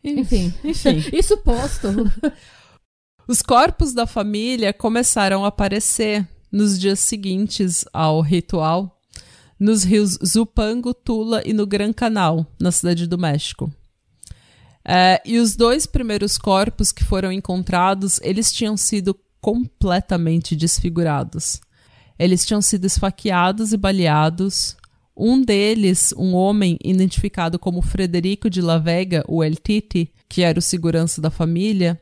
Enfim. 0.03 0.51
Enfim. 0.64 1.05
Isso 1.12 1.37
posto. 1.37 1.89
Os 3.29 3.43
corpos 3.43 3.93
da 3.93 4.07
família 4.07 4.72
começaram 4.72 5.45
a 5.45 5.49
aparecer 5.49 6.27
nos 6.51 6.79
dias 6.81 7.01
seguintes 7.01 7.85
ao 7.93 8.22
ritual 8.22 8.99
nos 9.63 9.85
rios 9.85 10.19
Zupango, 10.27 10.93
Tula 10.93 11.41
e 11.47 11.53
no 11.53 11.65
Gran 11.65 11.93
Canal, 11.93 12.45
na 12.61 12.73
cidade 12.73 13.07
do 13.07 13.17
México. 13.17 13.73
É, 14.85 15.23
e 15.25 15.39
os 15.39 15.55
dois 15.55 15.87
primeiros 15.87 16.37
corpos 16.37 16.91
que 16.91 17.05
foram 17.05 17.31
encontrados, 17.31 18.19
eles 18.25 18.51
tinham 18.53 18.77
sido 18.77 19.17
completamente 19.41 20.57
desfigurados. 20.57 21.61
Eles 22.19 22.45
tinham 22.45 22.61
sido 22.61 22.87
esfaqueados 22.87 23.73
e 23.73 23.77
baleados. 23.77 24.77
Um 25.17 25.41
deles, 25.41 26.13
um 26.17 26.35
homem 26.35 26.77
identificado 26.85 27.57
como 27.57 27.83
Frederico 27.83 28.51
de 28.51 28.61
La 28.61 28.79
Vega, 28.79 29.25
o 29.29 29.45
El 29.45 29.55
Titi, 29.55 30.13
que 30.29 30.43
era 30.43 30.59
o 30.59 30.63
segurança 30.63 31.21
da 31.21 31.31
família, 31.31 32.01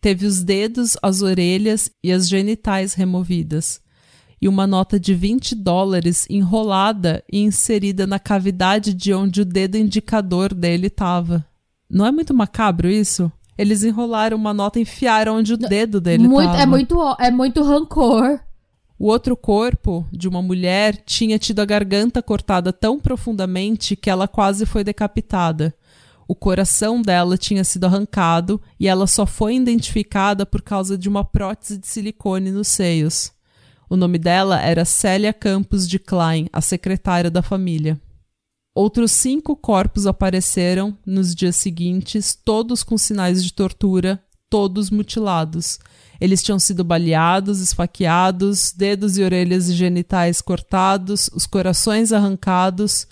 teve 0.00 0.24
os 0.24 0.42
dedos, 0.42 0.96
as 1.02 1.20
orelhas 1.20 1.90
e 2.02 2.10
as 2.10 2.26
genitais 2.26 2.94
removidas. 2.94 3.82
E 4.42 4.48
uma 4.48 4.66
nota 4.66 4.98
de 4.98 5.14
20 5.14 5.54
dólares 5.54 6.26
enrolada 6.28 7.22
e 7.32 7.38
inserida 7.38 8.08
na 8.08 8.18
cavidade 8.18 8.92
de 8.92 9.14
onde 9.14 9.42
o 9.42 9.44
dedo 9.44 9.76
indicador 9.78 10.52
dele 10.52 10.88
estava. 10.88 11.46
Não 11.88 12.04
é 12.04 12.10
muito 12.10 12.34
macabro 12.34 12.88
isso? 12.88 13.30
Eles 13.56 13.84
enrolaram 13.84 14.36
uma 14.36 14.52
nota 14.52 14.80
e 14.80 14.82
enfiaram 14.82 15.36
onde 15.36 15.54
o 15.54 15.56
dedo 15.56 16.00
dele 16.00 16.26
muito, 16.26 16.50
É 16.60 16.66
muito, 16.66 17.16
é 17.20 17.30
muito 17.30 17.62
rancor. 17.62 18.40
O 18.98 19.06
outro 19.06 19.36
corpo 19.36 20.04
de 20.10 20.26
uma 20.26 20.42
mulher 20.42 20.96
tinha 21.06 21.38
tido 21.38 21.60
a 21.60 21.64
garganta 21.64 22.20
cortada 22.20 22.72
tão 22.72 22.98
profundamente 22.98 23.94
que 23.94 24.10
ela 24.10 24.26
quase 24.26 24.66
foi 24.66 24.82
decapitada. 24.82 25.72
O 26.26 26.34
coração 26.34 27.00
dela 27.00 27.36
tinha 27.38 27.62
sido 27.62 27.84
arrancado 27.84 28.60
e 28.80 28.88
ela 28.88 29.06
só 29.06 29.24
foi 29.24 29.54
identificada 29.54 30.44
por 30.44 30.62
causa 30.62 30.98
de 30.98 31.08
uma 31.08 31.24
prótese 31.24 31.78
de 31.78 31.86
silicone 31.86 32.50
nos 32.50 32.66
seios. 32.66 33.32
O 33.92 33.96
nome 33.96 34.18
dela 34.18 34.58
era 34.58 34.86
Célia 34.86 35.34
Campos 35.34 35.86
de 35.86 35.98
Klein, 35.98 36.48
a 36.50 36.62
secretária 36.62 37.30
da 37.30 37.42
família. 37.42 38.00
Outros 38.74 39.12
cinco 39.12 39.54
corpos 39.54 40.06
apareceram 40.06 40.96
nos 41.04 41.34
dias 41.34 41.56
seguintes, 41.56 42.34
todos 42.34 42.82
com 42.82 42.96
sinais 42.96 43.44
de 43.44 43.52
tortura, 43.52 44.18
todos 44.48 44.88
mutilados. 44.88 45.78
Eles 46.18 46.42
tinham 46.42 46.58
sido 46.58 46.82
baleados, 46.82 47.60
esfaqueados, 47.60 48.72
dedos 48.72 49.18
e 49.18 49.22
orelhas 49.22 49.68
e 49.68 49.74
genitais 49.74 50.40
cortados, 50.40 51.28
os 51.34 51.46
corações 51.46 52.14
arrancados. 52.14 53.06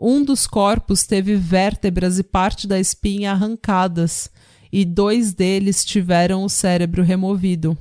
Um 0.00 0.22
dos 0.22 0.46
corpos 0.46 1.02
teve 1.02 1.34
vértebras 1.34 2.20
e 2.20 2.22
parte 2.22 2.68
da 2.68 2.78
espinha 2.78 3.32
arrancadas, 3.32 4.30
e 4.70 4.84
dois 4.84 5.32
deles 5.34 5.84
tiveram 5.84 6.44
o 6.44 6.48
cérebro 6.48 7.02
removido. 7.02 7.76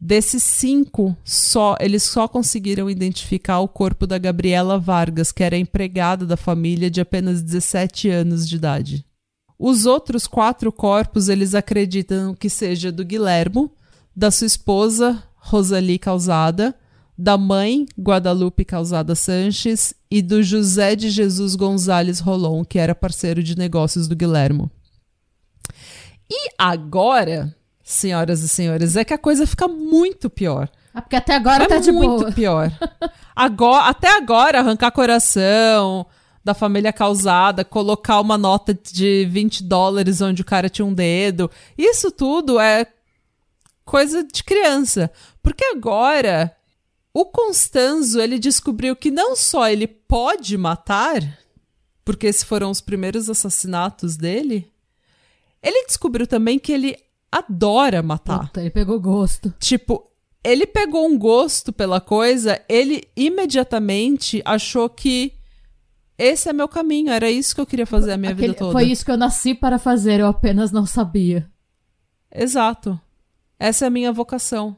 Desses 0.00 0.44
cinco, 0.44 1.16
só 1.24 1.76
eles 1.80 2.04
só 2.04 2.28
conseguiram 2.28 2.88
identificar 2.88 3.58
o 3.58 3.68
corpo 3.68 4.06
da 4.06 4.16
Gabriela 4.16 4.78
Vargas, 4.78 5.32
que 5.32 5.42
era 5.42 5.56
empregada 5.56 6.24
da 6.24 6.36
família 6.36 6.88
de 6.88 7.00
apenas 7.00 7.42
17 7.42 8.08
anos 8.08 8.48
de 8.48 8.56
idade. 8.56 9.04
Os 9.58 9.86
outros 9.86 10.28
quatro 10.28 10.70
corpos 10.70 11.28
eles 11.28 11.52
acreditam 11.52 12.32
que 12.32 12.48
seja 12.48 12.92
do 12.92 13.04
Guilhermo, 13.04 13.72
da 14.14 14.30
sua 14.30 14.46
esposa, 14.46 15.20
Rosalie 15.34 15.98
Causada, 15.98 16.76
da 17.16 17.36
mãe, 17.36 17.84
Guadalupe 17.98 18.64
Causada 18.64 19.16
Sanches, 19.16 19.92
e 20.08 20.22
do 20.22 20.40
José 20.44 20.94
de 20.94 21.10
Jesus 21.10 21.56
Gonzalez 21.56 22.20
Rolon, 22.20 22.64
que 22.64 22.78
era 22.78 22.94
parceiro 22.94 23.42
de 23.42 23.58
negócios 23.58 24.06
do 24.06 24.14
Guilhermo. 24.14 24.70
E 26.30 26.50
agora, 26.56 27.56
senhoras 27.88 28.42
e 28.42 28.48
senhores, 28.48 28.96
é 28.96 29.04
que 29.04 29.14
a 29.14 29.18
coisa 29.18 29.46
fica 29.46 29.66
muito 29.66 30.28
pior. 30.28 30.68
Ah, 30.92 31.00
porque 31.00 31.16
até 31.16 31.34
agora 31.34 31.64
é 31.64 31.66
tá 31.66 31.78
de 31.78 31.90
muito 31.90 32.20
boa. 32.20 32.32
pior. 32.32 32.70
Agora, 33.34 33.84
até 33.86 34.16
agora, 34.16 34.58
arrancar 34.58 34.90
coração 34.90 36.04
da 36.44 36.54
família 36.54 36.92
causada, 36.92 37.64
colocar 37.64 38.20
uma 38.20 38.36
nota 38.36 38.74
de 38.74 39.24
20 39.30 39.62
dólares 39.62 40.20
onde 40.20 40.42
o 40.42 40.44
cara 40.44 40.68
tinha 40.68 40.84
um 40.84 40.92
dedo. 40.92 41.48
Isso 41.76 42.10
tudo 42.10 42.58
é 42.58 42.84
coisa 43.84 44.24
de 44.24 44.42
criança. 44.42 45.08
Porque 45.40 45.64
agora 45.66 46.52
o 47.14 47.24
Constanzo 47.24 48.20
ele 48.20 48.40
descobriu 48.40 48.96
que 48.96 49.10
não 49.10 49.36
só 49.36 49.68
ele 49.68 49.86
pode 49.86 50.58
matar, 50.58 51.22
porque 52.04 52.26
esses 52.26 52.42
foram 52.42 52.70
os 52.70 52.80
primeiros 52.80 53.30
assassinatos 53.30 54.16
dele, 54.16 54.68
ele 55.62 55.86
descobriu 55.86 56.26
também 56.26 56.58
que 56.58 56.72
ele 56.72 56.96
adora 57.30 58.02
matar. 58.02 58.46
Puta, 58.46 58.60
ele 58.60 58.70
pegou 58.70 59.00
gosto. 59.00 59.54
Tipo, 59.58 60.10
ele 60.42 60.66
pegou 60.66 61.06
um 61.06 61.18
gosto 61.18 61.72
pela 61.72 62.00
coisa, 62.00 62.60
ele 62.68 63.08
imediatamente 63.16 64.42
achou 64.44 64.88
que 64.88 65.32
esse 66.16 66.48
é 66.48 66.52
meu 66.52 66.66
caminho, 66.66 67.10
era 67.10 67.30
isso 67.30 67.54
que 67.54 67.60
eu 67.60 67.66
queria 67.66 67.86
fazer 67.86 68.12
a 68.12 68.16
minha 68.16 68.32
Aquele, 68.32 68.48
vida 68.48 68.58
toda. 68.58 68.72
Foi 68.72 68.84
isso 68.84 69.04
que 69.04 69.10
eu 69.10 69.16
nasci 69.16 69.54
para 69.54 69.78
fazer, 69.78 70.20
eu 70.20 70.26
apenas 70.26 70.72
não 70.72 70.84
sabia. 70.84 71.48
Exato. 72.34 73.00
Essa 73.58 73.84
é 73.84 73.88
a 73.88 73.90
minha 73.90 74.12
vocação. 74.12 74.76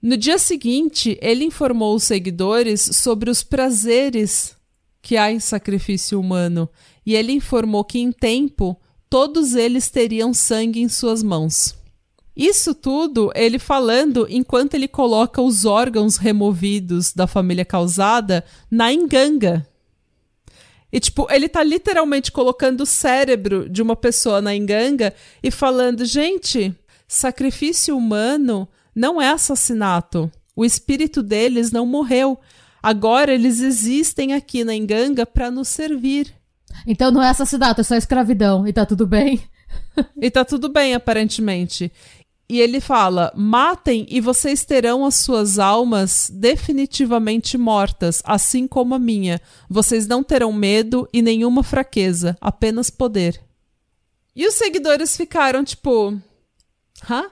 No 0.00 0.16
dia 0.16 0.38
seguinte, 0.38 1.18
ele 1.20 1.44
informou 1.44 1.94
os 1.94 2.04
seguidores 2.04 2.80
sobre 2.80 3.30
os 3.30 3.42
prazeres 3.42 4.56
que 5.02 5.16
há 5.16 5.30
em 5.30 5.40
sacrifício 5.40 6.20
humano, 6.20 6.68
e 7.04 7.14
ele 7.14 7.32
informou 7.32 7.84
que 7.84 7.98
em 7.98 8.12
tempo 8.12 8.78
todos 9.10 9.54
eles 9.54 9.90
teriam 9.90 10.32
sangue 10.34 10.80
em 10.80 10.88
suas 10.88 11.22
mãos. 11.22 11.77
Isso 12.38 12.72
tudo 12.72 13.32
ele 13.34 13.58
falando 13.58 14.24
enquanto 14.30 14.74
ele 14.74 14.86
coloca 14.86 15.42
os 15.42 15.64
órgãos 15.64 16.16
removidos 16.16 17.12
da 17.12 17.26
família 17.26 17.64
causada 17.64 18.44
na 18.70 18.92
enganga. 18.92 19.66
E, 20.92 21.00
tipo, 21.00 21.26
ele 21.30 21.48
tá 21.48 21.64
literalmente 21.64 22.30
colocando 22.30 22.82
o 22.82 22.86
cérebro 22.86 23.68
de 23.68 23.82
uma 23.82 23.96
pessoa 23.96 24.40
na 24.40 24.54
enganga 24.54 25.12
e 25.42 25.50
falando: 25.50 26.04
gente, 26.04 26.72
Sacrifício 27.08 27.96
humano 27.96 28.68
não 28.94 29.20
é 29.20 29.30
assassinato. 29.30 30.30
O 30.54 30.64
espírito 30.64 31.22
deles 31.22 31.72
não 31.72 31.86
morreu. 31.86 32.38
Agora 32.82 33.32
eles 33.32 33.60
existem 33.60 34.34
aqui 34.34 34.62
na 34.62 34.74
Enganga 34.74 35.24
para 35.24 35.50
nos 35.50 35.68
servir. 35.68 36.32
Então 36.86 37.10
não 37.10 37.22
é 37.22 37.30
assassinato, 37.30 37.80
é 37.80 37.84
só 37.84 37.96
escravidão. 37.96 38.66
E 38.66 38.72
tá 38.72 38.84
tudo 38.84 39.06
bem? 39.06 39.40
e 40.20 40.30
tá 40.30 40.44
tudo 40.44 40.68
bem, 40.68 40.94
aparentemente. 40.94 41.90
E 42.48 42.60
ele 42.60 42.80
fala: 42.80 43.30
matem 43.36 44.06
e 44.08 44.20
vocês 44.20 44.64
terão 44.64 45.04
as 45.04 45.16
suas 45.16 45.58
almas 45.58 46.30
definitivamente 46.32 47.58
mortas, 47.58 48.22
assim 48.24 48.66
como 48.66 48.94
a 48.94 48.98
minha. 48.98 49.40
Vocês 49.68 50.06
não 50.06 50.24
terão 50.24 50.52
medo 50.52 51.06
e 51.12 51.20
nenhuma 51.20 51.62
fraqueza, 51.62 52.36
apenas 52.40 52.88
poder. 52.88 53.38
E 54.34 54.46
os 54.46 54.54
seguidores 54.54 55.14
ficaram 55.16 55.62
tipo: 55.62 56.18
Hã? 57.08 57.30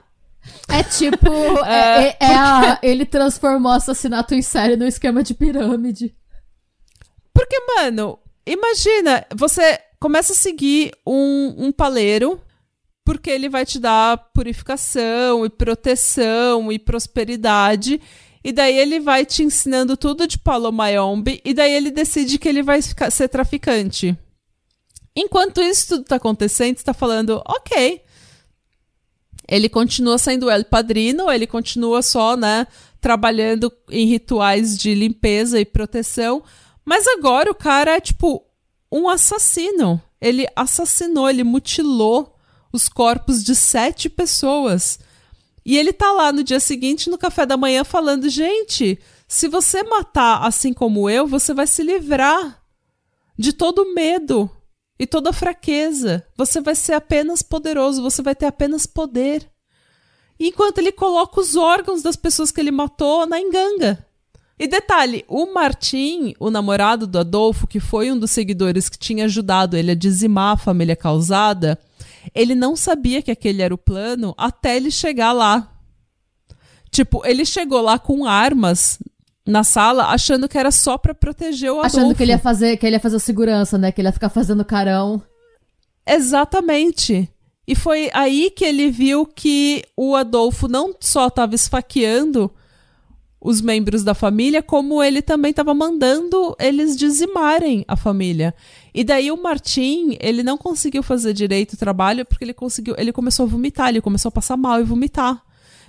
É 0.69 0.83
tipo, 0.83 1.31
é, 1.65 2.09
é, 2.09 2.17
é 2.19 2.35
a, 2.35 2.79
ele 2.83 3.05
transformou 3.05 3.71
assassinato 3.71 4.35
em 4.35 4.41
série 4.41 4.77
num 4.77 4.87
esquema 4.87 5.23
de 5.23 5.33
pirâmide. 5.33 6.15
Porque, 7.33 7.59
mano, 7.75 8.19
imagina, 8.45 9.25
você 9.35 9.79
começa 9.99 10.33
a 10.33 10.35
seguir 10.35 10.91
um, 11.05 11.55
um 11.57 11.71
paleiro 11.71 12.41
porque 13.07 13.29
ele 13.29 13.47
vai 13.47 13.65
te 13.65 13.79
dar 13.79 14.17
purificação 14.33 15.45
e 15.45 15.49
proteção 15.49 16.69
e 16.69 16.77
prosperidade. 16.77 18.01
E 18.43 18.51
daí 18.51 18.77
ele 18.77 18.99
vai 18.99 19.25
te 19.25 19.43
ensinando 19.43 19.95
tudo 19.95 20.27
de 20.27 20.37
Palomayombe. 20.37 21.41
E 21.45 21.53
daí 21.53 21.71
ele 21.71 21.89
decide 21.89 22.37
que 22.37 22.49
ele 22.49 22.61
vai 22.61 22.81
ficar, 22.81 23.09
ser 23.09 23.29
traficante. 23.29 24.13
Enquanto 25.15 25.61
isso 25.61 25.87
tudo 25.87 26.03
tá 26.03 26.17
acontecendo, 26.17 26.77
você 26.77 26.83
tá 26.83 26.93
falando, 26.93 27.41
ok, 27.47 28.01
ele 29.47 29.69
continua 29.69 30.17
sendo 30.17 30.51
El 30.51 30.65
Padrino, 30.65 31.31
ele 31.31 31.47
continua 31.47 32.01
só, 32.01 32.35
né, 32.35 32.67
trabalhando 32.99 33.71
em 33.89 34.05
rituais 34.05 34.77
de 34.77 34.93
limpeza 34.93 35.57
e 35.61 35.63
proteção, 35.63 36.43
mas 36.83 37.07
agora 37.07 37.49
o 37.49 37.55
cara 37.55 37.95
é 37.95 38.01
tipo 38.01 38.45
um 38.91 39.07
assassino. 39.07 40.01
Ele 40.19 40.45
assassinou, 40.57 41.29
ele 41.29 41.45
mutilou 41.45 42.36
os 42.77 42.87
corpos 42.87 43.43
de 43.43 43.53
sete 43.53 44.07
pessoas. 44.07 44.99
E 45.65 45.77
ele 45.77 45.91
tá 45.91 46.11
lá 46.13 46.31
no 46.31 46.43
dia 46.43 46.61
seguinte 46.61 47.09
no 47.09 47.17
café 47.17 47.45
da 47.45 47.57
manhã 47.57 47.83
falando: 47.83 48.29
gente, 48.29 48.97
se 49.27 49.49
você 49.49 49.83
matar 49.83 50.45
assim 50.45 50.71
como 50.71 51.09
eu, 51.09 51.27
você 51.27 51.53
vai 51.53 51.67
se 51.67 51.83
livrar 51.83 52.63
de 53.37 53.51
todo 53.51 53.93
medo 53.93 54.49
e 54.97 55.05
toda 55.05 55.33
fraqueza. 55.33 56.25
Você 56.37 56.61
vai 56.61 56.75
ser 56.75 56.93
apenas 56.93 57.41
poderoso, 57.41 58.01
você 58.01 58.21
vai 58.21 58.33
ter 58.33 58.45
apenas 58.45 58.85
poder. 58.85 59.47
Enquanto 60.39 60.77
ele 60.77 60.91
coloca 60.91 61.41
os 61.41 61.55
órgãos 61.55 62.01
das 62.01 62.15
pessoas 62.15 62.51
que 62.51 62.61
ele 62.61 62.71
matou 62.71 63.25
na 63.25 63.39
enganga. 63.39 64.05
E 64.59 64.67
detalhe, 64.67 65.23
o 65.27 65.53
Martim, 65.53 66.33
o 66.39 66.49
namorado 66.49 67.05
do 67.05 67.19
Adolfo, 67.19 67.67
que 67.67 67.79
foi 67.79 68.11
um 68.11 68.17
dos 68.17 68.31
seguidores 68.31 68.89
que 68.89 68.97
tinha 68.97 69.25
ajudado 69.25 69.77
ele 69.77 69.91
a 69.91 69.95
dizimar 69.95 70.53
a 70.53 70.57
família 70.57 70.95
causada, 70.95 71.77
ele 72.33 72.55
não 72.55 72.75
sabia 72.75 73.21
que 73.21 73.31
aquele 73.31 73.61
era 73.61 73.73
o 73.73 73.77
plano 73.77 74.33
até 74.37 74.75
ele 74.75 74.91
chegar 74.91 75.31
lá. 75.31 75.71
Tipo, 76.89 77.25
ele 77.25 77.45
chegou 77.45 77.81
lá 77.81 77.99
com 77.99 78.25
armas 78.25 78.99
na 79.45 79.63
sala, 79.63 80.07
achando 80.07 80.47
que 80.47 80.57
era 80.57 80.71
só 80.71 80.97
pra 80.97 81.13
proteger 81.13 81.71
o 81.71 81.79
Adolfo. 81.79 81.97
Achando 81.97 82.15
que 82.15 82.23
ele 82.23 82.31
ia 82.31 82.39
fazer, 82.39 82.77
que 82.77 82.85
ele 82.85 82.95
ia 82.95 82.99
fazer 82.99 83.19
segurança, 83.19 83.77
né? 83.77 83.91
Que 83.91 84.01
ele 84.01 84.07
ia 84.07 84.13
ficar 84.13 84.29
fazendo 84.29 84.65
carão. 84.65 85.21
Exatamente. 86.05 87.29
E 87.67 87.75
foi 87.75 88.09
aí 88.13 88.49
que 88.49 88.63
ele 88.63 88.89
viu 88.89 89.25
que 89.25 89.83
o 89.95 90.15
Adolfo 90.15 90.67
não 90.67 90.95
só 90.99 91.27
estava 91.27 91.53
esfaqueando 91.55 92.51
os 93.39 93.61
membros 93.61 94.03
da 94.03 94.13
família, 94.13 94.63
como 94.63 95.01
ele 95.01 95.21
também 95.21 95.51
estava 95.51 95.73
mandando 95.73 96.55
eles 96.59 96.97
dizimarem 96.97 97.85
a 97.87 97.95
família. 97.95 98.53
E 98.93 99.03
daí 99.03 99.31
o 99.31 99.41
Martim, 99.41 100.17
ele 100.19 100.41
não 100.41 100.57
conseguiu 100.57 101.03
fazer 101.03 101.33
direito 101.33 101.73
o 101.73 101.77
trabalho 101.77 102.25
porque 102.25 102.43
ele 102.43 102.53
conseguiu, 102.53 102.95
ele 102.97 103.11
começou 103.11 103.45
a 103.45 103.49
vomitar, 103.49 103.89
ele 103.89 104.01
começou 104.01 104.29
a 104.29 104.31
passar 104.31 104.57
mal 104.57 104.79
e 104.79 104.83
vomitar. 104.83 105.43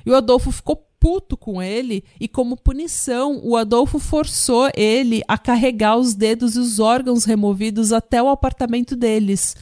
E 0.04 0.10
o 0.10 0.14
Adolfo 0.14 0.52
ficou 0.52 0.76
puto 1.00 1.36
com 1.36 1.62
ele 1.62 2.04
e 2.20 2.26
como 2.26 2.56
punição, 2.56 3.40
o 3.42 3.56
Adolfo 3.56 3.98
forçou 3.98 4.68
ele 4.74 5.22
a 5.28 5.38
carregar 5.38 5.96
os 5.96 6.14
dedos 6.14 6.56
e 6.56 6.58
os 6.58 6.78
órgãos 6.80 7.24
removidos 7.24 7.92
até 7.92 8.22
o 8.22 8.28
apartamento 8.28 8.96
deles 8.96 9.54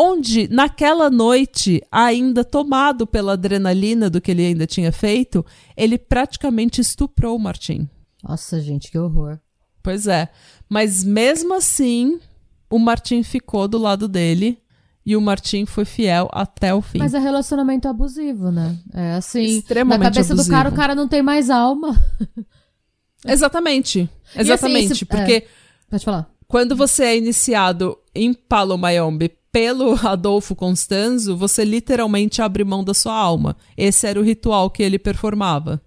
onde 0.00 0.46
naquela 0.48 1.10
noite, 1.10 1.82
ainda 1.90 2.44
tomado 2.44 3.06
pela 3.06 3.32
adrenalina 3.32 4.08
do 4.08 4.20
que 4.20 4.30
ele 4.30 4.46
ainda 4.46 4.66
tinha 4.66 4.92
feito, 4.92 5.44
ele 5.76 5.98
praticamente 5.98 6.80
estuprou 6.80 7.34
o 7.36 7.38
Martim. 7.40 7.88
Nossa, 8.22 8.60
gente, 8.60 8.90
que 8.90 8.98
horror. 8.98 9.38
Pois 9.82 10.06
é. 10.06 10.28
Mas 10.68 11.02
mesmo 11.02 11.54
assim, 11.54 12.20
o 12.70 12.78
Martim 12.78 13.22
ficou 13.22 13.66
do 13.66 13.78
lado 13.78 14.06
dele 14.06 14.58
e 15.04 15.16
o 15.16 15.20
Martim 15.20 15.64
foi 15.64 15.84
fiel 15.84 16.28
até 16.32 16.74
o 16.74 16.82
fim. 16.82 16.98
Mas 16.98 17.14
é 17.14 17.18
relacionamento 17.18 17.88
abusivo, 17.88 18.50
né? 18.50 18.78
É 18.92 19.12
assim, 19.14 19.42
Extremamente 19.58 19.98
na 20.00 20.04
cabeça 20.10 20.32
abusivo. 20.34 20.48
do 20.54 20.56
cara, 20.56 20.68
o 20.68 20.74
cara 20.74 20.94
não 20.94 21.08
tem 21.08 21.22
mais 21.22 21.48
alma. 21.50 21.96
Exatamente. 23.26 24.08
assim, 24.30 24.40
Exatamente. 24.40 24.92
esse- 24.92 25.04
porque 25.04 25.32
é. 25.32 25.46
Pode 25.90 26.04
falar. 26.04 26.30
Quando 26.48 26.74
você 26.74 27.04
é 27.04 27.16
iniciado 27.16 27.98
em 28.14 28.32
Palo 28.32 28.76
Mayombe 28.78 29.30
pelo 29.52 29.94
Adolfo 30.06 30.56
Constanzo, 30.56 31.36
você 31.36 31.64
literalmente 31.64 32.40
abre 32.42 32.64
mão 32.64 32.82
da 32.82 32.94
sua 32.94 33.14
alma. 33.14 33.56
Esse 33.76 34.06
era 34.06 34.18
o 34.18 34.24
ritual 34.24 34.70
que 34.70 34.82
ele 34.82 34.98
performava. 34.98 35.80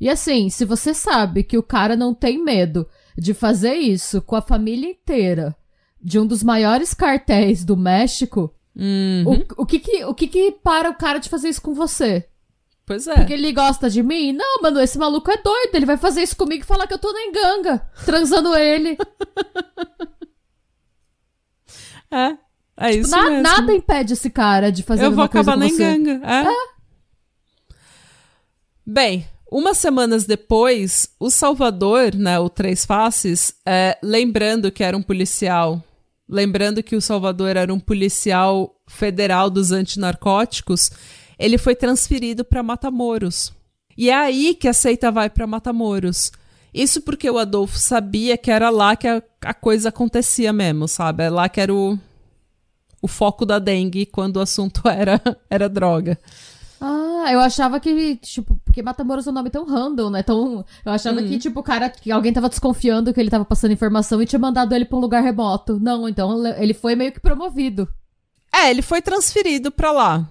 E 0.00 0.08
assim, 0.08 0.50
se 0.50 0.64
você 0.64 0.92
sabe 0.92 1.44
que 1.44 1.56
o 1.56 1.62
cara 1.62 1.94
não 1.96 2.12
tem 2.12 2.42
medo 2.42 2.86
de 3.16 3.32
fazer 3.34 3.74
isso 3.74 4.20
com 4.22 4.34
a 4.34 4.42
família 4.42 4.90
inteira 4.90 5.56
de 6.02 6.18
um 6.18 6.26
dos 6.26 6.42
maiores 6.42 6.92
cartéis 6.94 7.64
do 7.64 7.76
México, 7.76 8.52
Uhum. 8.74 9.24
o, 9.26 9.62
o, 9.62 9.66
que 9.66 9.80
que, 9.80 10.04
o 10.04 10.14
que 10.14 10.28
que 10.28 10.52
para 10.52 10.88
o 10.88 10.94
cara 10.94 11.18
de 11.18 11.28
fazer 11.28 11.48
isso 11.48 11.60
com 11.60 11.74
você? 11.74 12.26
Pois 12.90 13.06
é. 13.06 13.14
Porque 13.14 13.34
ele 13.34 13.52
gosta 13.52 13.88
de 13.88 14.02
mim? 14.02 14.32
Não, 14.32 14.60
mano, 14.62 14.80
esse 14.80 14.98
maluco 14.98 15.30
é 15.30 15.36
doido. 15.36 15.74
Ele 15.76 15.86
vai 15.86 15.96
fazer 15.96 16.22
isso 16.22 16.34
comigo 16.34 16.64
e 16.64 16.66
falar 16.66 16.88
que 16.88 16.94
eu 16.94 16.98
tô 16.98 17.12
na 17.12 17.22
enganga, 17.22 17.88
transando 18.04 18.52
ele. 18.56 18.98
É. 22.12 22.36
É 22.76 22.92
isso 22.96 23.08
Na- 23.12 23.28
mesmo. 23.30 23.42
nada 23.44 23.72
impede 23.72 24.14
esse 24.14 24.28
cara 24.28 24.72
de 24.72 24.82
fazer 24.82 25.04
Eu 25.04 25.12
vou 25.12 25.22
acabar 25.22 25.56
na 25.56 25.68
você. 25.68 25.74
enganga. 25.94 26.20
É. 26.26 26.44
Bem, 28.84 29.28
umas 29.48 29.78
semanas 29.78 30.24
depois, 30.24 31.14
o 31.20 31.30
Salvador, 31.30 32.16
né, 32.16 32.40
o 32.40 32.48
Três 32.48 32.84
Faces, 32.84 33.54
é, 33.64 33.96
lembrando 34.02 34.72
que 34.72 34.82
era 34.82 34.96
um 34.96 35.02
policial, 35.02 35.80
lembrando 36.28 36.82
que 36.82 36.96
o 36.96 37.00
Salvador 37.00 37.56
era 37.56 37.72
um 37.72 37.78
policial 37.78 38.74
federal 38.88 39.48
dos 39.48 39.70
antinarcóticos, 39.70 40.90
ele 41.40 41.56
foi 41.58 41.74
transferido 41.74 42.44
para 42.44 42.62
Matamoros. 42.62 43.52
E 43.96 44.10
é 44.10 44.14
aí 44.14 44.54
que 44.54 44.68
a 44.68 44.72
seita 44.72 45.10
vai 45.10 45.28
para 45.30 45.46
Matamoros. 45.46 46.30
Isso 46.72 47.00
porque 47.02 47.28
o 47.28 47.38
Adolfo 47.38 47.78
sabia 47.78 48.36
que 48.38 48.50
era 48.50 48.70
lá 48.70 48.94
que 48.94 49.08
a, 49.08 49.20
a 49.44 49.52
coisa 49.54 49.88
acontecia 49.88 50.52
mesmo, 50.52 50.86
sabe? 50.86 51.24
É 51.24 51.30
lá 51.30 51.48
que 51.48 51.60
era 51.60 51.74
o, 51.74 51.98
o 53.02 53.08
foco 53.08 53.44
da 53.44 53.58
dengue 53.58 54.06
quando 54.06 54.36
o 54.36 54.40
assunto 54.40 54.82
era, 54.88 55.20
era 55.48 55.68
droga. 55.68 56.18
Ah, 56.80 57.26
eu 57.30 57.40
achava 57.40 57.78
que, 57.80 58.16
tipo, 58.16 58.58
porque 58.64 58.82
Matamoros 58.82 59.26
é 59.26 59.30
um 59.30 59.34
nome 59.34 59.50
tão 59.50 59.66
random, 59.66 60.08
né? 60.10 60.22
Tão, 60.22 60.64
eu 60.84 60.92
achava 60.92 61.20
Uhum. 61.20 61.28
que, 61.28 61.38
tipo, 61.38 61.60
o 61.60 61.62
cara, 61.62 61.90
que 61.90 62.10
alguém 62.10 62.32
tava 62.32 62.48
desconfiando 62.48 63.12
que 63.12 63.20
ele 63.20 63.28
tava 63.28 63.44
passando 63.44 63.72
informação 63.72 64.22
e 64.22 64.26
tinha 64.26 64.38
mandado 64.38 64.74
ele 64.74 64.86
pra 64.86 64.96
um 64.96 65.00
lugar 65.00 65.22
remoto. 65.22 65.78
Não, 65.80 66.08
então 66.08 66.46
ele 66.56 66.72
foi 66.72 66.94
meio 66.94 67.12
que 67.12 67.20
promovido. 67.20 67.86
É, 68.52 68.70
ele 68.70 68.80
foi 68.80 69.02
transferido 69.02 69.70
pra 69.70 69.92
lá. 69.92 70.26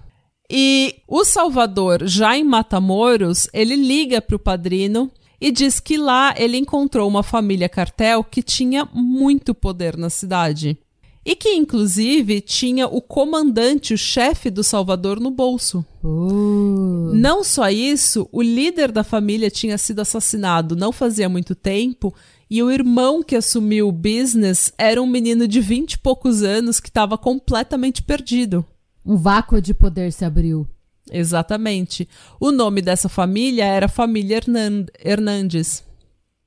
E 0.52 0.96
o 1.06 1.24
Salvador, 1.24 2.02
já 2.06 2.36
em 2.36 2.42
Matamoros, 2.42 3.46
ele 3.52 3.76
liga 3.76 4.20
pro 4.20 4.36
padrino 4.36 5.08
e 5.40 5.52
diz 5.52 5.78
que 5.78 5.96
lá 5.96 6.34
ele 6.36 6.56
encontrou 6.56 7.08
uma 7.08 7.22
família 7.22 7.68
cartel 7.68 8.24
que 8.24 8.42
tinha 8.42 8.84
muito 8.92 9.54
poder 9.54 9.96
na 9.96 10.10
cidade. 10.10 10.76
E 11.24 11.36
que, 11.36 11.54
inclusive, 11.54 12.40
tinha 12.40 12.88
o 12.88 13.00
comandante, 13.00 13.94
o 13.94 13.98
chefe 13.98 14.50
do 14.50 14.64
Salvador 14.64 15.20
no 15.20 15.30
bolso. 15.30 15.84
Uh. 16.02 17.12
Não 17.14 17.44
só 17.44 17.68
isso, 17.70 18.28
o 18.32 18.42
líder 18.42 18.90
da 18.90 19.04
família 19.04 19.50
tinha 19.50 19.78
sido 19.78 20.00
assassinado 20.00 20.74
não 20.74 20.90
fazia 20.90 21.28
muito 21.28 21.54
tempo, 21.54 22.12
e 22.50 22.60
o 22.62 22.70
irmão 22.70 23.22
que 23.22 23.36
assumiu 23.36 23.88
o 23.88 23.92
business 23.92 24.72
era 24.76 25.00
um 25.00 25.06
menino 25.06 25.46
de 25.46 25.60
vinte 25.60 25.92
e 25.92 25.98
poucos 25.98 26.42
anos 26.42 26.80
que 26.80 26.88
estava 26.88 27.16
completamente 27.16 28.02
perdido. 28.02 28.64
Um 29.04 29.16
vácuo 29.16 29.60
de 29.60 29.72
poder 29.74 30.12
se 30.12 30.24
abriu. 30.24 30.68
Exatamente. 31.10 32.08
O 32.38 32.52
nome 32.52 32.80
dessa 32.82 33.08
família 33.08 33.64
era 33.64 33.88
Família 33.88 34.36
Hernan- 34.36 34.86
Hernandes. 35.02 35.82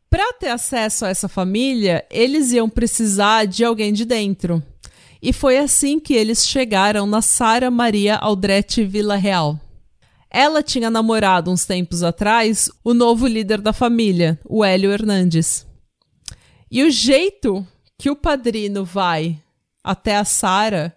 Para 0.10 0.34
ter 0.34 0.50
acesso 0.50 1.06
a 1.06 1.10
essa 1.10 1.28
família, 1.28 2.06
eles 2.10 2.52
iam 2.52 2.70
precisar 2.70 3.46
de 3.46 3.64
alguém 3.66 3.92
de 3.92 4.06
dentro. 4.06 4.62
E 5.22 5.34
foi 5.34 5.58
assim 5.58 6.00
que 6.00 6.14
eles 6.14 6.46
chegaram 6.46 7.08
na 7.08 7.22
Sara 7.22 7.72
Maria 7.72 8.16
Aldrete 8.18 8.84
Vila 8.84 9.16
Real. 9.16 9.60
Ela 10.30 10.62
tinha 10.62 10.90
namorado 10.90 11.50
uns 11.50 11.66
tempos 11.66 12.04
atrás 12.04 12.70
o 12.84 12.94
novo 12.94 13.26
líder 13.26 13.62
da 13.62 13.72
família, 13.72 14.40
o 14.46 14.64
Hélio 14.64 14.92
Hernandes. 14.92 15.66
E 16.70 16.84
o 16.84 16.92
jeito 16.92 17.66
que 17.98 18.10
o 18.10 18.16
padrino 18.16 18.84
vai 18.84 19.40
até 19.84 20.18
a 20.18 20.26
Sara 20.26 20.96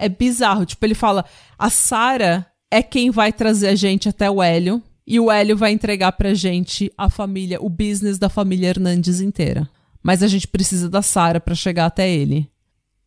é 0.00 0.08
bizarro. 0.08 0.66
Tipo, 0.66 0.84
ele 0.84 0.94
fala: 0.94 1.24
a 1.58 1.70
Sara 1.70 2.46
é 2.70 2.82
quem 2.82 3.10
vai 3.10 3.32
trazer 3.32 3.68
a 3.68 3.74
gente 3.74 4.08
até 4.08 4.30
o 4.30 4.42
Hélio. 4.42 4.82
E 5.06 5.18
o 5.18 5.30
Hélio 5.30 5.56
vai 5.56 5.72
entregar 5.72 6.12
pra 6.12 6.34
gente 6.34 6.92
a 6.96 7.10
família, 7.10 7.60
o 7.60 7.68
business 7.68 8.16
da 8.18 8.28
família 8.28 8.68
Hernandes 8.68 9.20
inteira. 9.20 9.68
Mas 10.02 10.22
a 10.22 10.28
gente 10.28 10.46
precisa 10.46 10.88
da 10.88 11.02
Sara 11.02 11.40
pra 11.40 11.54
chegar 11.54 11.86
até 11.86 12.08
ele. 12.08 12.48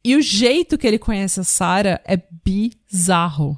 E 0.03 0.15
o 0.17 0.21
jeito 0.21 0.77
que 0.77 0.85
ele 0.85 0.99
conhece 0.99 1.39
a 1.39 1.43
Sara 1.45 2.01
é 2.05 2.21
bizarro. 2.43 3.57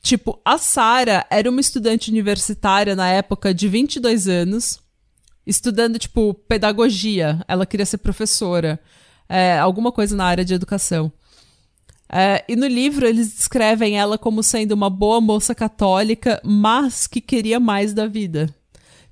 Tipo, 0.00 0.40
a 0.44 0.56
Sara 0.56 1.26
era 1.28 1.50
uma 1.50 1.60
estudante 1.60 2.10
universitária 2.10 2.94
na 2.94 3.08
época 3.08 3.52
de 3.52 3.68
22 3.68 4.28
anos, 4.28 4.78
estudando, 5.44 5.98
tipo, 5.98 6.32
pedagogia. 6.32 7.44
Ela 7.48 7.66
queria 7.66 7.84
ser 7.84 7.98
professora. 7.98 8.78
É, 9.28 9.58
alguma 9.58 9.90
coisa 9.90 10.16
na 10.16 10.24
área 10.24 10.44
de 10.44 10.54
educação. 10.54 11.12
É, 12.10 12.44
e 12.48 12.56
no 12.56 12.66
livro 12.66 13.06
eles 13.06 13.34
descrevem 13.34 13.98
ela 13.98 14.16
como 14.16 14.42
sendo 14.42 14.72
uma 14.72 14.88
boa 14.88 15.20
moça 15.20 15.54
católica, 15.54 16.40
mas 16.44 17.06
que 17.06 17.20
queria 17.20 17.60
mais 17.60 17.92
da 17.92 18.06
vida. 18.06 18.48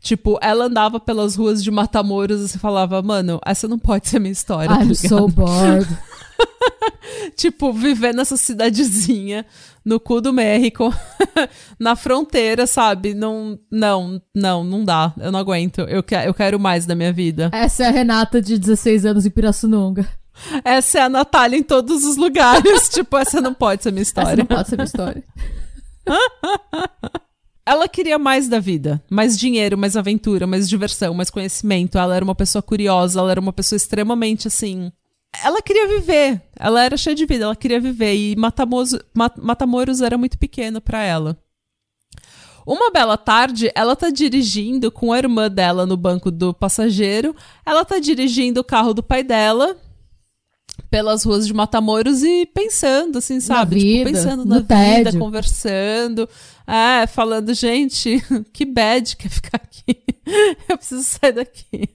Tipo, 0.01 0.39
ela 0.41 0.67
andava 0.67 1.01
pelas 1.01 1.35
ruas 1.35 1.63
de 1.63 1.71
Matamoros 1.71 2.55
e 2.55 2.59
falava, 2.59 3.03
mano, 3.03 3.41
essa 3.45 3.67
não 3.67 3.79
pode 3.79 4.09
ser 4.09 4.19
minha 4.19 4.33
história. 4.33 4.69
tá 4.69 4.83
I'm 4.83 4.89
ligado? 4.89 5.09
so 5.09 5.29
bored. 5.29 5.87
tipo, 7.37 7.73
viver 7.73 8.15
nessa 8.15 8.37
cidadezinha, 8.37 9.45
no 9.85 9.99
cu 9.99 10.21
do 10.21 10.33
México, 10.33 10.95
na 11.79 11.97
fronteira, 11.97 12.67
sabe? 12.67 13.15
Não, 13.15 13.59
não, 13.71 14.21
não, 14.35 14.63
não 14.65 14.85
dá. 14.85 15.13
Eu 15.19 15.33
não 15.33 15.41
aguento. 15.41 15.81
Eu, 15.83 16.03
que, 16.03 16.15
eu 16.15 16.33
quero 16.33 16.59
mais 16.59 16.87
da 16.87 16.95
minha 16.95 17.13
vida. 17.13 17.51
Essa 17.53 17.85
é 17.85 17.87
a 17.89 17.91
Renata 17.91 18.41
de 18.41 18.59
16 18.59 19.05
anos 19.07 19.27
em 19.27 19.31
Pirassununga. 19.31 20.09
Essa 20.64 20.99
é 20.99 21.03
a 21.03 21.09
Natália 21.09 21.57
em 21.57 21.62
todos 21.62 22.05
os 22.05 22.16
lugares. 22.16 22.89
tipo, 22.93 23.16
essa 23.16 23.41
não 23.41 23.55
pode 23.55 23.82
ser 23.82 23.91
minha 23.93 24.03
Essa 24.03 24.09
história. 24.20 24.37
não 24.37 24.47
pode 24.47 24.68
ser 24.68 24.76
minha 24.76 24.84
história. 24.84 25.24
Ela 27.68 27.89
queria 27.89 28.16
mais 28.16 28.49
da 28.49 28.61
vida, 28.61 29.03
mais 29.11 29.37
dinheiro, 29.37 29.76
mais 29.76 29.97
aventura, 29.97 30.47
mais 30.47 30.68
diversão, 30.68 31.12
mais 31.12 31.30
conhecimento. 31.30 31.99
Ela 31.99 32.14
era 32.14 32.24
uma 32.24 32.34
pessoa 32.34 32.62
curiosa, 32.62 33.18
ela 33.18 33.30
era 33.32 33.41
uma 33.41 33.53
pessoa 33.53 33.76
extremamente 33.76 34.47
assim. 34.47 34.93
Ela 35.45 35.61
queria 35.61 35.89
viver, 35.89 36.41
ela 36.57 36.82
era 36.84 36.97
cheia 36.97 37.16
de 37.16 37.26
vida, 37.26 37.45
ela 37.45 37.57
queria 37.57 37.80
viver 37.80 38.14
e 38.14 38.37
Matamoros, 38.37 38.97
Ma- 39.12 39.32
Matamoros 39.37 40.01
era 40.01 40.16
muito 40.16 40.39
pequeno 40.39 40.80
pra 40.80 41.03
ela. 41.03 41.37
Uma 42.64 42.91
bela 42.91 43.16
tarde, 43.16 43.70
ela 43.74 43.97
tá 43.97 44.11
dirigindo 44.11 44.91
com 44.91 45.12
a 45.12 45.18
irmã 45.18 45.51
dela 45.51 45.84
no 45.87 45.97
banco 45.97 46.30
do 46.30 46.55
passageiro. 46.55 47.34
Ela 47.64 47.84
tá 47.84 47.99
dirigindo 47.99 48.61
o 48.61 48.64
carro 48.64 48.95
do 48.95 49.03
pai 49.03 49.22
dela 49.24 49.76
pelas 50.91 51.24
ruas 51.24 51.47
de 51.47 51.53
Matamoros 51.53 52.22
e 52.22 52.47
pensando, 52.47 53.18
assim, 53.18 53.41
sabe? 53.41 53.78
vida, 53.78 54.11
tipo, 54.11 54.16
pensando 54.16 54.45
na 54.45 54.57
vida, 54.57 54.68
tédio. 54.68 55.18
conversando. 55.18 56.28
É, 56.66 57.07
falando, 57.07 57.53
gente, 57.55 58.22
que 58.53 58.64
bad 58.64 59.16
que 59.16 59.26
é 59.26 59.30
ficar 59.30 59.57
aqui. 59.57 60.03
Eu 60.68 60.76
preciso 60.76 61.03
sair 61.03 61.32
daqui. 61.32 61.89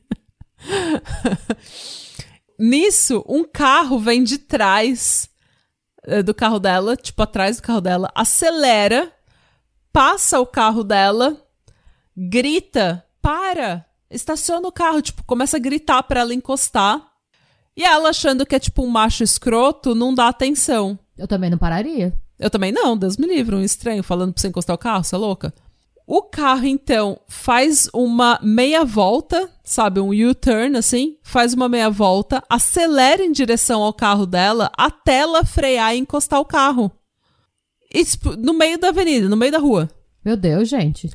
Nisso, 2.58 3.26
um 3.28 3.44
carro 3.44 4.00
vem 4.00 4.24
de 4.24 4.38
trás 4.38 5.30
eh, 6.04 6.24
do 6.24 6.34
carro 6.34 6.60
dela, 6.60 6.96
tipo 6.96 7.22
atrás 7.22 7.58
do 7.58 7.64
carro 7.64 7.82
dela, 7.82 8.12
acelera, 8.16 9.12
passa 9.92 10.40
o 10.40 10.46
carro 10.46 10.84
dela, 10.84 11.38
grita, 12.16 13.06
para, 13.22 13.86
estaciona 14.10 14.68
o 14.68 14.72
carro, 14.72 15.02
tipo, 15.02 15.24
começa 15.24 15.58
a 15.58 15.60
gritar 15.60 16.04
para 16.04 16.22
ela 16.22 16.34
encostar. 16.34 17.11
E 17.76 17.84
ela 17.84 18.10
achando 18.10 18.46
que 18.46 18.56
é 18.56 18.60
tipo 18.60 18.84
um 18.84 18.90
macho 18.90 19.24
escroto, 19.24 19.96
não 19.96 20.14
dá 20.14 20.28
atenção. 20.28 21.00
Eu 21.18 21.28
também 21.28 21.50
não 21.50 21.58
pararia. 21.58 22.14
Eu 22.38 22.50
também 22.50 22.72
não, 22.72 22.98
Deus 22.98 23.18
me 23.18 23.28
livre, 23.28 23.56
um 23.56 23.64
estranho 23.64 24.04
falando 24.04 24.34
pra 24.34 24.42
você 24.42 24.48
encostar 24.48 24.76
o 24.76 24.80
carro, 24.80 25.04
você 25.04 25.16
é 25.16 25.18
louca? 25.18 25.54
O 26.08 26.24
carro, 26.24 26.66
então, 26.66 27.22
faz 27.28 27.88
uma 27.94 28.38
meia 28.42 28.84
volta, 28.84 29.50
sabe? 29.64 30.00
Um 30.02 30.10
U-turn, 30.10 30.76
assim. 30.76 31.16
Faz 31.24 31.54
uma 31.54 31.70
meia 31.70 31.90
volta, 31.90 32.44
acelera 32.50 33.24
em 33.24 33.32
direção 33.32 33.82
ao 33.82 33.94
carro 33.94 34.26
dela 34.26 34.70
até 34.78 35.20
ela 35.20 35.46
frear 35.46 35.96
e 35.96 36.00
encostar 36.00 36.40
o 36.42 36.46
carro. 36.46 36.92
E, 37.94 38.04
tipo, 38.04 38.36
no 38.36 38.54
meio 38.54 38.78
da 38.78 38.90
avenida, 38.90 39.30
no 39.30 39.38
meio 39.38 39.52
da 39.52 39.58
rua. 39.60 39.90
Meu 40.26 40.36
Deus, 40.36 40.68
gente. 40.68 41.10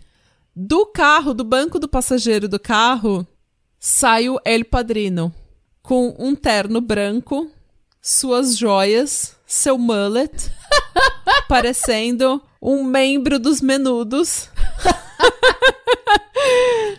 Do 0.55 0.87
carro, 0.87 1.35
do 1.35 1.45
banco 1.45 1.79
do 1.79 1.89
passageiro 1.89 2.49
do 2.49 2.59
carro, 2.59 3.27
sai 3.79 4.31
o 4.31 4.41
El 4.45 4.65
Padrino. 4.65 5.31
Com 5.87 6.17
um 6.19 6.35
terno 6.35 6.81
branco, 6.81 7.49
suas 8.03 8.57
joias, 8.57 9.37
seu 9.47 9.79
mullet, 9.79 10.51
parecendo 11.49 12.43
um 12.61 12.83
membro 12.83 13.39
dos 13.39 13.61
menudos. 13.61 14.51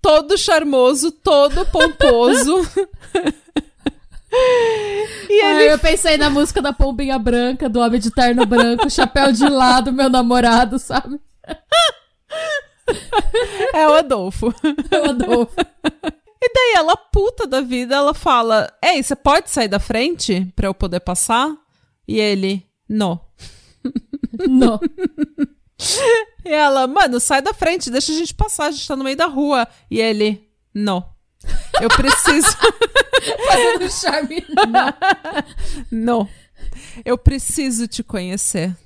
todo 0.00 0.38
charmoso, 0.38 1.12
todo 1.12 1.66
pomposo. 1.66 2.66
e 5.28 5.44
ele... 5.44 5.74
eu 5.74 5.78
pensei 5.78 6.16
na 6.16 6.30
música 6.30 6.62
da 6.62 6.72
pombinha 6.72 7.18
branca, 7.18 7.68
do 7.68 7.80
homem 7.80 8.00
de 8.00 8.10
terno 8.10 8.46
branco, 8.46 8.88
chapéu 8.88 9.30
de 9.30 9.46
lado, 9.46 9.92
meu 9.92 10.08
namorado, 10.08 10.78
sabe? 10.78 11.20
É 13.74 13.86
o 13.86 13.92
Adolfo. 13.92 14.54
É 14.90 15.00
o 15.00 15.10
Adolfo. 15.10 15.54
E 16.46 16.52
daí 16.52 16.74
ela, 16.76 16.96
puta 16.96 17.44
da 17.44 17.60
vida, 17.60 17.96
ela 17.96 18.14
fala: 18.14 18.72
Ei, 18.80 19.02
você 19.02 19.16
pode 19.16 19.50
sair 19.50 19.66
da 19.66 19.80
frente 19.80 20.46
pra 20.54 20.68
eu 20.68 20.74
poder 20.74 21.00
passar? 21.00 21.52
E 22.06 22.20
ele, 22.20 22.64
não. 22.88 23.20
Não. 24.48 24.78
E 26.44 26.48
ela, 26.50 26.86
mano, 26.86 27.18
sai 27.18 27.40
da 27.40 27.54
frente, 27.54 27.90
deixa 27.90 28.12
a 28.12 28.14
gente 28.14 28.34
passar, 28.34 28.66
a 28.66 28.70
gente 28.70 28.86
tá 28.86 28.94
no 28.94 29.02
meio 29.02 29.16
da 29.16 29.24
rua. 29.26 29.66
E 29.90 29.98
ele, 29.98 30.46
não. 30.74 31.08
Eu 31.80 31.88
preciso. 31.88 32.48
Fazendo 33.46 33.90
charme. 33.90 34.44
Não. 34.68 34.94
não. 35.90 36.28
Eu 37.04 37.16
preciso 37.16 37.88
te 37.88 38.02
conhecer. 38.02 38.76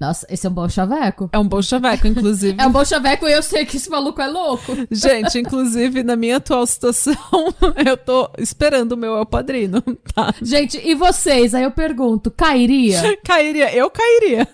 Nossa, 0.00 0.26
esse 0.30 0.46
é 0.46 0.50
um 0.50 0.52
bom 0.54 0.66
chaveco. 0.66 1.28
É 1.30 1.38
um 1.38 1.46
bom 1.46 1.60
chaveco, 1.60 2.06
inclusive. 2.06 2.56
é 2.58 2.66
um 2.66 2.72
bom 2.72 2.82
chaveco 2.82 3.28
e 3.28 3.32
eu 3.32 3.42
sei 3.42 3.66
que 3.66 3.76
esse 3.76 3.90
maluco 3.90 4.22
é 4.22 4.26
louco. 4.26 4.74
Gente, 4.90 5.38
inclusive, 5.38 6.02
na 6.02 6.16
minha 6.16 6.38
atual 6.38 6.66
situação, 6.66 7.14
eu 7.86 7.98
tô 7.98 8.30
esperando 8.38 8.92
o 8.92 8.96
meu 8.96 9.14
El 9.18 9.26
Padrino, 9.26 9.82
tá? 10.14 10.34
Gente, 10.40 10.80
e 10.82 10.94
vocês? 10.94 11.54
Aí 11.54 11.64
eu 11.64 11.70
pergunto, 11.70 12.30
cairia? 12.30 13.18
Cairia, 13.22 13.76
eu 13.76 13.90
cairia. 13.90 14.48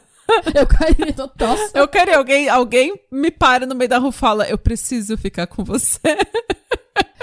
Eu 0.53 0.67
cairia, 0.67 1.13
tô 1.13 1.29
tosse. 1.29 1.71
Eu 1.73 1.87
queria 1.87 2.19
alguém, 2.19 2.49
alguém 2.49 3.01
me 3.13 3.31
para 3.31 3.65
no 3.65 3.77
meio 3.77 3.89
da 3.89 3.99
rua 3.99 4.11
e 4.11 4.13
fala, 4.13 4.49
eu 4.49 4.59
preciso 4.59 5.17
ficar 5.17 5.47
com 5.47 5.63
você. 5.63 6.01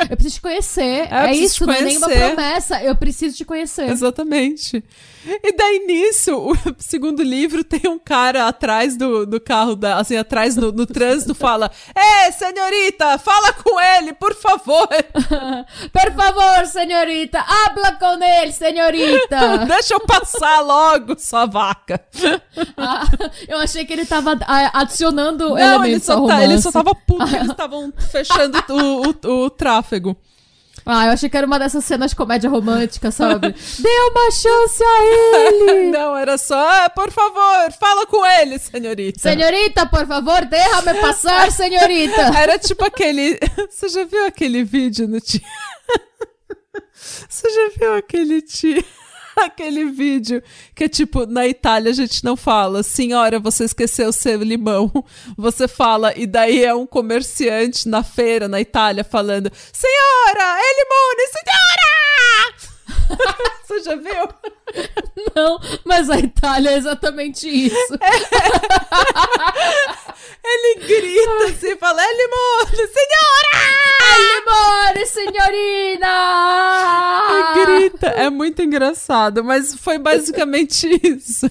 Eu 0.10 0.16
preciso 0.16 0.36
te 0.36 0.42
conhecer. 0.42 1.08
É, 1.12 1.26
é 1.28 1.36
isso, 1.36 1.66
não 1.66 1.74
é 1.74 1.82
nenhuma 1.82 2.08
promessa. 2.08 2.82
Eu 2.82 2.96
preciso 2.96 3.36
te 3.36 3.44
conhecer. 3.44 3.90
Exatamente. 3.90 4.82
E 5.26 5.56
daí 5.56 5.80
nisso, 5.86 6.36
o 6.36 6.56
segundo 6.78 7.24
livro 7.24 7.64
tem 7.64 7.90
um 7.90 7.98
cara 7.98 8.48
atrás 8.48 8.98
do, 8.98 9.26
do 9.26 9.40
carro, 9.40 9.76
da, 9.76 9.98
assim, 9.98 10.18
atrás 10.18 10.56
no, 10.56 10.72
no 10.72 10.86
trânsito, 10.86 11.34
fala: 11.34 11.72
É, 11.96 12.32
senhorita, 12.32 13.18
fala 13.18 13.54
com 13.54 13.80
ele, 13.80 14.14
por 14.14 14.36
favor. 14.36 14.88
por 15.92 16.12
favor, 16.14 16.66
senhorita, 16.66 17.40
habla 17.40 17.94
com 17.94 18.24
ele, 18.24 18.52
senhorita. 18.52 19.66
Deixa 19.68 19.94
eu 19.94 20.00
passar 20.02 20.60
logo, 20.62 21.18
sua 21.18 21.46
vaca. 21.46 22.04
Ah, 22.78 23.06
eu 23.48 23.58
achei 23.60 23.86
que 23.86 23.94
ele 23.94 24.06
tava 24.06 24.38
adicionando 24.74 25.50
Não, 25.50 25.58
elementos 25.58 25.88
ele 25.88 26.00
só, 26.00 26.28
tá, 26.28 26.44
ele 26.44 26.62
só 26.62 26.72
tava 26.72 26.96
puto 26.96 27.36
eles 27.36 27.50
estavam 27.50 27.94
fechando 28.12 28.64
o, 28.70 29.28
o, 29.28 29.46
o 29.46 29.50
tráfego. 29.50 30.18
Ah, 30.86 31.06
eu 31.08 31.12
achei 31.14 31.30
que 31.30 31.38
era 31.38 31.48
uma 31.48 31.58
dessas 31.58 31.86
cenas 31.86 32.12
de 32.12 32.16
comédia 32.16 32.50
romântica, 32.50 33.10
sabe? 33.10 33.52
Dê 33.80 33.90
uma 34.12 34.32
chance 34.32 34.84
a 34.84 35.06
ele! 35.06 35.92
Não, 35.96 36.16
era 36.16 36.38
só, 36.38 36.58
ah, 36.58 36.90
por 36.90 37.10
favor, 37.12 37.72
fala 37.80 38.06
com 38.06 38.26
ele, 38.26 38.60
senhorita. 38.60 39.20
Senhorita, 39.20 39.86
por 39.86 40.06
favor, 40.06 40.46
deixa-me 40.46 40.94
passar, 41.00 41.52
senhorita. 41.54 42.22
Era 42.38 42.60
tipo 42.60 42.84
aquele. 42.84 43.40
Você 43.70 43.88
já 43.90 44.04
viu 44.04 44.26
aquele 44.26 44.64
vídeo 44.64 45.08
no 45.08 45.20
tio? 45.22 45.42
Você 47.30 47.50
já 47.50 47.70
viu 47.80 47.96
aquele 47.96 48.42
tio? 48.42 48.84
aquele 49.38 49.86
vídeo 49.86 50.42
que 50.76 50.86
é 50.86 50.90
tipo, 50.90 51.26
na 51.26 51.48
Itália 51.48 51.92
a 51.92 51.94
gente 51.94 52.24
não 52.24 52.36
fala, 52.36 52.84
senhora, 52.84 53.40
você 53.40 53.66
esqueceu 53.66 54.12
seu 54.12 54.42
limão. 54.42 54.92
Você 55.38 55.68
fala, 55.68 56.14
e 56.18 56.26
daí 56.26 56.64
é 56.64 56.74
um 56.74 56.86
comerciante 56.86 57.88
na 57.88 58.04
feira, 58.04 58.48
na 58.48 58.62
Itália, 58.62 59.04
falando, 59.04 59.52
senhora, 59.72 60.60
é 60.60 60.80
limone, 60.80 61.28
senhora! 61.28 62.73
Você 63.66 63.80
já 63.82 63.96
viu? 63.96 64.28
Não, 65.36 65.60
mas 65.86 66.10
a 66.10 66.18
Itália 66.20 66.72
é 66.72 66.78
exatamente 66.78 67.48
isso. 67.48 67.94
É. 67.96 68.10
Ele 70.46 70.86
grita 70.86 71.46
assim, 71.46 71.76
fala, 71.78 72.02
é 72.02 72.14
limone, 72.14 72.88
senhora! 72.88 73.56
É 74.04 74.18
limone, 74.36 75.06
senhorina! 75.06 76.14
Ele 77.32 77.66
grita, 77.66 78.08
é 78.08 78.30
muito 78.30 78.62
engraçado, 78.62 79.44
mas 79.44 79.74
foi 79.76 79.98
basicamente 79.98 80.88
isso. 81.04 81.50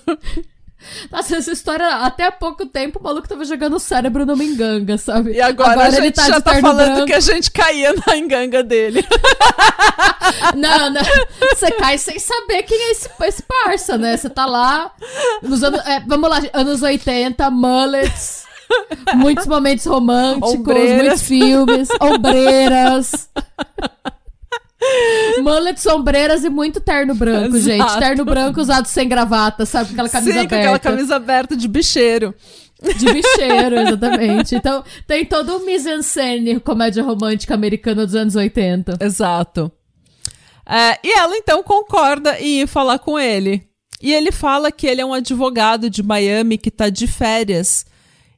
Nossa, 1.11 1.37
essa 1.37 1.53
história, 1.53 1.87
até 1.97 2.25
há 2.25 2.33
pouco 2.33 2.67
tempo, 2.67 2.99
o 2.99 3.03
maluco 3.03 3.29
tava 3.29 3.45
jogando 3.45 3.77
o 3.77 3.81
cérebro 3.81 4.27
numa 4.27 4.45
enganga, 4.45 4.99
sabe? 4.99 5.33
E 5.33 5.41
agora, 5.41 5.73
agora 5.73 5.89
a 5.89 5.91
gente 5.91 6.15
tá 6.15 6.29
já 6.29 6.41
tá 6.41 6.61
falando 6.61 6.87
branco. 6.95 7.07
que 7.07 7.13
a 7.13 7.21
gente 7.21 7.51
caía 7.51 7.95
na 8.07 8.17
enganga 8.17 8.63
dele. 8.63 9.05
não, 10.57 10.91
não. 10.91 11.03
Você 11.55 11.71
cai 11.73 11.99
sem 11.99 12.19
saber 12.19 12.63
quem 12.63 12.79
é 12.79 12.91
esse, 12.93 13.09
esse 13.23 13.43
parça, 13.43 13.99
né? 13.99 14.17
Você 14.17 14.31
tá 14.31 14.47
lá, 14.47 14.93
nos 15.43 15.63
anos, 15.63 15.81
é, 15.87 16.01
vamos 16.01 16.29
lá, 16.29 16.41
anos 16.53 16.83
80, 16.83 17.51
mullets, 17.51 18.45
muitos 19.15 19.47
momentos 19.47 19.85
românticos, 19.87 20.55
ombreiras. 20.55 21.03
muitos 21.03 21.23
filmes, 21.23 21.89
ombreiras. 22.01 23.29
Mullet, 25.43 25.81
sombreiras 25.81 26.45
e 26.45 26.49
muito 26.51 26.81
terno 26.81 27.15
branco, 27.15 27.57
Exato. 27.57 27.79
gente. 27.79 27.99
Terno 27.99 28.25
branco 28.25 28.61
usado 28.61 28.87
sem 28.87 29.09
gravata, 29.09 29.65
sabe? 29.67 29.93
Aquela 29.93 30.09
camisa 30.09 30.33
Sim, 30.33 30.39
aberta. 30.39 30.57
aquela 30.57 30.79
camisa 30.79 31.17
aberta 31.17 31.57
de 31.57 31.69
bicheiro. 31.69 32.35
De 32.83 33.13
bicheiro, 33.13 33.77
exatamente. 33.79 34.55
Então, 34.57 34.83
tem 35.07 35.25
todo 35.25 35.57
o 35.57 35.65
mise-en-scène 35.65 36.59
comédia 36.61 37.03
romântica 37.03 37.55
americana 37.55 38.05
dos 38.05 38.15
anos 38.15 38.35
80. 38.35 38.99
Exato. 39.01 39.71
É, 40.67 40.99
e 41.03 41.19
ela, 41.19 41.37
então, 41.37 41.63
concorda 41.63 42.39
em 42.41 42.63
ir 42.63 42.67
falar 42.67 42.99
com 42.99 43.19
ele. 43.19 43.63
E 44.01 44.13
ele 44.13 44.33
fala 44.33 44.73
que 44.73 44.87
ele 44.87 45.01
é 45.01 45.07
um 45.07 45.15
advogado 45.15 45.89
de 45.89 46.03
Miami 46.03 46.59
que 46.59 46.71
tá 46.73 46.89
de 46.89 47.07
férias 47.07 47.87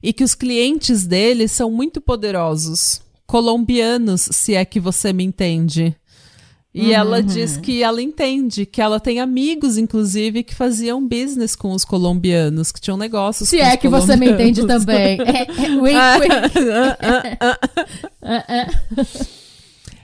e 0.03 0.13
que 0.13 0.23
os 0.23 0.35
clientes 0.35 1.07
dele 1.07 1.49
são 1.49 1.71
muito 1.71 2.01
poderosos. 2.01 3.01
Colombianos, 3.27 4.29
se 4.31 4.55
é 4.55 4.63
que 4.65 4.79
você 4.79 5.11
me 5.11 5.25
entende. 5.25 5.97
E 6.75 6.87
uhum. 6.87 6.93
ela 6.93 7.23
diz 7.23 7.57
que 7.57 7.85
ela 7.85 8.03
entende, 8.03 8.67
que 8.67 8.83
ela 8.83 8.99
tem 8.99 9.21
amigos, 9.21 9.79
inclusive, 9.79 10.43
que 10.43 10.57
faziam 10.57 11.07
business 11.07 11.55
com 11.55 11.71
os 11.71 11.85
colombianos, 11.85 12.73
que 12.73 12.81
tinham 12.81 12.97
negócios 12.97 13.49
Se 13.49 13.59
com 13.59 13.65
é 13.65 13.77
que 13.77 13.89
você 13.89 14.17
me 14.17 14.29
entende 14.29 14.67
também. 14.67 15.19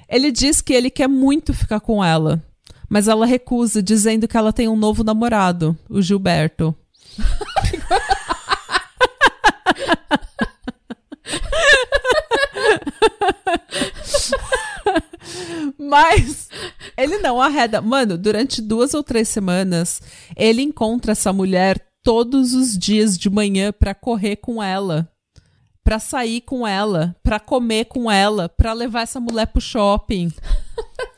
Ele 0.09 0.31
diz 0.31 0.61
que 0.61 0.73
ele 0.73 0.91
quer 0.91 1.09
muito 1.09 1.53
ficar 1.53 1.81
com 1.81 2.05
ela, 2.05 2.41
mas 2.89 3.09
ela 3.09 3.27
recusa, 3.27 3.83
dizendo 3.83 4.29
que 4.29 4.37
ela 4.37 4.53
tem 4.53 4.69
um 4.69 4.77
novo 4.77 5.03
namorado, 5.03 5.77
o 5.89 6.01
Gilberto. 6.01 6.73
ele 17.31 17.37
não 17.37 17.41
arreda. 17.41 17.81
Mano, 17.81 18.19
durante 18.19 18.61
duas 18.61 18.93
ou 18.93 19.03
três 19.03 19.29
semanas, 19.29 20.03
ele 20.37 20.63
encontra 20.63 21.13
essa 21.13 21.33
mulher 21.33 21.81
todos 22.03 22.55
os 22.55 22.77
dias 22.77 23.17
de 23.17 23.31
manhã 23.31 23.73
para 23.73 23.95
correr 23.95 24.37
com 24.37 24.63
ela. 24.63 25.09
pra 25.83 25.99
sair 25.99 26.43
com 26.43 26.67
ela, 26.67 27.17
pra 27.23 27.41
comer 27.41 27.87
com 27.87 28.11
ela, 28.11 28.49
pra 28.49 28.73
levar 28.73 29.03
essa 29.03 29.19
mulher 29.19 29.47
pro 29.47 29.61
shopping. 29.61 30.31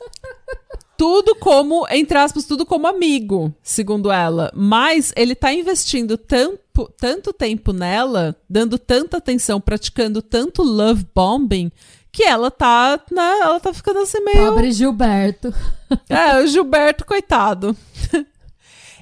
tudo 0.96 1.34
como, 1.34 1.84
entre 1.90 2.16
aspas, 2.16 2.44
tudo 2.46 2.64
como 2.64 2.86
amigo, 2.86 3.52
segundo 3.62 4.10
ela. 4.10 4.52
Mas 4.54 5.12
ele 5.16 5.34
tá 5.34 5.52
investindo 5.52 6.16
tanto, 6.16 6.90
tanto 6.96 7.32
tempo 7.32 7.72
nela, 7.72 8.36
dando 8.48 8.78
tanta 8.78 9.16
atenção, 9.16 9.60
praticando 9.60 10.22
tanto 10.22 10.62
love 10.62 11.04
bombing, 11.12 11.72
que 12.12 12.22
ela 12.24 12.50
tá, 12.50 13.00
né, 13.10 13.38
ela 13.40 13.58
tá 13.58 13.72
ficando 13.72 14.00
assim 14.00 14.20
meio... 14.22 14.48
Pobre 14.50 14.70
Gilberto. 14.72 15.52
É, 16.08 16.38
o 16.42 16.46
Gilberto, 16.46 17.04
coitado. 17.04 17.76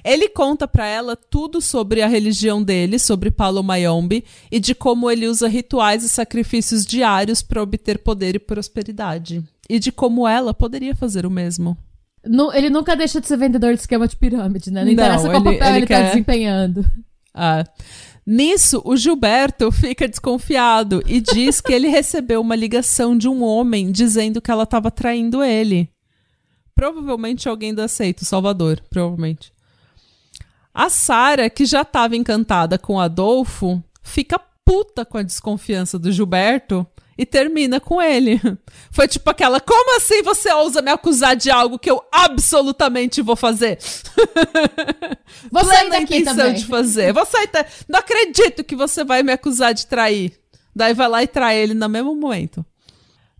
Ele 0.03 0.27
conta 0.27 0.67
para 0.67 0.85
ela 0.85 1.15
tudo 1.15 1.61
sobre 1.61 2.01
a 2.01 2.07
religião 2.07 2.61
dele, 2.63 2.97
sobre 2.97 3.29
Paulo 3.29 3.63
Mayombe, 3.63 4.25
e 4.51 4.59
de 4.59 4.73
como 4.73 5.09
ele 5.11 5.27
usa 5.27 5.47
rituais 5.47 6.03
e 6.03 6.09
sacrifícios 6.09 6.83
diários 6.85 7.41
para 7.43 7.61
obter 7.61 7.99
poder 7.99 8.35
e 8.35 8.39
prosperidade. 8.39 9.43
E 9.69 9.77
de 9.79 9.91
como 9.91 10.27
ela 10.27 10.53
poderia 10.55 10.95
fazer 10.95 11.23
o 11.25 11.29
mesmo. 11.29 11.77
Nu- 12.25 12.51
ele 12.51 12.69
nunca 12.71 12.95
deixa 12.95 13.21
de 13.21 13.27
ser 13.27 13.37
vendedor 13.37 13.73
de 13.75 13.79
esquema 13.81 14.07
de 14.07 14.15
pirâmide, 14.15 14.71
né? 14.71 14.81
Não, 14.81 14.85
Não, 14.87 14.93
interessa 14.93 15.29
qual 15.29 15.35
ele- 15.35 15.43
papel 15.59 15.67
ele 15.67 15.77
ele, 15.77 15.87
tá 15.87 15.95
quer- 15.95 16.07
desempenhando. 16.07 16.85
Ah. 17.33 17.63
Nisso, 18.33 18.81
o 18.85 18.95
Gilberto 18.95 19.69
fica 19.73 20.07
desconfiado 20.07 21.03
e 21.05 21.19
diz 21.19 21.59
que 21.59 21.73
ele 21.73 21.89
recebeu 21.89 22.39
uma 22.39 22.55
ligação 22.55 23.17
de 23.17 23.27
um 23.27 23.43
homem 23.43 23.91
dizendo 23.91 24.41
que 24.41 24.49
ela 24.49 24.63
estava 24.63 24.89
traindo 24.89 25.43
ele. 25.43 25.89
Provavelmente 26.73 27.49
alguém 27.49 27.75
da 27.75 27.89
seita, 27.89 28.23
o 28.23 28.25
Salvador, 28.25 28.81
provavelmente. 28.89 29.51
A 30.73 30.89
Sara, 30.89 31.49
que 31.49 31.65
já 31.65 31.81
estava 31.81 32.15
encantada 32.15 32.79
com 32.79 33.01
Adolfo, 33.01 33.83
fica 34.01 34.39
puta 34.63 35.03
com 35.03 35.17
a 35.17 35.23
desconfiança 35.23 35.99
do 35.99 36.09
Gilberto 36.09 36.87
e 37.21 37.25
termina 37.25 37.79
com 37.79 38.01
ele. 38.01 38.41
Foi 38.91 39.07
tipo 39.07 39.29
aquela: 39.29 39.59
como 39.61 39.95
assim 39.97 40.23
você 40.23 40.51
ousa 40.53 40.81
me 40.81 40.89
acusar 40.89 41.35
de 41.35 41.51
algo 41.51 41.77
que 41.77 41.89
eu 41.91 42.01
absolutamente 42.11 43.21
vou 43.21 43.35
fazer? 43.35 43.77
Vou 45.51 45.63
Plena 45.63 45.77
sair 45.77 45.89
daqui 45.89 46.03
intenção 46.17 46.35
também. 46.35 46.53
de 46.55 46.65
fazer. 46.65 47.13
Vou 47.13 47.25
sair 47.25 47.47
da- 47.47 47.65
Não 47.87 47.99
acredito 47.99 48.63
que 48.63 48.75
você 48.75 49.03
vai 49.03 49.23
me 49.23 49.31
acusar 49.31 49.73
de 49.73 49.85
trair. 49.87 50.33
Daí 50.75 50.93
vai 50.93 51.07
lá 51.07 51.23
e 51.23 51.27
trai 51.27 51.57
ele 51.57 51.73
no 51.73 51.87
mesmo 51.89 52.15
momento. 52.15 52.65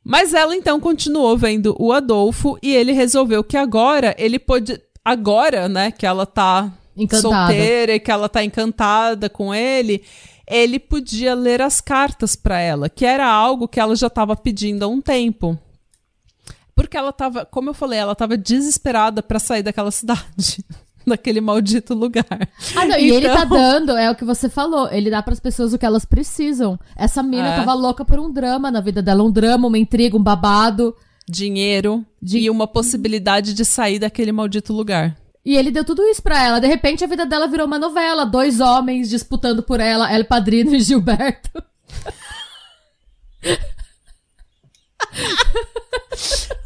Mas 0.03 0.33
ela 0.33 0.55
então 0.55 0.79
continuou 0.79 1.37
vendo 1.37 1.75
o 1.79 1.91
Adolfo 1.91 2.57
e 2.61 2.73
ele 2.73 2.91
resolveu 2.91 3.43
que 3.43 3.57
agora 3.57 4.15
ele 4.17 4.39
pode. 4.39 4.79
Agora, 5.03 5.67
né, 5.67 5.91
que 5.91 6.05
ela 6.05 6.25
tá 6.27 6.71
Encantada. 6.95 7.21
solteira 7.47 7.95
e 7.95 7.99
que 7.99 8.11
ela 8.11 8.29
tá 8.29 8.43
encantada 8.43 9.29
com 9.29 9.53
ele, 9.53 10.03
ele 10.51 10.77
podia 10.79 11.33
ler 11.33 11.61
as 11.61 11.79
cartas 11.81 12.35
pra 12.35 12.59
ela, 12.59 12.89
que 12.89 13.05
era 13.05 13.25
algo 13.27 13.67
que 13.67 13.79
ela 13.79 13.95
já 13.95 14.09
tava 14.09 14.35
pedindo 14.35 14.83
há 14.83 14.87
um 14.87 15.01
tempo. 15.01 15.57
Porque 16.75 16.97
ela 16.97 17.11
tava, 17.13 17.45
como 17.45 17.69
eu 17.69 17.73
falei, 17.73 17.99
ela 17.99 18.15
tava 18.15 18.37
desesperada 18.37 19.21
pra 19.23 19.39
sair 19.39 19.61
daquela 19.63 19.91
cidade, 19.91 20.63
daquele 21.05 21.41
maldito 21.41 21.93
lugar. 21.93 22.25
Ah, 22.75 22.85
não, 22.85 22.97
e 22.97 23.09
ele 23.11 23.27
tá 23.27 23.43
Então- 23.45 23.49
dando, 23.57 23.91
é 23.97 24.09
o 24.09 24.15
que 24.15 24.25
você 24.25 24.49
falou, 24.49 24.89
ele 24.91 25.09
dá 25.09 25.21
pras 25.21 25.39
pessoas 25.39 25.73
o 25.73 25.77
que 25.77 25.85
elas 25.85 26.05
precisam. 26.05 26.79
Essa 26.95 27.21
mina 27.21 27.49
É. 27.53 27.55
tava 27.57 27.73
louca 27.73 28.03
por 28.05 28.19
um 28.19 28.31
drama 28.31 28.71
na 28.71 28.81
vida 28.81 29.01
dela, 29.01 29.23
um 29.23 29.31
drama, 29.31 29.67
uma 29.67 29.77
intriga, 29.77 30.15
um 30.17 30.23
babado. 30.23 30.95
dinheiro 31.29 32.03
e 32.21 32.49
uma 32.49 32.67
possibilidade 32.67 33.53
de 33.53 33.63
sair 33.63 33.99
daquele 33.99 34.31
maldito 34.33 34.73
lugar. 34.73 35.15
E 35.43 35.57
ele 35.57 35.71
deu 35.71 35.83
tudo 35.83 36.03
isso 36.03 36.21
pra 36.21 36.41
ela. 36.43 36.59
De 36.59 36.67
repente 36.67 37.03
a 37.03 37.07
vida 37.07 37.25
dela 37.25 37.47
virou 37.47 37.65
uma 37.65 37.79
novela, 37.79 38.25
dois 38.25 38.59
homens 38.59 39.09
disputando 39.09 39.63
por 39.63 39.79
ela, 39.79 40.13
El 40.13 40.25
Padrino 40.25 40.75
e 40.75 40.79
Gilberto. 40.79 41.49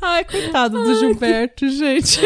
Ai, 0.02 0.24
coitado 0.26 0.84
do 0.84 0.96
Gilberto, 0.96 1.68
gente. 1.70 2.20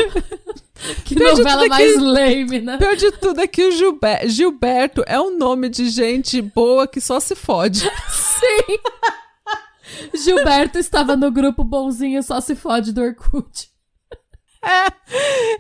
Que 1.06 1.16
Pior 1.16 1.38
novela 1.38 1.66
é 1.66 1.70
mais 1.70 1.92
que- 1.94 2.00
lame, 2.00 2.62
né? 2.62 2.78
Pior 2.78 2.96
de 2.96 3.12
tudo 3.12 3.42
é 3.42 3.48
que 3.48 3.68
o 3.68 3.72
Gilber- 3.72 4.28
Gilberto 4.30 5.04
é 5.08 5.20
um 5.20 5.38
nome 5.38 5.70
de 5.70 5.90
gente 5.90 6.42
boa 6.42 6.88
que 6.88 7.00
só 7.02 7.20
se 7.20 7.36
fode. 7.36 7.80
Sim. 8.10 8.80
Gilberto 10.24 10.78
estava 10.80 11.16
no 11.16 11.32
grupo 11.32 11.64
bonzinho, 11.64 12.24
só 12.24 12.40
se 12.40 12.56
fode 12.56 12.92
do 12.94 13.02
Orkut. 13.02 13.69
É. 14.62 14.88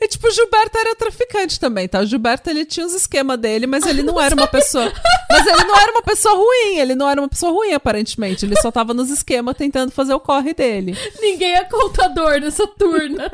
E 0.03 0.07
tipo, 0.09 0.27
o 0.27 0.31
Gilberto 0.31 0.77
era 0.77 0.95
traficante 0.95 1.59
também, 1.59 1.87
tá? 1.87 2.01
O 2.01 2.05
Gilberto 2.05 2.49
ele 2.49 2.65
tinha 2.65 2.85
os 2.85 2.93
esquemas 2.93 3.39
dele, 3.39 3.65
mas 3.65 3.85
ele 3.85 4.03
não 4.03 4.19
era 4.19 4.35
uma 4.35 4.45
pessoa. 4.51 4.91
Mas 5.29 5.47
ele 5.47 5.63
não 5.63 5.77
era 5.77 5.91
uma 5.91 6.01
pessoa 6.01 6.35
ruim, 6.35 6.77
ele 6.77 6.95
não 6.95 7.09
era 7.09 7.21
uma 7.21 7.29
pessoa 7.29 7.51
ruim, 7.51 7.73
aparentemente. 7.73 8.45
Ele 8.45 8.59
só 8.61 8.71
tava 8.71 8.93
nos 8.93 9.09
esquemas 9.09 9.55
tentando 9.55 9.91
fazer 9.91 10.13
o 10.13 10.19
corre 10.19 10.53
dele. 10.53 10.97
Ninguém 11.19 11.55
é 11.55 11.63
contador 11.63 12.39
nessa 12.41 12.67
turna. 12.67 13.31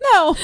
Não. 0.00 0.36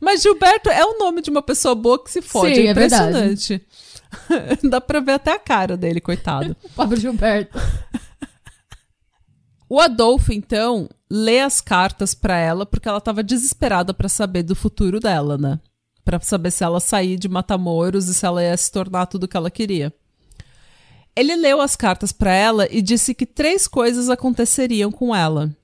Mas 0.00 0.22
Gilberto 0.22 0.70
é 0.70 0.84
o 0.84 0.98
nome 0.98 1.22
de 1.22 1.30
uma 1.30 1.42
pessoa 1.42 1.74
boa 1.74 2.02
que 2.02 2.10
se 2.10 2.22
fode. 2.22 2.54
Sim, 2.54 2.66
é 2.66 2.70
é 2.70 2.74
verdade. 2.74 3.16
impressionante. 3.16 3.66
Dá 4.68 4.80
pra 4.80 5.00
ver 5.00 5.12
até 5.12 5.32
a 5.32 5.38
cara 5.38 5.76
dele, 5.76 6.00
coitado. 6.00 6.56
Pobre 6.74 6.98
Gilberto. 7.00 7.58
O 9.68 9.80
Adolfo, 9.80 10.32
então, 10.32 10.88
lê 11.10 11.40
as 11.40 11.60
cartas 11.60 12.14
pra 12.14 12.38
ela 12.38 12.64
porque 12.64 12.88
ela 12.88 13.00
tava 13.00 13.22
desesperada 13.22 13.92
pra 13.92 14.08
saber 14.08 14.42
do 14.42 14.54
futuro 14.54 14.98
dela, 14.98 15.36
né? 15.36 15.60
Pra 16.04 16.18
saber 16.20 16.50
se 16.50 16.64
ela 16.64 16.80
sair 16.80 17.18
de 17.18 17.28
Matamoros 17.28 18.08
e 18.08 18.14
se 18.14 18.24
ela 18.24 18.42
ia 18.42 18.56
se 18.56 18.72
tornar 18.72 19.06
tudo 19.06 19.28
que 19.28 19.36
ela 19.36 19.50
queria. 19.50 19.92
Ele 21.14 21.34
leu 21.34 21.60
as 21.60 21.76
cartas 21.76 22.12
pra 22.12 22.32
ela 22.32 22.66
e 22.70 22.80
disse 22.80 23.14
que 23.14 23.26
três 23.26 23.66
coisas 23.66 24.08
aconteceriam 24.08 24.90
com 24.90 25.14
ela. 25.14 25.54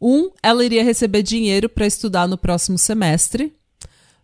Um, 0.00 0.30
ela 0.42 0.64
iria 0.64 0.82
receber 0.82 1.22
dinheiro 1.22 1.68
pra 1.68 1.86
estudar 1.86 2.26
no 2.26 2.36
próximo 2.36 2.76
semestre. 2.76 3.54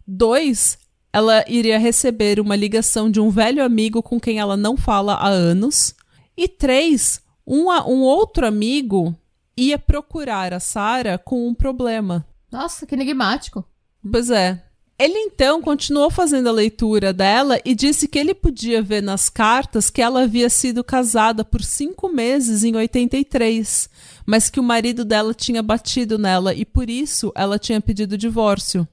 Dois, 0.06 0.78
ela 1.12 1.44
iria 1.48 1.78
receber 1.78 2.40
uma 2.40 2.56
ligação 2.56 3.10
de 3.10 3.20
um 3.20 3.30
velho 3.30 3.64
amigo 3.64 4.02
com 4.02 4.20
quem 4.20 4.38
ela 4.38 4.56
não 4.56 4.76
fala 4.76 5.14
há 5.14 5.28
anos. 5.28 5.94
E 6.36 6.48
três, 6.48 7.20
um, 7.46 7.70
um 7.70 8.02
outro 8.02 8.46
amigo 8.46 9.14
ia 9.56 9.78
procurar 9.78 10.52
a 10.52 10.60
Sara 10.60 11.16
com 11.16 11.48
um 11.48 11.54
problema. 11.54 12.26
Nossa, 12.50 12.86
que 12.86 12.94
enigmático. 12.94 13.64
Pois 14.10 14.30
é. 14.30 14.62
Ele 14.98 15.18
então 15.18 15.60
continuou 15.60 16.10
fazendo 16.10 16.48
a 16.48 16.52
leitura 16.52 17.12
dela 17.12 17.60
e 17.66 17.74
disse 17.74 18.08
que 18.08 18.18
ele 18.18 18.34
podia 18.34 18.80
ver 18.80 19.02
nas 19.02 19.28
cartas 19.28 19.90
que 19.90 20.00
ela 20.00 20.22
havia 20.22 20.48
sido 20.48 20.82
casada 20.82 21.44
por 21.44 21.62
cinco 21.62 22.08
meses 22.08 22.64
em 22.64 22.74
83, 22.74 23.90
mas 24.24 24.48
que 24.48 24.58
o 24.58 24.62
marido 24.62 25.04
dela 25.04 25.34
tinha 25.34 25.62
batido 25.62 26.16
nela 26.16 26.54
e 26.54 26.64
por 26.64 26.88
isso 26.88 27.30
ela 27.34 27.58
tinha 27.58 27.78
pedido 27.78 28.16
divórcio. 28.16 28.88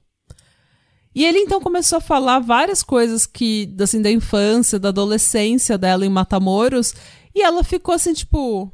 E 1.14 1.24
ele 1.24 1.38
então 1.38 1.60
começou 1.60 1.98
a 1.98 2.02
falar 2.02 2.40
várias 2.40 2.82
coisas 2.82 3.24
que, 3.24 3.72
assim, 3.80 4.02
da 4.02 4.10
infância, 4.10 4.80
da 4.80 4.88
adolescência 4.88 5.78
dela 5.78 6.04
em 6.04 6.08
Matamoros, 6.08 6.92
e 7.34 7.42
ela 7.42 7.64
ficou 7.64 7.94
assim, 7.94 8.12
tipo, 8.12 8.70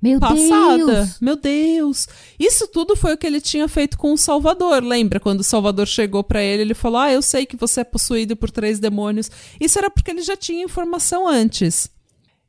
Meu 0.00 0.20
passada. 0.20 0.84
Deus. 0.84 1.20
Meu 1.20 1.36
Deus. 1.36 2.08
Isso 2.38 2.68
tudo 2.68 2.94
foi 2.94 3.14
o 3.14 3.16
que 3.16 3.26
ele 3.26 3.40
tinha 3.40 3.66
feito 3.68 3.96
com 3.96 4.12
o 4.12 4.18
Salvador. 4.18 4.82
Lembra 4.82 5.18
quando 5.18 5.40
o 5.40 5.44
Salvador 5.44 5.86
chegou 5.86 6.22
pra 6.22 6.42
ele, 6.42 6.62
ele 6.62 6.74
falou: 6.74 6.98
"Ah, 6.98 7.12
eu 7.12 7.22
sei 7.22 7.46
que 7.46 7.56
você 7.56 7.80
é 7.80 7.84
possuído 7.84 8.36
por 8.36 8.50
três 8.50 8.78
demônios". 8.78 9.30
Isso 9.60 9.78
era 9.78 9.88
porque 9.88 10.10
ele 10.10 10.22
já 10.22 10.36
tinha 10.36 10.64
informação 10.64 11.26
antes. 11.26 11.88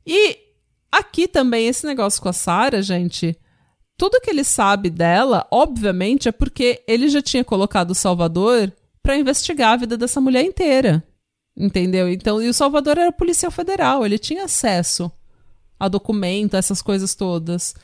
E 0.06 0.36
aqui 0.92 1.26
também 1.26 1.66
esse 1.66 1.86
negócio 1.86 2.20
com 2.20 2.28
a 2.28 2.32
Sara, 2.32 2.82
gente, 2.82 3.36
tudo 3.96 4.20
que 4.20 4.30
ele 4.30 4.44
sabe 4.44 4.90
dela, 4.90 5.46
obviamente, 5.50 6.28
é 6.28 6.32
porque 6.32 6.82
ele 6.86 7.08
já 7.08 7.22
tinha 7.22 7.44
colocado 7.44 7.92
o 7.92 7.94
Salvador 7.94 8.72
pra 9.02 9.16
investigar 9.16 9.72
a 9.72 9.76
vida 9.76 9.96
dessa 9.96 10.20
mulher 10.20 10.44
inteira. 10.44 11.02
Entendeu? 11.56 12.08
Então, 12.08 12.42
e 12.42 12.48
o 12.48 12.54
Salvador 12.54 12.98
era 12.98 13.12
policial 13.12 13.52
federal, 13.52 14.04
ele 14.04 14.18
tinha 14.18 14.44
acesso 14.44 15.10
a 15.84 15.88
documento, 15.88 16.56
essas 16.56 16.80
coisas 16.82 17.14
todas. 17.14 17.74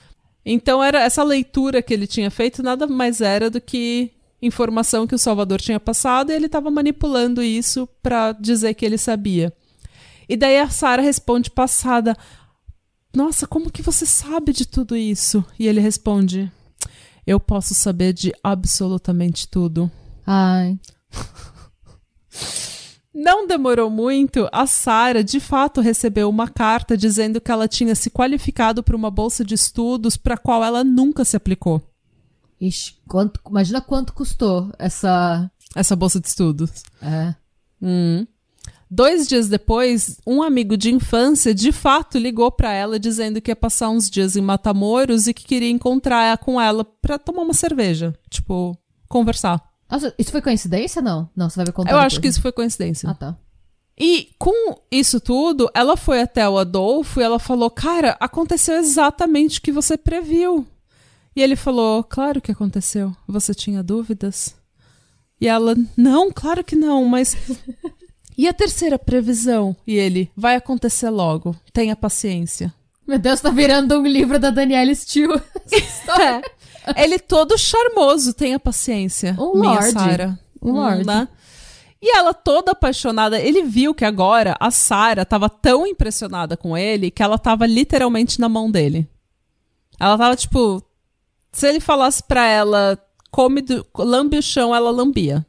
Então 0.44 0.82
era 0.82 1.00
essa 1.02 1.22
leitura 1.22 1.82
que 1.82 1.92
ele 1.92 2.06
tinha 2.06 2.30
feito 2.30 2.62
nada 2.62 2.86
mais 2.86 3.20
era 3.20 3.50
do 3.50 3.60
que 3.60 4.10
informação 4.40 5.06
que 5.06 5.14
o 5.14 5.18
Salvador 5.18 5.60
tinha 5.60 5.78
passado 5.78 6.30
e 6.30 6.34
ele 6.34 6.46
estava 6.46 6.70
manipulando 6.70 7.42
isso 7.42 7.86
para 8.02 8.32
dizer 8.32 8.74
que 8.74 8.86
ele 8.86 8.96
sabia. 8.96 9.52
E 10.28 10.36
daí 10.36 10.58
a 10.58 10.70
Sara 10.70 11.02
responde 11.02 11.50
passada: 11.50 12.16
"Nossa, 13.14 13.46
como 13.46 13.70
que 13.70 13.82
você 13.82 14.06
sabe 14.06 14.52
de 14.52 14.66
tudo 14.66 14.96
isso?" 14.96 15.44
E 15.58 15.66
ele 15.68 15.80
responde: 15.80 16.50
"Eu 17.26 17.38
posso 17.38 17.74
saber 17.74 18.12
de 18.12 18.32
absolutamente 18.42 19.46
tudo." 19.46 19.90
Ai. 20.26 20.78
Não 23.12 23.46
demorou 23.46 23.90
muito, 23.90 24.48
a 24.52 24.66
Sara 24.66 25.24
de 25.24 25.40
fato 25.40 25.80
recebeu 25.80 26.28
uma 26.28 26.48
carta 26.48 26.96
dizendo 26.96 27.40
que 27.40 27.50
ela 27.50 27.66
tinha 27.66 27.94
se 27.94 28.08
qualificado 28.08 28.82
para 28.82 28.96
uma 28.96 29.10
bolsa 29.10 29.44
de 29.44 29.54
estudos 29.54 30.16
para 30.16 30.36
qual 30.36 30.62
ela 30.62 30.84
nunca 30.84 31.24
se 31.24 31.36
aplicou. 31.36 31.82
Ixi, 32.60 32.94
quanto, 33.08 33.40
imagina 33.48 33.80
quanto 33.80 34.12
custou 34.12 34.70
essa. 34.78 35.50
Essa 35.74 35.96
bolsa 35.96 36.20
de 36.20 36.28
estudos. 36.28 36.82
É. 37.00 37.34
Hum. 37.82 38.26
Dois 38.90 39.28
dias 39.28 39.48
depois, 39.48 40.20
um 40.26 40.42
amigo 40.42 40.76
de 40.76 40.92
infância 40.92 41.54
de 41.54 41.70
fato 41.70 42.18
ligou 42.18 42.50
para 42.50 42.72
ela 42.72 42.98
dizendo 42.98 43.40
que 43.40 43.50
ia 43.50 43.56
passar 43.56 43.88
uns 43.88 44.10
dias 44.10 44.34
em 44.34 44.40
Matamoros 44.40 45.28
e 45.28 45.34
que 45.34 45.44
queria 45.44 45.70
encontrar 45.70 46.36
com 46.38 46.60
ela 46.60 46.84
para 46.84 47.18
tomar 47.18 47.42
uma 47.42 47.54
cerveja. 47.54 48.12
Tipo, 48.28 48.76
conversar. 49.08 49.69
Nossa, 49.90 50.14
isso 50.18 50.30
foi 50.30 50.40
coincidência 50.40 51.02
não? 51.02 51.28
Não, 51.34 51.50
você 51.50 51.56
vai 51.56 51.66
ver 51.66 51.72
contar. 51.72 51.90
Eu 51.92 51.98
acho 51.98 52.20
que 52.20 52.28
isso 52.28 52.40
foi 52.40 52.52
coincidência. 52.52 53.10
Ah, 53.10 53.14
tá. 53.14 53.36
E 53.98 54.30
com 54.38 54.80
isso 54.90 55.20
tudo, 55.20 55.70
ela 55.74 55.94
foi 55.94 56.22
até 56.22 56.48
o 56.48 56.56
Adolfo 56.56 57.20
e 57.20 57.22
ela 57.22 57.38
falou: 57.38 57.70
Cara, 57.70 58.16
aconteceu 58.18 58.76
exatamente 58.76 59.58
o 59.58 59.62
que 59.62 59.70
você 59.70 59.96
previu. 59.98 60.66
E 61.36 61.42
ele 61.42 61.54
falou: 61.54 62.02
Claro 62.02 62.40
que 62.40 62.50
aconteceu. 62.50 63.14
Você 63.28 63.52
tinha 63.54 63.82
dúvidas? 63.82 64.54
E 65.38 65.46
ela: 65.46 65.76
Não, 65.94 66.32
claro 66.32 66.64
que 66.64 66.74
não, 66.74 67.04
mas. 67.04 67.36
e 68.38 68.48
a 68.48 68.54
terceira 68.54 68.98
previsão? 68.98 69.76
E 69.86 69.96
ele: 69.96 70.30
Vai 70.34 70.56
acontecer 70.56 71.10
logo. 71.10 71.54
Tenha 71.70 71.94
paciência. 71.94 72.72
Meu 73.06 73.18
Deus, 73.18 73.40
tá 73.40 73.50
virando 73.50 73.98
um 73.98 74.06
livro 74.06 74.38
da 74.38 74.50
Danielle 74.50 74.94
Steele. 74.94 75.34
É. 76.20 76.59
Ele 76.96 77.18
todo 77.18 77.58
charmoso, 77.58 78.32
tenha 78.32 78.58
paciência. 78.58 79.36
Um 79.38 79.62
lorde. 79.62 79.92
Sarah. 79.92 80.38
Um 80.62 80.72
lorde. 80.72 81.06
né? 81.06 81.28
E 82.02 82.16
ela 82.16 82.32
toda 82.32 82.72
apaixonada, 82.72 83.38
ele 83.38 83.62
viu 83.62 83.94
que 83.94 84.06
agora 84.06 84.56
a 84.58 84.70
Sarah 84.70 85.24
tava 85.24 85.50
tão 85.50 85.86
impressionada 85.86 86.56
com 86.56 86.76
ele 86.76 87.10
que 87.10 87.22
ela 87.22 87.38
tava 87.38 87.66
literalmente 87.66 88.40
na 88.40 88.48
mão 88.48 88.70
dele. 88.70 89.06
Ela 89.98 90.16
tava 90.16 90.34
tipo, 90.34 90.82
se 91.52 91.68
ele 91.68 91.78
falasse 91.78 92.22
pra 92.22 92.46
ela, 92.46 92.98
come 93.30 93.60
do, 93.60 93.86
lambe 93.98 94.38
o 94.38 94.42
chão, 94.42 94.74
ela 94.74 94.90
lambia. 94.90 95.44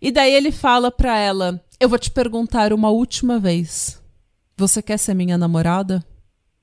E 0.00 0.12
daí 0.12 0.32
ele 0.32 0.52
fala 0.52 0.90
pra 0.90 1.18
ela, 1.18 1.60
eu 1.80 1.88
vou 1.88 1.98
te 1.98 2.12
perguntar 2.12 2.72
uma 2.72 2.90
última 2.90 3.38
vez. 3.40 4.00
Você 4.56 4.80
quer 4.80 4.98
ser 4.98 5.14
minha 5.14 5.36
namorada? 5.36 6.04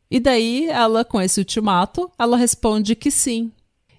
E 0.09 0.19
daí 0.19 0.69
ela, 0.69 1.03
com 1.03 1.21
esse 1.21 1.41
ultimato, 1.41 2.09
ela 2.17 2.37
responde 2.37 2.95
que 2.95 3.11
sim. 3.11 3.51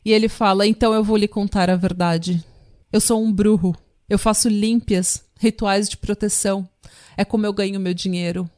E 0.05 0.13
ele 0.13 0.29
fala, 0.29 0.67
então 0.67 0.93
eu 0.95 1.03
vou 1.03 1.17
lhe 1.17 1.29
contar 1.29 1.71
a 1.71 1.77
verdade. 1.77 2.45
Eu 2.93 3.01
sou 3.01 3.23
um 3.23 3.33
bruxo. 3.33 3.75
Eu 4.09 4.19
faço 4.19 4.49
límpias, 4.49 5.23
rituais 5.39 5.89
de 5.89 5.97
proteção. 5.97 6.69
É 7.17 7.25
como 7.25 7.45
eu 7.45 7.53
ganho 7.53 7.79
meu 7.79 7.93
dinheiro. 7.93 8.49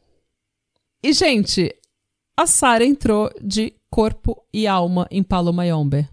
E, 1.03 1.13
gente, 1.13 1.75
a 2.37 2.47
Sarah 2.47 2.85
entrou 2.85 3.31
de 3.43 3.75
corpo 3.91 4.43
e 4.53 4.67
alma 4.67 5.07
em 5.11 5.23
Palo 5.23 5.53
Mayombe. 5.53 6.09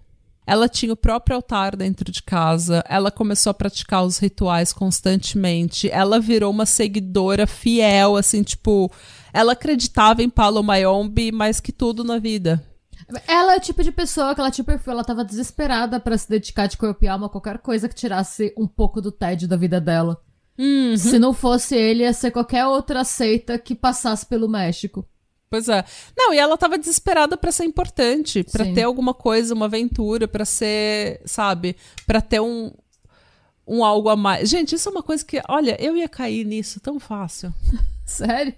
Ela 0.46 0.66
tinha 0.66 0.94
o 0.94 0.96
próprio 0.96 1.36
altar 1.36 1.76
dentro 1.76 2.10
de 2.10 2.22
casa, 2.22 2.82
ela 2.88 3.10
começou 3.10 3.50
a 3.50 3.54
praticar 3.54 4.02
os 4.02 4.16
rituais 4.16 4.72
constantemente, 4.72 5.90
ela 5.90 6.18
virou 6.18 6.50
uma 6.50 6.64
seguidora 6.64 7.46
fiel, 7.46 8.16
assim, 8.16 8.42
tipo, 8.42 8.90
ela 9.30 9.52
acreditava 9.52 10.22
em 10.22 10.30
Palo 10.30 10.62
Mayombe 10.62 11.30
mais 11.32 11.60
que 11.60 11.70
tudo 11.70 12.02
na 12.02 12.18
vida. 12.18 12.66
Ela 13.26 13.54
é 13.54 13.56
o 13.56 13.60
tipo 13.60 13.82
de 13.82 13.90
pessoa 13.90 14.34
que 14.34 14.40
ela 14.40 14.50
tinha 14.50 14.64
perfil, 14.64 14.92
ela 14.92 15.04
tava 15.04 15.24
desesperada 15.24 15.98
pra 15.98 16.18
se 16.18 16.28
dedicar 16.28 16.66
de 16.66 16.76
corpo 16.76 17.04
e 17.04 17.08
alma 17.08 17.26
a 17.26 17.30
qualquer 17.30 17.58
coisa 17.58 17.88
que 17.88 17.94
tirasse 17.94 18.52
um 18.56 18.66
pouco 18.66 19.00
do 19.00 19.10
tédio 19.10 19.48
da 19.48 19.56
vida 19.56 19.80
dela. 19.80 20.20
Uhum. 20.58 20.96
Se 20.96 21.18
não 21.18 21.32
fosse 21.32 21.76
ele, 21.76 22.02
ia 22.02 22.12
ser 22.12 22.30
qualquer 22.30 22.66
outra 22.66 23.04
seita 23.04 23.58
que 23.58 23.74
passasse 23.74 24.26
pelo 24.26 24.48
México. 24.48 25.06
Pois 25.48 25.68
é. 25.68 25.84
Não, 26.16 26.34
e 26.34 26.38
ela 26.38 26.58
tava 26.58 26.76
desesperada 26.76 27.36
pra 27.36 27.50
ser 27.50 27.64
importante, 27.64 28.44
pra 28.44 28.64
Sim. 28.64 28.74
ter 28.74 28.82
alguma 28.82 29.14
coisa, 29.14 29.54
uma 29.54 29.64
aventura, 29.66 30.28
pra 30.28 30.44
ser, 30.44 31.22
sabe, 31.24 31.76
Pra 32.06 32.20
ter 32.20 32.40
um 32.40 32.72
um 33.68 33.84
algo 33.84 34.08
a 34.08 34.16
mais. 34.16 34.48
Gente, 34.48 34.74
isso 34.74 34.88
é 34.88 34.92
uma 34.92 35.02
coisa 35.02 35.22
que, 35.22 35.42
olha, 35.46 35.76
eu 35.78 35.94
ia 35.94 36.08
cair 36.08 36.42
nisso 36.44 36.80
tão 36.80 36.98
fácil. 36.98 37.52
Sério? 38.04 38.54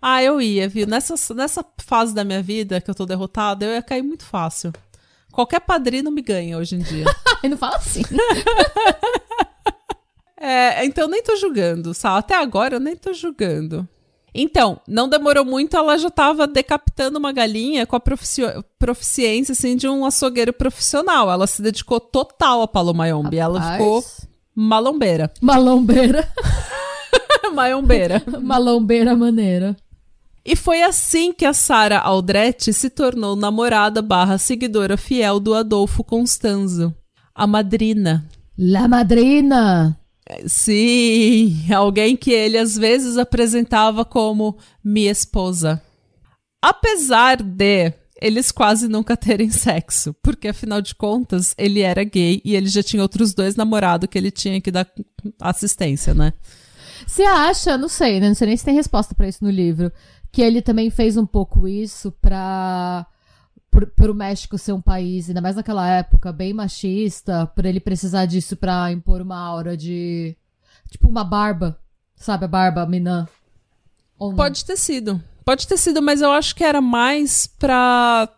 Ah, 0.00 0.22
eu 0.22 0.40
ia, 0.40 0.68
viu? 0.68 0.86
Nessa, 0.86 1.14
nessa 1.34 1.64
fase 1.78 2.14
da 2.14 2.24
minha 2.24 2.42
vida 2.42 2.80
que 2.80 2.90
eu 2.90 2.94
tô 2.94 3.04
derrotada, 3.06 3.64
eu 3.64 3.72
ia 3.72 3.82
cair 3.82 4.02
muito 4.02 4.24
fácil. 4.24 4.72
Qualquer 5.32 5.60
padrinho 5.60 6.10
me 6.10 6.20
ganha 6.22 6.58
hoje 6.58 6.76
em 6.76 6.80
dia. 6.80 7.04
Ai, 7.42 7.48
não 7.48 7.56
fala 7.56 7.76
assim. 7.76 8.02
É, 10.44 10.84
então 10.84 11.06
nem 11.06 11.22
tô 11.22 11.36
julgando, 11.36 11.94
sabe? 11.94 12.18
Até 12.18 12.34
agora 12.34 12.74
eu 12.74 12.80
nem 12.80 12.96
tô 12.96 13.12
julgando. 13.12 13.88
Então, 14.34 14.80
não 14.88 15.08
demorou 15.08 15.44
muito, 15.44 15.76
ela 15.76 15.96
já 15.96 16.10
tava 16.10 16.48
decapitando 16.48 17.16
uma 17.18 17.30
galinha 17.32 17.86
com 17.86 17.94
a 17.94 18.00
profici- 18.00 18.42
proficiência, 18.78 19.52
assim, 19.52 19.76
de 19.76 19.86
um 19.86 20.04
açougueiro 20.04 20.52
profissional. 20.52 21.30
Ela 21.30 21.46
se 21.46 21.62
dedicou 21.62 22.00
total 22.00 22.62
a 22.62 22.66
Palomayombe. 22.66 23.36
Ela 23.38 23.60
Rapaz. 23.60 23.76
ficou 23.78 24.04
malombeira. 24.52 25.30
Malombeira. 25.40 26.28
Mayombeira. 27.54 28.22
Malombeira 28.40 29.14
maneira. 29.14 29.76
E 30.44 30.56
foi 30.56 30.82
assim 30.82 31.32
que 31.32 31.44
a 31.44 31.52
Sara 31.52 31.98
Aldrete 32.00 32.72
se 32.72 32.90
tornou 32.90 33.36
namorada 33.36 34.02
barra 34.02 34.38
seguidora 34.38 34.96
fiel 34.96 35.38
do 35.38 35.54
Adolfo 35.54 36.02
Constanzo. 36.02 36.92
A 37.34 37.46
madrina. 37.46 38.26
La 38.58 38.88
madrina. 38.88 39.96
Sim, 40.46 41.72
alguém 41.72 42.16
que 42.16 42.32
ele 42.32 42.58
às 42.58 42.76
vezes 42.76 43.16
apresentava 43.16 44.04
como 44.04 44.56
minha 44.82 45.10
esposa. 45.10 45.80
Apesar 46.60 47.42
de 47.42 47.92
eles 48.20 48.52
quase 48.52 48.88
nunca 48.88 49.16
terem 49.16 49.50
sexo, 49.50 50.14
porque 50.22 50.48
afinal 50.48 50.80
de 50.80 50.94
contas 50.94 51.54
ele 51.58 51.80
era 51.80 52.04
gay 52.04 52.40
e 52.44 52.54
ele 52.54 52.68
já 52.68 52.82
tinha 52.82 53.02
outros 53.02 53.34
dois 53.34 53.56
namorados 53.56 54.08
que 54.08 54.16
ele 54.16 54.30
tinha 54.30 54.60
que 54.60 54.70
dar 54.70 54.88
assistência, 55.40 56.14
né? 56.14 56.32
Você 57.06 57.22
acha, 57.22 57.76
não 57.76 57.88
sei, 57.88 58.20
né? 58.20 58.28
Não 58.28 58.34
sei 58.34 58.48
nem 58.48 58.56
se 58.56 58.64
tem 58.64 58.74
resposta 58.74 59.14
pra 59.14 59.28
isso 59.28 59.44
no 59.44 59.50
livro, 59.50 59.92
que 60.30 60.42
ele 60.42 60.62
também 60.62 60.90
fez 60.90 61.16
um 61.16 61.26
pouco 61.26 61.68
isso 61.68 62.12
pra 62.20 63.06
por, 63.72 63.86
pro 63.86 64.14
México 64.14 64.58
ser 64.58 64.72
um 64.72 64.80
país, 64.82 65.28
ainda 65.28 65.40
mais 65.40 65.56
naquela 65.56 65.88
época, 65.88 66.30
bem 66.30 66.52
machista, 66.52 67.46
por 67.46 67.64
ele 67.64 67.80
precisar 67.80 68.26
disso 68.26 68.54
pra 68.54 68.92
impor 68.92 69.22
uma 69.22 69.38
aura 69.38 69.76
de 69.76 70.36
tipo 70.90 71.08
uma 71.08 71.24
barba, 71.24 71.78
sabe, 72.14 72.44
a 72.44 72.48
barba 72.48 72.86
minã. 72.86 73.26
Pode 74.36 74.64
ter 74.64 74.76
sido. 74.76 75.20
Pode 75.44 75.66
ter 75.66 75.76
sido, 75.76 76.00
mas 76.02 76.20
eu 76.20 76.30
acho 76.30 76.54
que 76.54 76.62
era 76.62 76.80
mais 76.80 77.46
pra, 77.46 78.28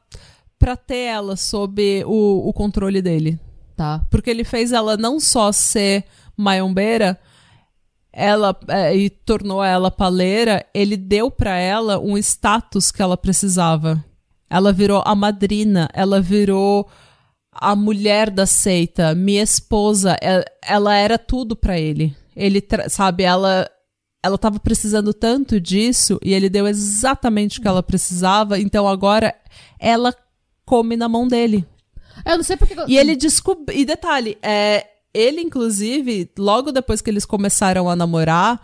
pra 0.59 0.77
ter 0.77 1.09
ela 1.09 1.37
sob 1.37 2.05
o, 2.07 2.49
o 2.49 2.53
controle 2.53 3.03
dele. 3.03 3.39
Tá. 3.77 4.07
Porque 4.11 4.31
ele 4.31 4.45
fez 4.45 4.73
ela 4.73 4.97
não 4.97 5.19
só 5.19 5.51
ser 5.53 6.05
maiombeira, 6.37 7.19
ela 8.15 8.57
é, 8.69 8.97
e 8.97 9.11
tornou 9.11 9.63
ela 9.63 9.91
paleira, 9.91 10.65
ele 10.73 10.97
deu 10.97 11.31
pra 11.31 11.57
ela 11.59 11.99
um 11.99 12.17
status 12.17 12.93
que 12.93 13.03
ela 13.03 13.17
precisava. 13.17 14.03
Ela 14.49 14.73
virou 14.73 15.03
a 15.05 15.15
madrina, 15.15 15.89
ela 15.93 16.21
virou 16.21 16.89
a 17.53 17.75
mulher 17.75 18.31
da 18.31 18.47
seita, 18.47 19.15
minha 19.15 19.43
esposa, 19.43 20.17
é- 20.23 20.45
ela 20.65 20.95
era 20.95 21.19
tudo 21.19 21.57
pra 21.57 21.79
ele. 21.79 22.15
Ele, 22.37 22.63
sabe, 22.89 23.25
ela 23.25 23.69
ela 24.25 24.39
tava 24.39 24.59
precisando 24.59 25.13
tanto 25.13 25.61
disso 25.61 26.19
e 26.25 26.33
ele 26.33 26.49
deu 26.49 26.67
exatamente 26.67 27.59
o 27.59 27.63
que 27.63 27.69
ela 27.69 27.83
precisava, 27.83 28.59
então 28.59 28.89
agora 28.89 29.35
ela 29.79 30.15
come 30.65 30.97
na 30.97 31.09
mão 31.09 31.29
dele. 31.29 31.67
Eu 32.25 32.37
não 32.39 32.45
sei 32.45 32.57
porque. 32.57 32.75
E 32.89 32.97
ele 32.97 33.17
descobriu. 33.17 33.77
E 33.77 33.85
detalhe, 33.85 34.39
é, 34.43 34.87
ele, 35.15 35.41
inclusive, 35.41 36.31
logo 36.39 36.73
depois 36.73 37.01
que 37.01 37.09
eles 37.09 37.25
começaram 37.25 37.89
a 37.89 37.95
namorar, 37.95 38.61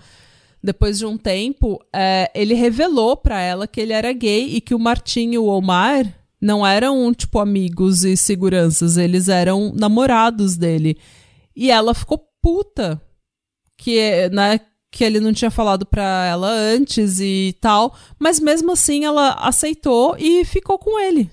depois 0.63 0.99
de 0.99 1.07
um 1.07 1.17
tempo, 1.17 1.83
é, 1.95 2.31
ele 2.35 2.55
revelou 2.55 3.17
pra 3.17 3.41
ela 3.41 3.67
que 3.67 3.81
ele 3.81 3.93
era 3.93 4.13
gay 4.13 4.57
e 4.57 4.61
que 4.61 4.75
o 4.75 4.79
Martim 4.79 5.31
e 5.31 5.39
o 5.39 5.47
Omar 5.47 6.13
não 6.41 6.67
eram, 6.67 7.13
tipo, 7.15 7.39
amigos 7.39 8.05
e 8.05 8.17
seguranças, 8.17 8.97
eles 8.97 9.29
eram 9.29 9.73
namorados 9.75 10.57
dele. 10.57 10.99
E 11.55 11.71
ela 11.71 11.95
ficou 11.95 12.27
puta 12.43 13.01
que, 13.77 14.29
né, 14.31 14.61
que 14.91 15.05
ele 15.05 15.21
não 15.21 15.33
tinha 15.33 15.51
falado 15.51 15.87
pra 15.87 16.27
ela 16.27 16.49
antes 16.51 17.21
e 17.21 17.57
tal, 17.61 17.95
mas 18.19 18.41
mesmo 18.41 18.73
assim 18.73 19.05
ela 19.05 19.33
aceitou 19.35 20.17
e 20.19 20.45
ficou 20.45 20.79
com 20.79 20.99
ele. 20.99 21.31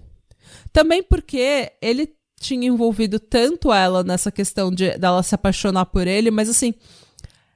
Também 0.71 1.01
porque 1.01 1.71
ele 1.81 2.16
tinha 2.39 2.67
envolvido 2.67 3.19
tanto 3.19 3.71
ela 3.73 4.03
nessa 4.03 4.31
questão 4.31 4.71
de 4.71 4.97
dela 4.97 5.23
se 5.23 5.33
apaixonar 5.35 5.85
por 5.85 6.05
ele, 6.07 6.29
mas 6.31 6.49
assim, 6.49 6.73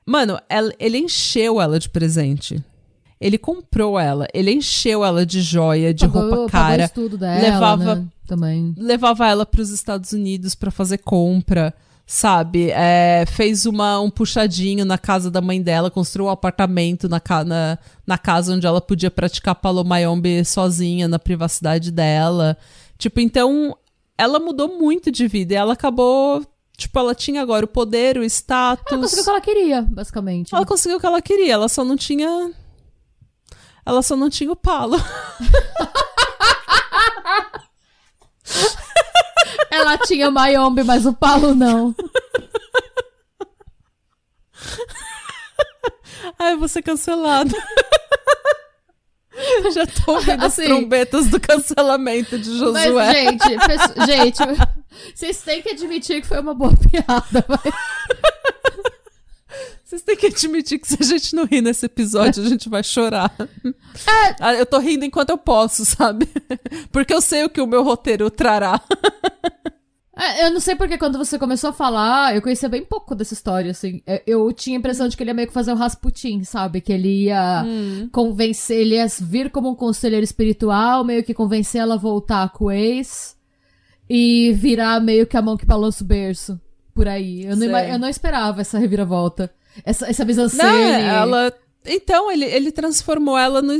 mano, 0.06 0.40
ela- 0.50 0.74
ele 0.80 0.98
encheu 0.98 1.62
ela 1.62 1.80
de 1.80 1.90
presente. 1.90 2.64
Ele 3.20 3.38
comprou 3.38 4.00
ela, 4.00 4.26
ele 4.34 4.52
encheu 4.52 5.06
ela 5.06 5.24
de 5.26 5.42
joia, 5.42 5.94
de 5.94 6.06
pagou, 6.08 6.22
roupa 6.22 6.36
pagou 6.36 6.50
cara, 6.50 6.86
estudo 6.86 7.18
dela, 7.20 7.40
levava- 7.42 7.96
né, 7.96 8.06
também. 8.28 8.74
levava 8.78 9.28
ela 9.28 9.46
para 9.46 9.62
os 9.62 9.70
Estados 9.70 10.12
Unidos 10.12 10.56
pra 10.56 10.72
fazer 10.72 10.98
compra, 10.98 11.72
sabe? 12.08 12.72
É, 12.72 13.24
fez 13.28 13.68
uma, 13.68 14.00
um 14.02 14.10
puxadinho 14.10 14.84
na 14.86 14.98
casa 14.98 15.30
da 15.30 15.40
mãe 15.40 15.62
dela, 15.62 15.92
construiu 15.92 16.26
um 16.30 16.32
apartamento 16.32 17.08
na, 17.08 17.22
na, 17.46 17.78
na 18.08 18.18
casa 18.18 18.56
onde 18.56 18.66
ela 18.66 18.82
podia 18.82 19.12
praticar 19.12 19.54
palomayombe 19.54 20.44
sozinha, 20.44 21.08
na 21.08 21.20
privacidade 21.20 21.92
dela. 21.92 22.58
Tipo, 22.98 23.20
então, 23.20 23.78
ela 24.18 24.40
mudou 24.40 24.78
muito 24.78 25.12
de 25.12 25.28
vida 25.28 25.54
e 25.54 25.58
ela 25.58 25.74
acabou, 25.74 26.46
Tipo, 26.82 26.98
ela 26.98 27.14
tinha 27.14 27.44
agora 27.44 27.64
o 27.64 27.68
poder, 27.68 28.18
o 28.18 28.24
status. 28.24 28.92
Ela 28.92 29.02
conseguiu 29.02 29.22
o 29.22 29.26
que 29.26 29.30
ela 29.30 29.42
queria, 29.42 29.84
basicamente. 29.84 30.56
Ela 30.56 30.66
conseguiu 30.66 30.98
o 30.98 31.00
que 31.00 31.06
ela 31.06 31.22
queria, 31.22 31.54
ela 31.54 31.70
só 31.70 31.84
não 31.84 31.96
tinha. 31.96 32.52
Ela 33.86 34.02
só 34.02 34.16
não 34.16 34.32
tinha 34.32 34.52
o 34.52 34.56
palo. 34.56 34.98
ela 39.70 39.96
tinha 40.00 40.32
Mayombe, 40.32 40.84
mas 40.84 41.06
o 41.06 41.14
palo 41.14 41.54
não. 41.54 41.94
Ai, 46.40 46.54
eu 46.54 46.60
vou 46.60 46.68
ser 46.68 46.82
cancelada. 46.82 47.56
Já 49.74 49.86
tô 49.88 50.14
ouvindo 50.14 50.44
Assim, 50.44 50.64
as 50.64 50.68
trombetas 50.68 51.28
do 51.28 51.40
cancelamento 51.40 52.38
de 52.38 52.58
Josué. 52.58 52.90
Mas, 52.92 53.16
gente, 53.16 53.48
gente, 54.06 54.40
vocês 55.16 55.42
têm 55.42 55.62
que 55.62 55.70
admitir 55.70 56.22
que 56.22 56.28
foi 56.28 56.40
uma 56.40 56.54
boa 56.54 56.74
piada. 56.76 57.46
vai. 57.48 57.60
Vocês 59.84 60.04
têm 60.04 60.16
que 60.16 60.28
admitir 60.28 60.80
que 60.80 60.88
se 60.88 60.96
a 61.02 61.06
gente 61.06 61.36
não 61.36 61.44
rir 61.44 61.60
nesse 61.60 61.86
episódio, 61.86 62.42
a 62.42 62.48
gente 62.48 62.70
vai 62.70 62.82
chorar. 62.82 63.30
É. 63.66 64.36
Ah, 64.40 64.54
Eu 64.54 64.66
tô 64.66 64.80
rindo 64.80 65.04
enquanto 65.04 65.32
eu 65.32 65.38
posso, 65.38 65.84
sabe? 65.84 66.30
Porque 66.94 67.14
eu 67.14 67.20
sei 67.20 67.44
o 67.44 67.50
que 67.50 67.60
o 67.60 67.68
meu 67.68 67.84
roteiro 67.84 68.32
trará. 68.32 68.80
É, 70.22 70.46
eu 70.46 70.52
não 70.52 70.60
sei 70.60 70.76
porque 70.76 71.00
quando 71.00 71.18
você 71.18 71.40
começou 71.40 71.72
a 71.72 71.74
falar, 71.74 72.36
eu 72.36 72.44
conhecia 72.44 72.70
bem 72.70 72.86
pouco 72.86 73.16
dessa 73.16 73.34
história, 73.34 73.72
assim. 73.72 74.04
É, 74.06 74.22
Eu 74.28 74.54
tinha 74.54 74.78
a 74.78 74.80
impressão 74.80 75.08
de 75.08 75.18
que 75.18 75.24
ele 75.24 75.32
ia 75.32 75.34
meio 75.34 75.48
que 75.48 75.54
fazer 75.54 75.72
o 75.72 75.76
Rasputin, 75.76 76.44
sabe? 76.44 76.80
Que 76.80 76.94
ele 76.94 77.24
ia 77.24 77.66
convencer, 78.12 78.82
ele 78.82 78.96
ia 78.96 79.08
vir 79.20 79.50
como 79.50 79.72
um 79.72 79.76
conselheiro 79.76 80.24
espiritual, 80.24 81.04
meio 81.04 81.24
que 81.24 81.34
convencer 81.34 81.82
ela 81.82 81.96
a 81.96 81.98
voltar 81.98 82.50
com 82.52 82.66
o 82.66 82.72
ex 82.72 83.36
e 84.08 84.54
virar 84.54 85.02
meio 85.02 85.26
que 85.26 85.36
a 85.36 85.42
mão 85.42 85.58
que 85.58 85.66
balança 85.66 86.04
o 86.04 86.08
berço. 86.08 86.62
Por 86.94 87.08
aí. 87.08 87.46
Eu 87.46 87.56
não, 87.56 87.80
eu 87.80 87.98
não 87.98 88.08
esperava 88.08 88.62
essa 88.62 88.78
reviravolta. 88.78 89.52
Essa, 89.84 90.08
essa 90.08 90.24
visão 90.24 90.48
Não, 90.54 90.66
ela. 90.68 91.52
Então, 91.84 92.32
ele, 92.32 92.46
ele 92.46 92.72
transformou 92.72 93.38
ela 93.38 93.60
no. 93.60 93.74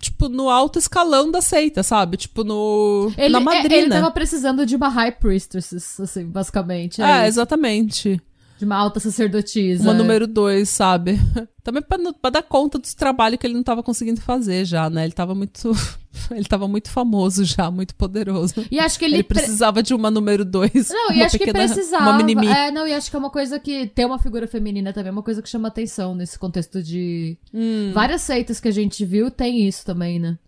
Tipo, 0.00 0.28
no 0.28 0.48
alto 0.48 0.78
escalão 0.78 1.30
da 1.30 1.40
seita, 1.40 1.82
sabe? 1.82 2.16
Tipo, 2.16 2.44
no. 2.44 3.12
Ele, 3.16 3.32
na 3.32 3.40
é, 3.40 3.42
madrina. 3.42 3.74
ele 3.74 3.88
tava 3.88 4.10
precisando 4.12 4.64
de 4.64 4.76
uma 4.76 4.88
high 4.88 5.10
priestess, 5.10 6.00
assim, 6.00 6.24
basicamente. 6.24 7.02
É, 7.02 7.24
É, 7.24 7.26
exatamente. 7.26 8.20
De 8.58 8.64
uma 8.64 8.76
alta 8.76 8.98
sacerdotisa. 8.98 9.82
Uma 9.84 9.94
número 9.94 10.26
dois, 10.26 10.68
sabe? 10.68 11.18
Também 11.62 11.82
pra 11.82 12.30
dar 12.30 12.42
conta 12.42 12.78
dos 12.78 12.94
trabalhos 12.94 13.38
que 13.38 13.46
ele 13.46 13.54
não 13.54 13.62
tava 13.62 13.82
conseguindo 13.82 14.20
fazer 14.20 14.64
já, 14.64 14.88
né? 14.90 15.04
Ele 15.04 15.12
tava 15.12 15.34
muito. 15.34 15.70
ele 16.32 16.44
tava 16.46 16.66
muito 16.66 16.90
famoso 16.90 17.44
já, 17.44 17.70
muito 17.70 17.94
poderoso. 17.94 18.54
E 18.70 18.80
acho 18.80 18.98
que 18.98 19.04
ele, 19.04 19.16
Ele, 19.16 19.22
pre- 19.22 19.38
precisava 19.40 19.82
de 19.82 19.94
uma 19.94 20.10
número 20.10 20.44
dois. 20.44 20.88
Não, 20.90 21.12
e 21.12 21.22
acho 21.22 21.38
que 21.38 21.44
pequena- 21.44 21.66
precisava. 21.66 22.10
Uma 22.10 22.22
mini 22.22 22.46
É, 22.48 22.70
não, 22.70 22.86
e 22.88 22.92
acho 22.94 23.10
que 23.10 23.16
é 23.16 23.18
uma 23.18 23.30
coisa 23.30 23.60
que 23.60 23.86
ter 23.86 24.06
uma 24.06 24.18
figura 24.18 24.46
feminina 24.48 24.92
também 24.92 25.10
é 25.10 25.12
uma 25.12 25.22
coisa 25.22 25.40
que 25.42 25.48
chama 25.48 25.68
atenção 25.68 26.14
nesse 26.14 26.38
contexto 26.38 26.82
de. 26.82 27.36
Hum. 27.54 27.92
Várias 27.94 28.22
seitas 28.22 28.58
que 28.58 28.68
a 28.68 28.72
gente 28.72 29.04
viu 29.04 29.30
tem 29.30 29.66
isso 29.68 29.84
também, 29.84 30.18
né? 30.18 30.38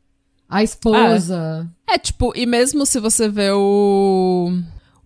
A 0.49 0.65
esposa. 0.65 1.71
É, 1.89 1.97
tipo, 1.99 2.33
e 2.35 2.45
mesmo 2.47 2.85
se 2.87 2.99
você 2.99 3.29
vê 3.29 3.51
o. 3.53 4.51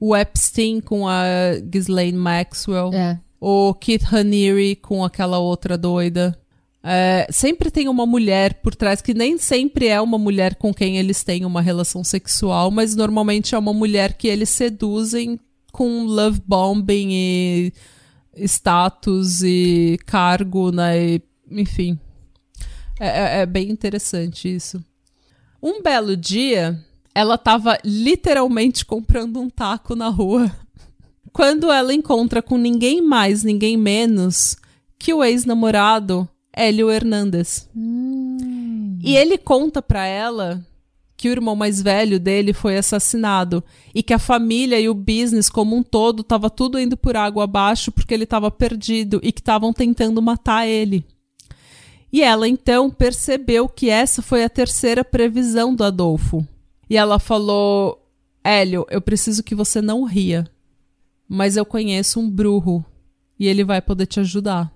O 0.07 0.15
Epstein 0.17 0.81
com 0.81 1.09
a 1.09 1.23
Ghislaine 1.65 2.19
Maxwell. 2.19 2.91
É. 2.93 3.19
o 3.41 3.75
Keith 3.75 4.03
Raniere 4.03 4.75
com 4.77 5.05
aquela 5.05 5.39
outra 5.39 5.77
doida. 5.79 6.39
É, 6.83 7.27
sempre 7.31 7.71
tem 7.71 7.89
uma 7.89 8.05
mulher 8.07 8.55
por 8.63 8.75
trás, 8.75 9.01
que 9.01 9.15
nem 9.15 9.39
sempre 9.39 9.87
é 9.89 9.99
uma 10.01 10.19
mulher 10.19 10.55
com 10.57 10.73
quem 10.73 10.99
eles 10.99 11.23
têm 11.25 11.45
uma 11.45 11.63
relação 11.63 12.03
sexual, 12.05 12.71
mas 12.71 12.95
normalmente 12.95 13.55
é 13.55 13.59
uma 13.59 13.73
mulher 13.73 14.15
que 14.15 14.29
eles 14.29 14.51
seduzem 14.51 15.39
com 15.73 16.05
love 16.05 16.41
bombing 16.47 17.09
e 17.13 17.73
status 18.47 19.43
e 19.43 19.99
cargo, 20.07 20.71
né? 20.71 20.99
e- 21.17 21.23
enfim. 21.51 21.99
É, 23.01 23.09
é- 23.09 23.39
é 23.41 23.47
bem 23.47 23.71
interessante 23.71 24.55
isso. 24.55 24.83
Um 25.63 25.83
belo 25.83 26.17
dia, 26.17 26.79
ela 27.15 27.39
tava 27.39 27.79
literalmente 27.85 28.85
comprando 28.85 29.41
um 29.41 29.49
taco 29.49 29.95
na 29.95 30.09
rua 30.09 30.51
quando 31.35 31.71
ela 31.71 31.93
encontra 31.93 32.41
com 32.41 32.57
ninguém 32.57 33.03
mais, 33.03 33.43
ninguém 33.43 33.77
menos 33.77 34.57
que 34.97 35.13
o 35.13 35.23
ex-namorado 35.23 36.29
Hélio 36.53 36.91
Hernandes. 36.91 37.69
E 39.03 39.17
ele 39.17 39.37
conta 39.37 39.83
pra 39.83 40.07
ela 40.07 40.65
que 41.17 41.29
o 41.29 41.33
irmão 41.33 41.57
mais 41.57 41.83
velho 41.83 42.21
dele 42.21 42.53
foi 42.53 42.77
assassinado 42.77 43.65
e 43.93 44.01
que 44.03 44.15
a 44.15 44.19
família 44.19 44.79
e 44.79 44.89
o 44.89 44.95
business 44.95 45.49
como 45.49 45.75
um 45.75 45.83
todo 45.83 46.23
tava 46.23 46.49
tudo 46.49 46.79
indo 46.79 46.97
por 46.97 47.17
água 47.17 47.45
abaixo 47.45 47.91
porque 47.91 48.15
ele 48.15 48.27
tava 48.27 48.51
perdido 48.51 49.19
e 49.23 49.33
que 49.33 49.41
estavam 49.41 49.73
tentando 49.73 50.23
matar 50.23 50.69
ele. 50.69 51.05
E 52.13 52.23
ela 52.23 52.47
então 52.47 52.91
percebeu 52.91 53.69
que 53.69 53.91
essa 53.91 54.23
foi 54.23 54.45
a 54.45 54.49
terceira 54.49 55.05
previsão 55.05 55.75
do 55.75 55.83
Adolfo. 55.83 56.47
E 56.89 56.97
ela 56.97 57.19
falou: 57.19 58.09
Hélio, 58.43 58.87
eu 58.91 59.01
preciso 59.01 59.43
que 59.43 59.55
você 59.55 59.81
não 59.81 60.05
ria 60.05 60.49
mas 61.29 61.57
eu 61.57 61.65
conheço 61.65 62.21
um 62.21 62.31
bruxo 62.31 62.85
e 63.39 63.49
ele 63.49 63.65
vai 63.65 63.81
poder 63.81 64.07
te 64.07 64.21
ajudar. 64.21 64.73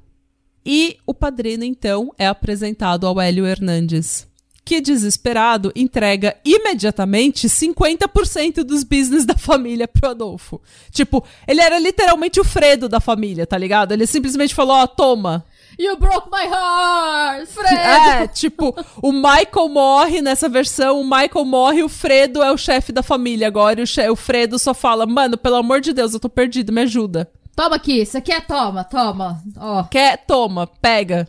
E 0.65 0.99
o 1.07 1.15
padrino, 1.15 1.65
então, 1.65 2.13
é 2.19 2.27
apresentado 2.27 3.07
ao 3.07 3.21
Hélio 3.21 3.47
Hernandes, 3.47 4.27
que, 4.65 4.81
desesperado, 4.81 5.73
entrega 5.75 6.37
imediatamente 6.45 7.49
50% 7.49 8.65
dos 8.65 8.83
business 8.83 9.25
da 9.25 9.37
família 9.37 9.89
pro 9.89 10.11
Adolfo. 10.11 10.61
Tipo, 10.91 11.25
ele 11.47 11.61
era 11.61 11.79
literalmente 11.79 12.41
o 12.41 12.45
Fredo 12.45 12.89
da 12.89 13.01
família, 13.01 13.47
tá 13.47 13.57
ligado? 13.57 13.93
Ele 13.93 14.07
simplesmente 14.07 14.55
falou: 14.55 14.77
Ó, 14.77 14.87
toma. 14.87 15.45
You 15.79 15.97
broke 15.97 16.29
my 16.29 16.45
heart! 16.45 17.47
Fred! 17.47 17.77
É, 17.77 18.27
tipo, 18.27 18.75
o 19.01 19.13
Michael 19.13 19.69
morre 19.69 20.21
nessa 20.21 20.49
versão, 20.49 21.01
o 21.01 21.05
Michael 21.05 21.45
morre, 21.45 21.83
o 21.85 21.89
Fredo 21.89 22.43
é 22.43 22.51
o 22.51 22.59
chefe 22.59 22.91
da 22.91 23.03
família 23.03 23.47
agora, 23.47 23.81
e 23.81 23.85
o, 24.09 24.13
o 24.13 24.17
Fredo 24.17 24.59
só 24.59 24.75
fala: 24.75 25.07
Mano, 25.07 25.39
pelo 25.39 25.55
amor 25.55 25.81
de 25.81 25.93
Deus, 25.93 26.15
eu 26.15 26.21
tô 26.21 26.29
perdido, 26.29 26.73
me 26.73 26.83
ajuda. 26.83 27.31
Toma 27.55 27.77
aqui, 27.77 28.03
isso 28.03 28.19
aqui 28.19 28.33
é 28.33 28.41
toma, 28.41 28.83
toma. 28.83 29.41
Ó. 29.57 29.85
Quer? 29.85 30.25
Toma, 30.27 30.67
pega. 30.67 31.29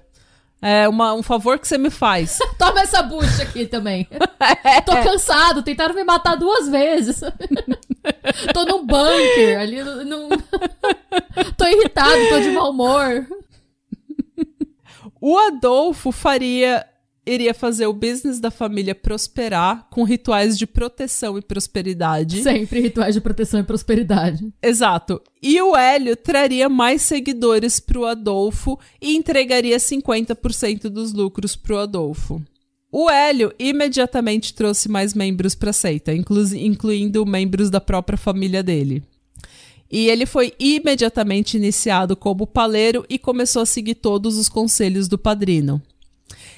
É 0.61 0.87
uma, 0.89 1.13
um 1.13 1.23
favor 1.23 1.57
que 1.57 1.67
você 1.67 1.77
me 1.77 1.89
faz. 1.89 2.37
Toma 2.59 2.81
essa 2.81 3.01
bucha 3.01 3.43
aqui 3.43 3.65
também. 3.65 4.05
Tô 4.85 4.91
cansado, 4.91 5.63
tentaram 5.63 5.95
me 5.95 6.03
matar 6.03 6.35
duas 6.35 6.67
vezes. 6.67 7.21
tô 8.53 8.65
num 8.65 8.85
bunker 8.85 9.59
ali, 9.59 9.81
num... 9.81 10.29
tô 11.57 11.65
irritado, 11.65 12.27
tô 12.29 12.39
de 12.41 12.49
mau 12.49 12.71
humor. 12.71 13.25
O 15.21 15.37
Adolfo 15.37 16.11
faria. 16.11 16.85
Iria 17.25 17.53
fazer 17.53 17.85
o 17.85 17.93
business 17.93 18.39
da 18.39 18.49
família 18.49 18.95
prosperar 18.95 19.87
com 19.91 20.03
rituais 20.03 20.57
de 20.57 20.65
proteção 20.65 21.37
e 21.37 21.41
prosperidade. 21.43 22.41
Sempre 22.41 22.79
rituais 22.79 23.13
de 23.13 23.21
proteção 23.21 23.59
e 23.59 23.63
prosperidade. 23.63 24.51
Exato. 24.63 25.21
E 25.43 25.61
o 25.61 25.75
Hélio 25.75 26.15
traria 26.15 26.67
mais 26.67 27.03
seguidores 27.03 27.79
pro 27.79 28.05
Adolfo 28.05 28.79
e 28.99 29.15
entregaria 29.15 29.77
50% 29.77 30.89
dos 30.89 31.13
lucros 31.13 31.55
pro 31.55 31.77
Adolfo. 31.77 32.41
O 32.91 33.07
Hélio 33.11 33.53
imediatamente 33.59 34.51
trouxe 34.55 34.89
mais 34.89 35.13
membros 35.13 35.53
pra 35.53 35.71
seita, 35.71 36.11
inclu- 36.11 36.55
incluindo 36.55 37.23
membros 37.27 37.69
da 37.69 37.79
própria 37.79 38.17
família 38.17 38.63
dele. 38.63 39.03
E 39.91 40.07
ele 40.07 40.25
foi 40.25 40.53
imediatamente 40.59 41.57
iniciado 41.57 42.15
como 42.15 42.45
paleiro 42.45 43.05
e 43.09 43.17
começou 43.17 43.61
a 43.63 43.65
seguir 43.65 43.95
todos 43.95 44.37
os 44.37 44.47
conselhos 44.47 45.07
do 45.07 45.17
padrino. 45.17 45.81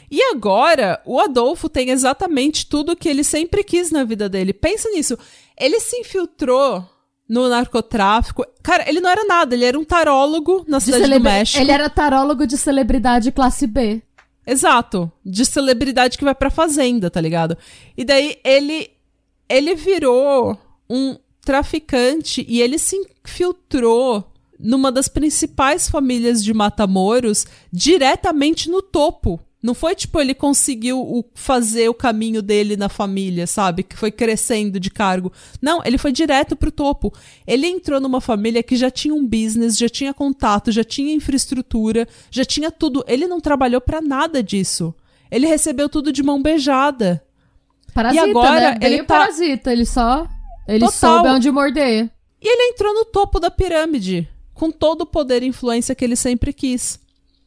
E 0.09 0.21
agora, 0.33 1.01
o 1.05 1.19
Adolfo 1.19 1.69
tem 1.69 1.89
exatamente 1.89 2.65
tudo 2.67 2.91
o 2.91 2.95
que 2.97 3.07
ele 3.07 3.23
sempre 3.23 3.63
quis 3.63 3.89
na 3.91 4.03
vida 4.03 4.27
dele. 4.27 4.51
Pensa 4.51 4.89
nisso. 4.89 5.17
Ele 5.57 5.79
se 5.79 5.95
infiltrou 6.01 6.83
no 7.29 7.47
narcotráfico. 7.47 8.45
Cara, 8.61 8.83
ele 8.89 8.99
não 8.99 9.09
era 9.09 9.23
nada, 9.23 9.55
ele 9.55 9.63
era 9.63 9.79
um 9.79 9.85
tarólogo 9.85 10.65
na 10.67 10.79
De 10.79 10.83
cidade 10.83 11.03
do 11.03 11.07
celebra- 11.07 11.31
México. 11.31 11.61
Ele 11.61 11.71
era 11.71 11.89
tarólogo 11.89 12.45
de 12.45 12.57
celebridade 12.57 13.31
classe 13.31 13.65
B. 13.65 14.01
Exato. 14.45 15.09
De 15.25 15.45
celebridade 15.45 16.17
que 16.17 16.25
vai 16.25 16.35
pra 16.35 16.49
fazenda, 16.49 17.09
tá 17.09 17.21
ligado? 17.21 17.57
E 17.95 18.03
daí 18.03 18.37
ele 18.43 18.89
ele 19.47 19.75
virou 19.75 20.57
um 20.89 21.15
traficante 21.51 22.45
e 22.47 22.61
ele 22.61 22.77
se 22.79 22.95
infiltrou 23.25 24.31
numa 24.57 24.89
das 24.91 25.09
principais 25.09 25.89
famílias 25.89 26.41
de 26.41 26.53
Matamoros 26.53 27.45
diretamente 27.73 28.69
no 28.69 28.81
topo. 28.81 29.37
Não 29.61 29.73
foi 29.75 29.93
tipo 29.93 30.19
ele 30.19 30.33
conseguiu 30.33 30.99
o- 31.01 31.25
fazer 31.35 31.87
o 31.89 31.93
caminho 31.93 32.41
dele 32.41 32.75
na 32.77 32.87
família, 32.89 33.45
sabe? 33.45 33.83
Que 33.83 33.95
foi 33.97 34.09
crescendo 34.11 34.79
de 34.79 34.89
cargo. 34.89 35.31
Não, 35.61 35.81
ele 35.85 35.97
foi 35.99 36.11
direto 36.11 36.55
pro 36.55 36.71
topo. 36.71 37.13
Ele 37.45 37.67
entrou 37.67 37.99
numa 37.99 38.21
família 38.21 38.63
que 38.63 38.75
já 38.75 38.89
tinha 38.89 39.13
um 39.13 39.27
business, 39.27 39.77
já 39.77 39.89
tinha 39.89 40.13
contato, 40.13 40.71
já 40.71 40.83
tinha 40.83 41.13
infraestrutura, 41.13 42.07
já 42.31 42.43
tinha 42.45 42.71
tudo. 42.71 43.03
Ele 43.07 43.27
não 43.27 43.39
trabalhou 43.41 43.81
pra 43.81 44.01
nada 44.01 44.41
disso. 44.41 44.95
Ele 45.29 45.45
recebeu 45.45 45.87
tudo 45.89 46.11
de 46.13 46.23
mão 46.23 46.41
beijada. 46.41 47.21
Parasita, 47.93 48.25
E 48.25 48.29
agora 48.29 48.71
né? 48.71 48.77
Ele 48.81 49.03
tá- 49.03 49.19
parasita, 49.19 49.71
ele 49.71 49.85
só... 49.85 50.27
Ele 50.71 50.85
Total. 50.85 50.91
soube 51.15 51.29
onde 51.29 51.51
morder. 51.51 52.09
E 52.41 52.47
ele 52.47 52.73
entrou 52.73 52.93
no 52.93 53.03
topo 53.03 53.39
da 53.39 53.51
pirâmide, 53.51 54.27
com 54.53 54.71
todo 54.71 55.01
o 55.01 55.05
poder 55.05 55.43
e 55.43 55.47
influência 55.47 55.93
que 55.93 56.05
ele 56.05 56.15
sempre 56.15 56.53
quis. 56.53 56.97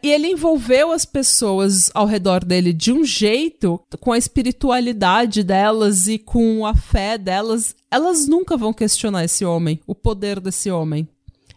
E 0.03 0.13
ele 0.13 0.29
envolveu 0.29 0.93
as 0.93 1.07
pessoas 1.07 1.91
ao 1.95 2.05
redor 2.05 2.45
dele 2.45 2.75
de 2.75 2.93
um 2.93 3.03
jeito, 3.03 3.81
com 3.99 4.13
a 4.13 4.19
espiritualidade 4.19 5.43
delas 5.43 6.07
e 6.07 6.19
com 6.19 6.67
a 6.67 6.75
fé 6.75 7.17
delas, 7.17 7.75
elas 7.91 8.29
nunca 8.29 8.55
vão 8.55 8.75
questionar 8.75 9.25
esse 9.25 9.47
homem, 9.47 9.81
o 9.87 9.95
poder 9.95 10.39
desse 10.41 10.71
homem. 10.71 11.09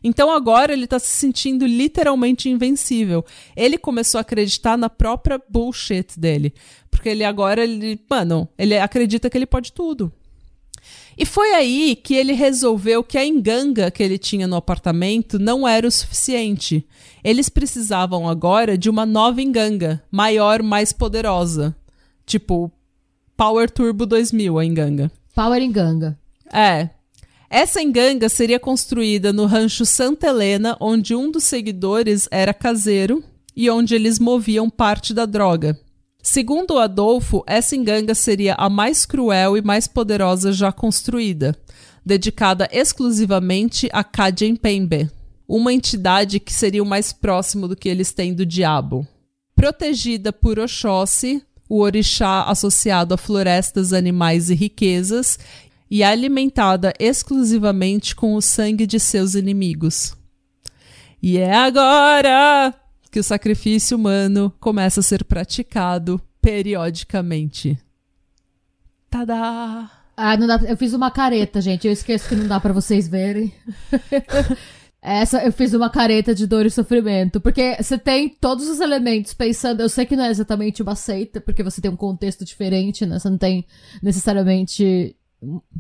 Então 0.02 0.32
agora 0.32 0.72
ele 0.72 0.88
tá 0.88 0.98
se 0.98 1.10
sentindo 1.10 1.66
literalmente 1.66 2.50
invencível. 2.50 3.26
Ele 3.54 3.78
começou 3.78 4.20
a 4.20 4.22
acreditar 4.22 4.78
na 4.78 4.90
própria 4.90 5.42
bullshit 5.50 6.18
dele. 6.18 6.54
Porque 6.90 7.10
ele 7.10 7.26
agora, 7.26 7.62
ele, 7.62 8.00
mano, 8.10 8.48
ele 8.58 8.78
acredita 8.78 9.30
que 9.30 9.38
ele 9.38 9.46
pode 9.46 9.74
tudo. 9.74 10.14
E 11.18 11.26
foi 11.26 11.54
aí 11.54 11.96
que 11.96 12.14
ele 12.14 12.34
resolveu 12.34 13.04
que 13.04 13.18
a 13.18 13.26
enganga 13.26 13.90
que 13.90 14.04
ele 14.04 14.20
tinha 14.20 14.48
no 14.48 14.56
apartamento 14.56 15.40
não 15.40 15.68
era 15.68 15.88
o 15.88 15.92
suficiente. 15.92 16.88
Eles 17.24 17.50
precisavam 17.50 18.30
agora 18.30 18.78
de 18.78 18.90
uma 18.90 19.06
nova 19.06 19.42
enganga, 19.42 20.04
maior, 20.12 20.62
mais 20.62 20.94
poderosa. 20.94 21.76
Tipo, 22.26 22.72
Power 23.36 23.70
Turbo 23.70 24.06
2000, 24.06 24.60
a 24.60 24.66
enganga. 24.66 25.12
Power 25.34 25.62
enganga. 25.62 26.18
É. 26.54 26.90
Essa 27.50 27.82
enganga 27.82 28.30
seria 28.30 28.60
construída 28.60 29.34
no 29.34 29.46
rancho 29.46 29.86
Santa 29.86 30.28
Helena, 30.28 30.78
onde 30.80 31.16
um 31.16 31.32
dos 31.32 31.46
seguidores 31.46 32.28
era 32.30 32.54
caseiro 32.54 33.24
e 33.56 33.70
onde 33.70 33.96
eles 33.96 34.20
moviam 34.20 34.70
parte 34.70 35.14
da 35.14 35.26
droga. 35.26 35.80
Segundo 36.30 36.78
Adolfo, 36.78 37.42
essa 37.48 37.74
enganga 37.74 38.14
seria 38.14 38.54
a 38.56 38.70
mais 38.70 39.06
cruel 39.06 39.56
e 39.56 39.62
mais 39.62 39.88
poderosa 39.88 40.52
já 40.52 40.74
construída, 40.74 41.56
dedicada 42.06 42.68
exclusivamente 42.70 43.90
a 43.94 44.04
Kajempembe, 44.04 45.10
uma 45.48 45.72
entidade 45.72 46.42
que 46.42 46.54
seria 46.54 46.84
o 46.84 46.86
mais 46.86 47.14
próximo 47.14 47.66
do 47.66 47.78
que 47.78 47.88
eles 47.88 48.12
têm 48.12 48.34
do 48.34 48.46
diabo. 48.46 49.08
Protegida 49.56 50.34
por 50.34 50.60
Oxóssi, 50.60 51.42
o 51.70 51.80
orixá 51.80 52.44
associado 52.44 53.14
a 53.14 53.18
florestas, 53.18 53.94
animais 53.94 54.50
e 54.50 54.54
riquezas, 54.54 55.40
e 55.90 56.04
alimentada 56.04 56.92
exclusivamente 57.00 58.14
com 58.14 58.36
o 58.36 58.42
sangue 58.42 58.86
de 58.86 59.00
seus 59.00 59.34
inimigos. 59.34 60.14
E 61.24 61.38
é 61.38 61.56
agora 61.56 62.76
que 63.08 63.20
o 63.20 63.24
sacrifício 63.24 63.98
humano 63.98 64.54
começa 64.60 65.00
a 65.00 65.04
ser 65.04 65.24
praticado 65.24 66.22
periodicamente. 66.42 67.78
Tadá! 69.10 69.92
Ah, 70.16 70.36
não 70.38 70.48
dá, 70.48 70.60
eu 70.68 70.78
fiz 70.78 70.94
uma 70.94 71.12
careta, 71.12 71.62
gente. 71.62 71.86
Eu 71.86 71.94
esqueço 71.94 72.30
que 72.30 72.36
não 72.36 72.48
dá 72.48 72.60
para 72.60 72.74
vocês 72.74 73.08
verem. 73.08 73.54
Essa 75.02 75.44
eu 75.44 75.54
fiz 75.54 75.74
uma 75.74 75.90
careta 75.90 76.34
de 76.34 76.48
dor 76.48 76.66
e 76.66 76.72
sofrimento. 76.72 77.40
Porque 77.40 77.76
você 77.80 77.98
tem 77.98 78.30
todos 78.30 78.68
os 78.68 78.80
elementos 78.80 79.34
pensando. 79.34 79.82
Eu 79.82 79.90
sei 79.90 80.06
que 80.06 80.16
não 80.16 80.26
é 80.26 80.32
exatamente 80.32 80.82
uma 80.82 80.96
seita, 80.96 81.40
porque 81.40 81.64
você 81.64 81.82
tem 81.82 81.92
um 81.92 81.96
contexto 81.96 82.44
diferente, 82.44 83.06
né? 83.06 83.20
Você 83.20 83.30
não 83.30 83.38
tem 83.38 83.66
necessariamente 84.02 85.16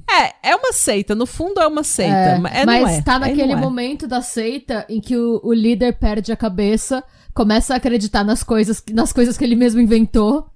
é, 0.10 0.52
é 0.52 0.56
uma 0.56 0.72
seita, 0.72 1.16
no 1.16 1.26
fundo 1.26 1.60
é 1.60 1.68
uma 1.68 1.84
seita. 1.84 2.14
É, 2.52 2.62
é, 2.62 2.66
mas 2.66 3.00
é, 3.00 3.02
tá 3.02 3.18
naquele 3.18 3.54
é. 3.54 3.56
momento 3.56 4.08
da 4.08 4.22
seita 4.22 4.86
em 4.88 5.02
que 5.02 5.18
o, 5.18 5.42
o, 5.44 5.54
líder 5.54 5.98
perde 5.98 6.32
a 6.32 6.36
cabeça, 6.36 7.04
começa 7.34 7.74
a 7.74 7.78
acreditar 7.78 8.24
nas 8.24 8.44
coisas, 8.44 8.84
nas 8.94 9.12
coisas 9.12 9.38
que 9.38 9.44
ele 9.44 9.56
mesmo 9.56 9.82
inventou. 9.82 10.48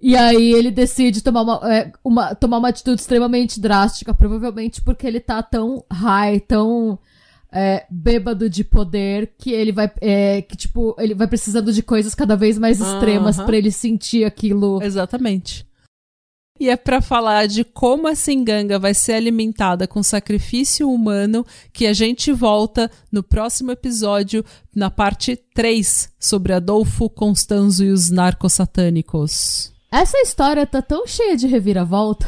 E 0.00 0.16
aí 0.16 0.52
ele 0.52 0.70
decide 0.70 1.22
tomar 1.22 1.42
uma, 1.42 1.74
é, 1.74 1.92
uma, 2.04 2.34
tomar 2.34 2.58
uma 2.58 2.68
atitude 2.68 3.00
extremamente 3.00 3.60
drástica, 3.60 4.14
provavelmente 4.14 4.80
porque 4.80 5.06
ele 5.06 5.18
tá 5.18 5.42
tão 5.42 5.84
high, 5.90 6.38
tão 6.40 6.98
é, 7.52 7.84
bêbado 7.90 8.48
de 8.48 8.62
poder, 8.62 9.32
que 9.36 9.50
ele 9.50 9.72
vai. 9.72 9.90
É, 10.00 10.40
que, 10.42 10.56
tipo, 10.56 10.94
ele 10.98 11.14
vai 11.14 11.26
precisando 11.26 11.72
de 11.72 11.82
coisas 11.82 12.14
cada 12.14 12.36
vez 12.36 12.56
mais 12.56 12.80
extremas 12.80 13.38
uh 13.38 13.42
-huh. 13.42 13.46
para 13.46 13.56
ele 13.56 13.72
sentir 13.72 14.24
aquilo. 14.24 14.80
Exatamente. 14.82 15.67
E 16.60 16.68
é 16.68 16.76
para 16.76 17.00
falar 17.00 17.46
de 17.46 17.62
como 17.62 18.08
essa 18.08 18.32
enganga 18.32 18.78
vai 18.78 18.92
ser 18.92 19.12
alimentada 19.12 19.86
com 19.86 20.02
sacrifício 20.02 20.90
humano 20.90 21.46
que 21.72 21.86
a 21.86 21.92
gente 21.92 22.32
volta 22.32 22.90
no 23.12 23.22
próximo 23.22 23.70
episódio, 23.70 24.44
na 24.74 24.90
parte 24.90 25.36
3, 25.54 26.12
sobre 26.18 26.52
Adolfo 26.52 27.08
Constanzo 27.08 27.84
e 27.84 27.90
os 27.90 28.10
narcosatânicos. 28.10 29.72
Essa 29.90 30.18
história 30.18 30.66
tá 30.66 30.82
tão 30.82 31.06
cheia 31.06 31.36
de 31.36 31.46
reviravolta. 31.46 32.26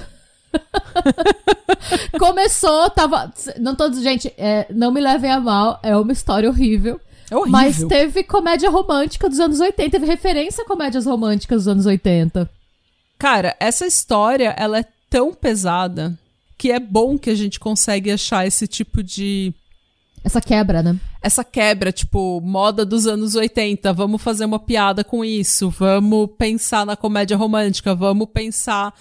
Começou, 2.18 2.88
tava. 2.90 3.32
Não 3.58 3.74
todos, 3.74 4.00
gente, 4.00 4.32
é, 4.38 4.66
não 4.70 4.92
me 4.92 5.00
levem 5.00 5.30
a 5.30 5.40
mal, 5.40 5.80
é 5.82 5.96
uma 5.96 6.12
história 6.12 6.48
horrível. 6.48 7.00
É 7.30 7.36
horrível. 7.36 7.52
Mas 7.52 7.82
teve 7.84 8.22
comédia 8.22 8.70
romântica 8.70 9.28
dos 9.28 9.40
anos 9.40 9.60
80, 9.60 9.90
teve 9.90 10.06
referência 10.06 10.62
a 10.62 10.66
comédias 10.66 11.06
românticas 11.06 11.64
dos 11.64 11.68
anos 11.68 11.86
80. 11.86 12.48
Cara, 13.20 13.54
essa 13.60 13.86
história, 13.86 14.54
ela 14.56 14.78
é 14.78 14.84
tão 15.10 15.34
pesada 15.34 16.18
que 16.56 16.72
é 16.72 16.80
bom 16.80 17.18
que 17.18 17.28
a 17.28 17.34
gente 17.34 17.60
consegue 17.60 18.10
achar 18.10 18.46
esse 18.46 18.66
tipo 18.66 19.02
de 19.02 19.52
essa 20.24 20.40
quebra, 20.40 20.82
né? 20.82 20.98
Essa 21.20 21.44
quebra, 21.44 21.92
tipo, 21.92 22.40
moda 22.40 22.82
dos 22.82 23.06
anos 23.06 23.34
80, 23.34 23.92
vamos 23.92 24.22
fazer 24.22 24.46
uma 24.46 24.58
piada 24.58 25.04
com 25.04 25.22
isso, 25.22 25.68
vamos 25.68 26.30
pensar 26.38 26.86
na 26.86 26.96
comédia 26.96 27.36
romântica, 27.36 27.94
vamos 27.94 28.26
pensar. 28.32 28.94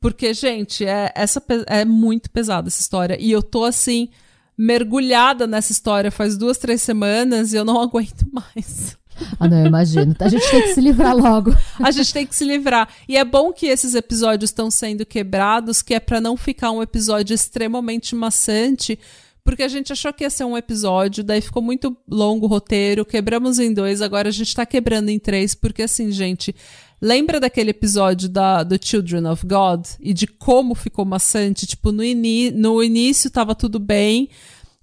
Porque, 0.00 0.32
gente, 0.32 0.86
é, 0.86 1.12
essa 1.14 1.42
é 1.66 1.84
muito 1.84 2.30
pesada 2.30 2.68
essa 2.68 2.80
história. 2.80 3.18
E 3.20 3.30
eu 3.30 3.42
tô 3.42 3.64
assim, 3.64 4.08
mergulhada 4.56 5.46
nessa 5.46 5.70
história 5.70 6.10
faz 6.10 6.34
duas, 6.38 6.56
três 6.56 6.80
semanas 6.80 7.52
e 7.52 7.56
eu 7.56 7.64
não 7.66 7.78
aguento 7.80 8.26
mais. 8.32 8.96
Ah, 9.38 9.48
não, 9.48 9.60
eu 9.60 9.66
imagino. 9.66 10.14
A 10.18 10.28
gente 10.28 10.50
tem 10.50 10.62
que 10.62 10.74
se 10.74 10.80
livrar 10.80 11.16
logo. 11.16 11.54
a 11.78 11.90
gente 11.90 12.12
tem 12.12 12.26
que 12.26 12.34
se 12.34 12.44
livrar. 12.44 12.88
E 13.08 13.16
é 13.16 13.24
bom 13.24 13.52
que 13.52 13.66
esses 13.66 13.94
episódios 13.94 14.50
estão 14.50 14.70
sendo 14.70 15.04
quebrados, 15.06 15.82
que 15.82 15.94
é 15.94 16.00
para 16.00 16.20
não 16.20 16.36
ficar 16.36 16.70
um 16.70 16.82
episódio 16.82 17.34
extremamente 17.34 18.14
maçante, 18.14 18.98
porque 19.44 19.62
a 19.62 19.68
gente 19.68 19.92
achou 19.92 20.12
que 20.12 20.24
ia 20.24 20.30
ser 20.30 20.44
um 20.44 20.56
episódio, 20.56 21.24
daí 21.24 21.40
ficou 21.40 21.62
muito 21.62 21.96
longo 22.08 22.46
o 22.46 22.48
roteiro, 22.48 23.04
quebramos 23.04 23.58
em 23.58 23.72
dois, 23.72 24.02
agora 24.02 24.28
a 24.28 24.32
gente 24.32 24.54
tá 24.54 24.66
quebrando 24.66 25.08
em 25.08 25.18
três, 25.18 25.54
porque 25.54 25.82
assim, 25.82 26.12
gente, 26.12 26.54
lembra 27.00 27.40
daquele 27.40 27.70
episódio 27.70 28.28
da, 28.28 28.62
do 28.62 28.78
Children 28.80 29.26
of 29.26 29.46
God 29.46 29.86
e 29.98 30.12
de 30.12 30.26
como 30.26 30.74
ficou 30.74 31.04
maçante? 31.04 31.66
Tipo, 31.66 31.90
no, 31.90 32.04
ini 32.04 32.50
no 32.50 32.82
início 32.82 33.30
tava 33.30 33.54
tudo 33.54 33.78
bem, 33.78 34.28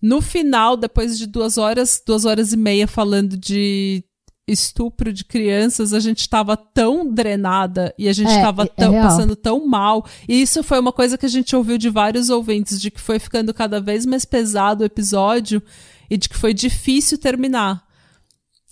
no 0.01 0.21
final, 0.21 0.75
depois 0.75 1.17
de 1.17 1.27
duas 1.27 1.57
horas, 1.57 2.01
duas 2.05 2.25
horas 2.25 2.53
e 2.53 2.57
meia 2.57 2.87
falando 2.87 3.37
de 3.37 4.03
estupro 4.47 5.11
de 5.11 5.25
crianças, 5.25 5.93
a 5.93 5.99
gente 5.99 6.21
estava 6.21 6.55
tão 6.55 7.11
drenada 7.11 7.93
e 7.97 8.07
a 8.07 8.13
gente 8.13 8.31
estava 8.31 8.63
é, 8.63 8.83
é 8.83 9.01
passando 9.01 9.35
tão 9.35 9.67
mal. 9.67 10.05
E 10.27 10.41
isso 10.41 10.63
foi 10.63 10.79
uma 10.79 10.93
coisa 10.93 11.17
que 11.17 11.25
a 11.25 11.29
gente 11.29 11.55
ouviu 11.55 11.77
de 11.77 11.89
vários 11.89 12.29
ouvintes, 12.29 12.79
de 12.79 12.89
que 12.89 13.01
foi 13.01 13.19
ficando 13.19 13.53
cada 13.53 13.81
vez 13.81 14.05
mais 14.05 14.23
pesado 14.23 14.83
o 14.83 14.85
episódio 14.85 15.61
e 16.09 16.17
de 16.17 16.29
que 16.29 16.37
foi 16.37 16.53
difícil 16.53 17.17
terminar. 17.17 17.85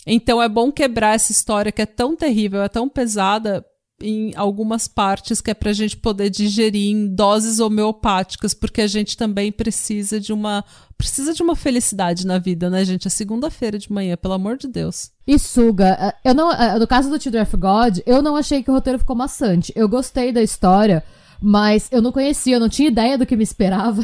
Então 0.07 0.41
é 0.41 0.47
bom 0.47 0.71
quebrar 0.71 1.15
essa 1.15 1.31
história 1.31 1.71
que 1.71 1.81
é 1.81 1.85
tão 1.85 2.15
terrível, 2.15 2.61
é 2.61 2.69
tão 2.69 2.87
pesada, 2.87 3.65
em 4.01 4.33
algumas 4.35 4.87
partes 4.87 5.39
que 5.39 5.51
é 5.51 5.53
para 5.53 5.69
a 5.69 5.73
gente 5.73 5.95
poder 5.95 6.29
digerir 6.29 6.91
em 6.91 7.07
doses 7.07 7.59
homeopáticas, 7.59 8.53
porque 8.53 8.81
a 8.81 8.87
gente 8.87 9.15
também 9.15 9.51
precisa 9.51 10.19
de 10.19 10.33
uma 10.33 10.63
precisa 10.97 11.33
de 11.33 11.43
uma 11.43 11.55
felicidade 11.55 12.25
na 12.25 12.37
vida, 12.37 12.69
né, 12.69 12.85
gente? 12.85 13.07
É 13.07 13.09
segunda-feira 13.09 13.77
de 13.77 13.91
manhã, 13.91 14.15
pelo 14.15 14.33
amor 14.33 14.57
de 14.57 14.67
Deus. 14.67 15.11
E 15.27 15.37
suga. 15.37 15.89
É, 15.99 16.29
eu 16.29 16.33
não, 16.33 16.51
é, 16.51 16.79
no 16.79 16.87
caso 16.87 17.09
do 17.09 17.21
Children 17.21 17.43
of 17.43 17.57
God, 17.57 17.99
eu 18.05 18.21
não 18.21 18.35
achei 18.35 18.63
que 18.63 18.71
o 18.71 18.73
roteiro 18.73 18.99
ficou 18.99 19.15
maçante. 19.15 19.73
Eu 19.75 19.89
gostei 19.89 20.31
da 20.31 20.41
história. 20.41 21.03
Mas 21.41 21.89
eu 21.91 22.01
não 22.01 22.13
conhecia, 22.13 22.55
eu 22.55 22.59
não 22.61 22.69
tinha 22.69 22.87
ideia 22.87 23.17
do 23.17 23.25
que 23.25 23.35
me 23.35 23.43
esperava. 23.43 24.01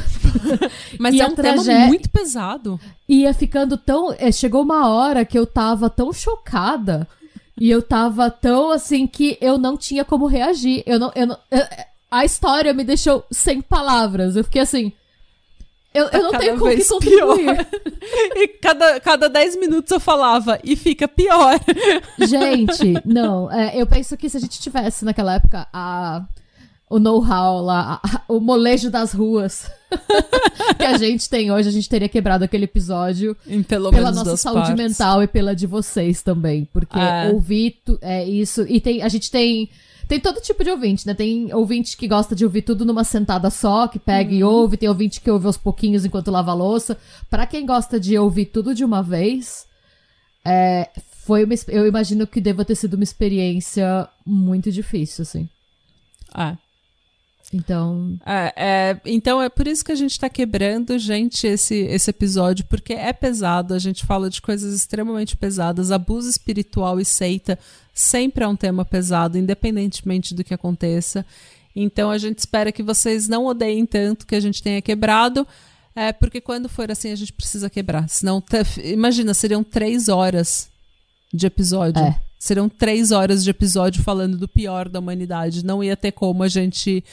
mas 0.99 1.15
e 1.15 1.22
é 1.22 1.26
um 1.26 1.34
tragé... 1.34 1.73
tema 1.73 1.88
muito 1.88 2.09
pesado. 2.09 2.77
Ia 3.07 3.34
ficando 3.34 3.77
tão. 3.77 4.13
É, 4.19 4.31
chegou 4.34 4.61
uma 4.61 4.89
hora 4.89 5.23
que 5.23 5.39
eu 5.39 5.47
tava 5.47 5.89
tão 5.89 6.11
chocada 6.11 7.07
e 7.61 7.69
eu 7.69 7.79
tava 7.79 8.31
tão 8.31 8.71
assim 8.71 9.05
que 9.05 9.38
eu 9.39 9.55
não 9.55 9.77
tinha 9.77 10.03
como 10.03 10.25
reagir. 10.25 10.81
Eu 10.83 10.97
não. 10.97 11.11
Eu 11.13 11.27
não 11.27 11.38
eu, 11.51 11.63
a 12.09 12.25
história 12.25 12.73
me 12.73 12.83
deixou 12.83 13.23
sem 13.29 13.61
palavras. 13.61 14.35
Eu 14.35 14.43
fiquei 14.43 14.63
assim. 14.63 14.91
Eu, 15.93 16.07
eu 16.07 16.23
não 16.23 16.31
tenho 16.31 16.57
como 16.57 16.75
que 16.75 16.83
contribuir. 16.83 17.67
e 18.35 18.47
cada, 18.47 18.99
cada 18.99 19.29
10 19.29 19.57
minutos 19.57 19.91
eu 19.91 19.99
falava, 19.99 20.59
e 20.63 20.75
fica 20.75 21.07
pior. 21.07 21.59
Gente, 22.17 22.95
não. 23.05 23.51
É, 23.51 23.79
eu 23.79 23.85
penso 23.85 24.17
que 24.17 24.27
se 24.27 24.38
a 24.38 24.39
gente 24.39 24.59
tivesse 24.59 25.05
naquela 25.05 25.35
época 25.35 25.67
a, 25.71 26.25
o 26.91 26.99
know-how 26.99 27.61
lá, 27.61 28.01
o 28.27 28.41
molejo 28.41 28.91
das 28.91 29.13
ruas 29.13 29.72
que 30.77 30.84
a 30.84 30.97
gente 30.97 31.30
tem 31.30 31.49
hoje, 31.49 31.69
a 31.69 31.72
gente 31.72 31.88
teria 31.88 32.09
quebrado 32.09 32.43
aquele 32.43 32.65
episódio 32.65 33.35
pela 33.69 34.11
nossa 34.11 34.35
saúde 34.35 34.68
partes. 34.68 34.84
mental 34.89 35.23
e 35.23 35.27
pela 35.27 35.55
de 35.55 35.65
vocês 35.65 36.22
também. 36.22 36.65
Porque 36.65 36.99
é. 36.99 37.30
ouvir 37.31 37.77
é, 38.01 38.26
isso. 38.26 38.65
E 38.68 38.81
tem, 38.81 39.01
a 39.01 39.07
gente 39.07 39.31
tem 39.31 39.69
Tem 40.05 40.19
todo 40.19 40.41
tipo 40.41 40.65
de 40.65 40.69
ouvinte, 40.69 41.07
né? 41.07 41.13
Tem 41.13 41.53
ouvinte 41.53 41.95
que 41.95 42.09
gosta 42.09 42.35
de 42.35 42.43
ouvir 42.43 42.63
tudo 42.63 42.84
numa 42.84 43.05
sentada 43.05 43.49
só, 43.49 43.88
que 43.88 43.97
pega 43.97 44.30
uhum. 44.31 44.35
e 44.35 44.43
ouve. 44.43 44.76
Tem 44.76 44.89
ouvinte 44.89 45.22
que 45.22 45.31
ouve 45.31 45.45
aos 45.45 45.57
pouquinhos 45.57 46.03
enquanto 46.03 46.30
lava 46.30 46.51
a 46.51 46.55
louça. 46.55 46.97
Pra 47.30 47.47
quem 47.47 47.65
gosta 47.65 47.97
de 47.97 48.18
ouvir 48.18 48.47
tudo 48.47 48.76
de 48.76 48.84
uma 48.84 49.01
vez, 49.01 49.65
é, 50.43 50.89
foi 51.26 51.45
uma, 51.45 51.53
eu 51.69 51.88
imagino 51.88 52.27
que 52.27 52.41
deva 52.41 52.65
ter 52.65 52.76
sido 52.76 52.95
uma 52.95 53.03
experiência 53.05 54.09
muito 54.26 54.69
difícil, 54.69 55.22
assim. 55.22 55.47
Ah. 56.34 56.57
Então. 57.53 58.18
É, 58.26 58.53
é, 58.56 59.02
então 59.06 59.41
é 59.41 59.49
por 59.49 59.68
isso 59.68 59.84
que 59.84 59.91
a 59.91 59.95
gente 59.95 60.19
tá 60.19 60.30
quebrando, 60.30 60.98
gente, 60.98 61.45
esse, 61.45 61.76
esse 61.76 62.10
episódio, 62.10 62.65
porque 62.65 62.94
é 62.94 63.11
pesado, 63.11 63.73
a 63.73 63.80
gente 63.80 64.06
fala 64.06 64.30
de 64.30 64.41
coisas 64.41 64.73
extremamente 64.73 65.36
pesadas. 65.36 65.91
Abuso 65.91 66.30
espiritual 66.30 66.99
e 66.99 67.06
seita 67.06 67.60
sempre 67.94 68.44
é 68.44 68.48
um 68.48 68.56
tema 68.56 68.86
pesado, 68.86 69.38
independentemente 69.38 70.34
do 70.34 70.44
que 70.44 70.53
aconteça. 70.53 71.26
Então 71.76 72.10
a 72.10 72.18
gente 72.18 72.40
espera 72.40 72.72
que 72.72 72.84
vocês 72.84 73.28
não 73.28 73.45
odeiem 73.45 73.86
tanto 73.86 74.26
que 74.26 74.36
a 74.36 74.40
gente 74.40 74.61
tenha 74.61 74.82
quebrado. 74.82 75.48
É, 75.95 76.14
porque 76.14 76.40
quando 76.40 76.69
for 76.69 76.90
assim, 76.90 77.11
a 77.11 77.15
gente 77.15 77.34
precisa 77.34 77.69
quebrar. 77.69 78.07
Senão, 78.07 78.41
imagina, 78.84 79.34
seriam 79.34 79.64
três 79.64 80.07
horas 80.07 80.69
de 81.34 81.45
episódio. 81.45 82.02
É. 82.02 82.19
Seriam 82.40 82.68
três 82.68 83.11
horas 83.11 83.44
de 83.44 83.49
episódio 83.49 84.02
falando 84.02 84.38
do 84.38 84.48
pior 84.48 84.90
da 84.90 84.99
humanidade. 84.99 85.65
Não 85.65 85.84
ia 85.84 85.95
ter 85.95 86.11
como 86.11 86.44
a 86.44 86.48
gente 86.48 87.03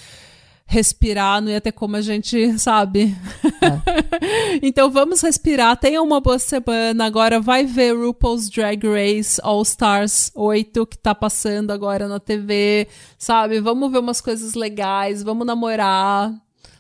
respirar, 0.70 1.40
não 1.40 1.50
ia 1.50 1.62
ter 1.62 1.72
como 1.72 1.96
a 1.96 2.02
gente, 2.02 2.58
sabe? 2.58 3.16
É. 3.62 4.60
então 4.62 4.90
vamos 4.90 5.22
respirar, 5.22 5.78
tenha 5.78 6.02
uma 6.02 6.20
boa 6.20 6.38
semana. 6.38 7.06
Agora 7.06 7.40
vai 7.40 7.64
ver 7.64 7.96
RuPaul's 7.96 8.50
Drag 8.50 8.86
Race 8.86 9.40
All 9.42 9.62
Stars 9.62 10.30
8 10.34 10.86
que 10.86 10.98
tá 10.98 11.14
passando 11.14 11.70
agora 11.70 12.06
na 12.06 12.20
TV, 12.20 12.86
sabe? 13.16 13.60
Vamos 13.60 13.90
ver 13.90 13.98
umas 13.98 14.20
coisas 14.20 14.52
legais, 14.52 15.22
vamos 15.22 15.46
namorar. 15.46 16.34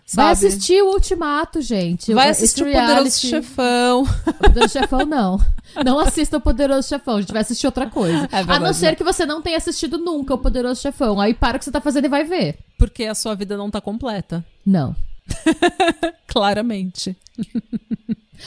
Sabe? 0.08 0.24
Vai 0.24 0.32
assistir 0.32 0.82
o 0.82 0.92
Ultimato, 0.94 1.60
gente. 1.60 2.14
Vai 2.14 2.30
assistir 2.30 2.62
Esse 2.62 2.70
o 2.70 2.72
Poderoso 2.72 2.94
reality... 2.94 3.26
Chefão. 3.26 4.02
O 4.02 4.32
Poderoso 4.32 4.72
Chefão, 4.72 5.04
não. 5.04 5.38
Não 5.84 5.98
assista 5.98 6.38
o 6.38 6.40
Poderoso 6.40 6.88
Chefão, 6.88 7.16
a 7.16 7.20
gente 7.20 7.32
vai 7.32 7.42
assistir 7.42 7.66
outra 7.66 7.90
coisa. 7.90 8.24
É 8.32 8.38
verdade, 8.38 8.52
a 8.52 8.58
não 8.58 8.72
ser 8.72 8.96
que 8.96 9.04
você 9.04 9.26
não 9.26 9.42
tenha 9.42 9.58
assistido 9.58 9.98
nunca 9.98 10.32
o 10.32 10.38
Poderoso 10.38 10.80
Chefão. 10.80 11.20
Aí 11.20 11.34
para 11.34 11.56
o 11.56 11.58
que 11.58 11.66
você 11.66 11.70
tá 11.70 11.82
fazendo 11.82 12.06
e 12.06 12.08
vai 12.08 12.24
ver. 12.24 12.56
Porque 12.78 13.04
a 13.04 13.14
sua 13.14 13.34
vida 13.34 13.54
não 13.54 13.70
tá 13.70 13.82
completa. 13.82 14.42
Não. 14.64 14.96
Claramente. 16.26 17.14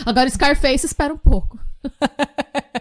Agora 0.04 0.28
Scarface 0.32 0.88
espera 0.88 1.14
um 1.14 1.18
pouco. 1.18 1.60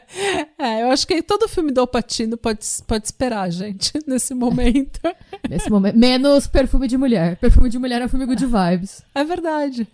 é, 0.58 0.82
eu 0.82 0.90
acho 0.90 1.06
que 1.06 1.22
todo 1.22 1.48
filme 1.48 1.72
do 1.72 1.80
Alpatino 1.80 2.36
pode, 2.36 2.60
pode 2.86 3.06
esperar, 3.06 3.50
gente, 3.50 3.92
nesse 4.06 4.34
momento. 4.34 5.00
nesse 5.48 5.70
momento. 5.70 5.96
Menos 5.96 6.46
Perfume 6.46 6.88
de 6.88 6.96
Mulher. 6.96 7.36
Perfume 7.36 7.68
de 7.68 7.78
Mulher 7.78 8.02
é 8.02 8.06
um 8.06 8.08
filme 8.08 8.26
good 8.26 8.44
vibes. 8.44 9.02
É 9.14 9.24
verdade. 9.24 9.86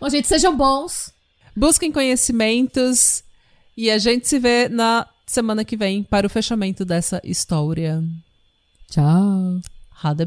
Bom, 0.00 0.08
gente, 0.08 0.28
sejam 0.28 0.56
bons. 0.56 1.12
Busquem 1.56 1.92
conhecimentos 1.92 3.22
e 3.76 3.90
a 3.90 3.98
gente 3.98 4.28
se 4.28 4.38
vê 4.38 4.68
na 4.68 5.06
semana 5.26 5.64
que 5.64 5.76
vem 5.76 6.02
para 6.02 6.26
o 6.26 6.30
fechamento 6.30 6.84
dessa 6.84 7.20
história. 7.24 8.02
Tchau. 8.88 9.60
Ha 10.02 10.14
det 10.14 10.26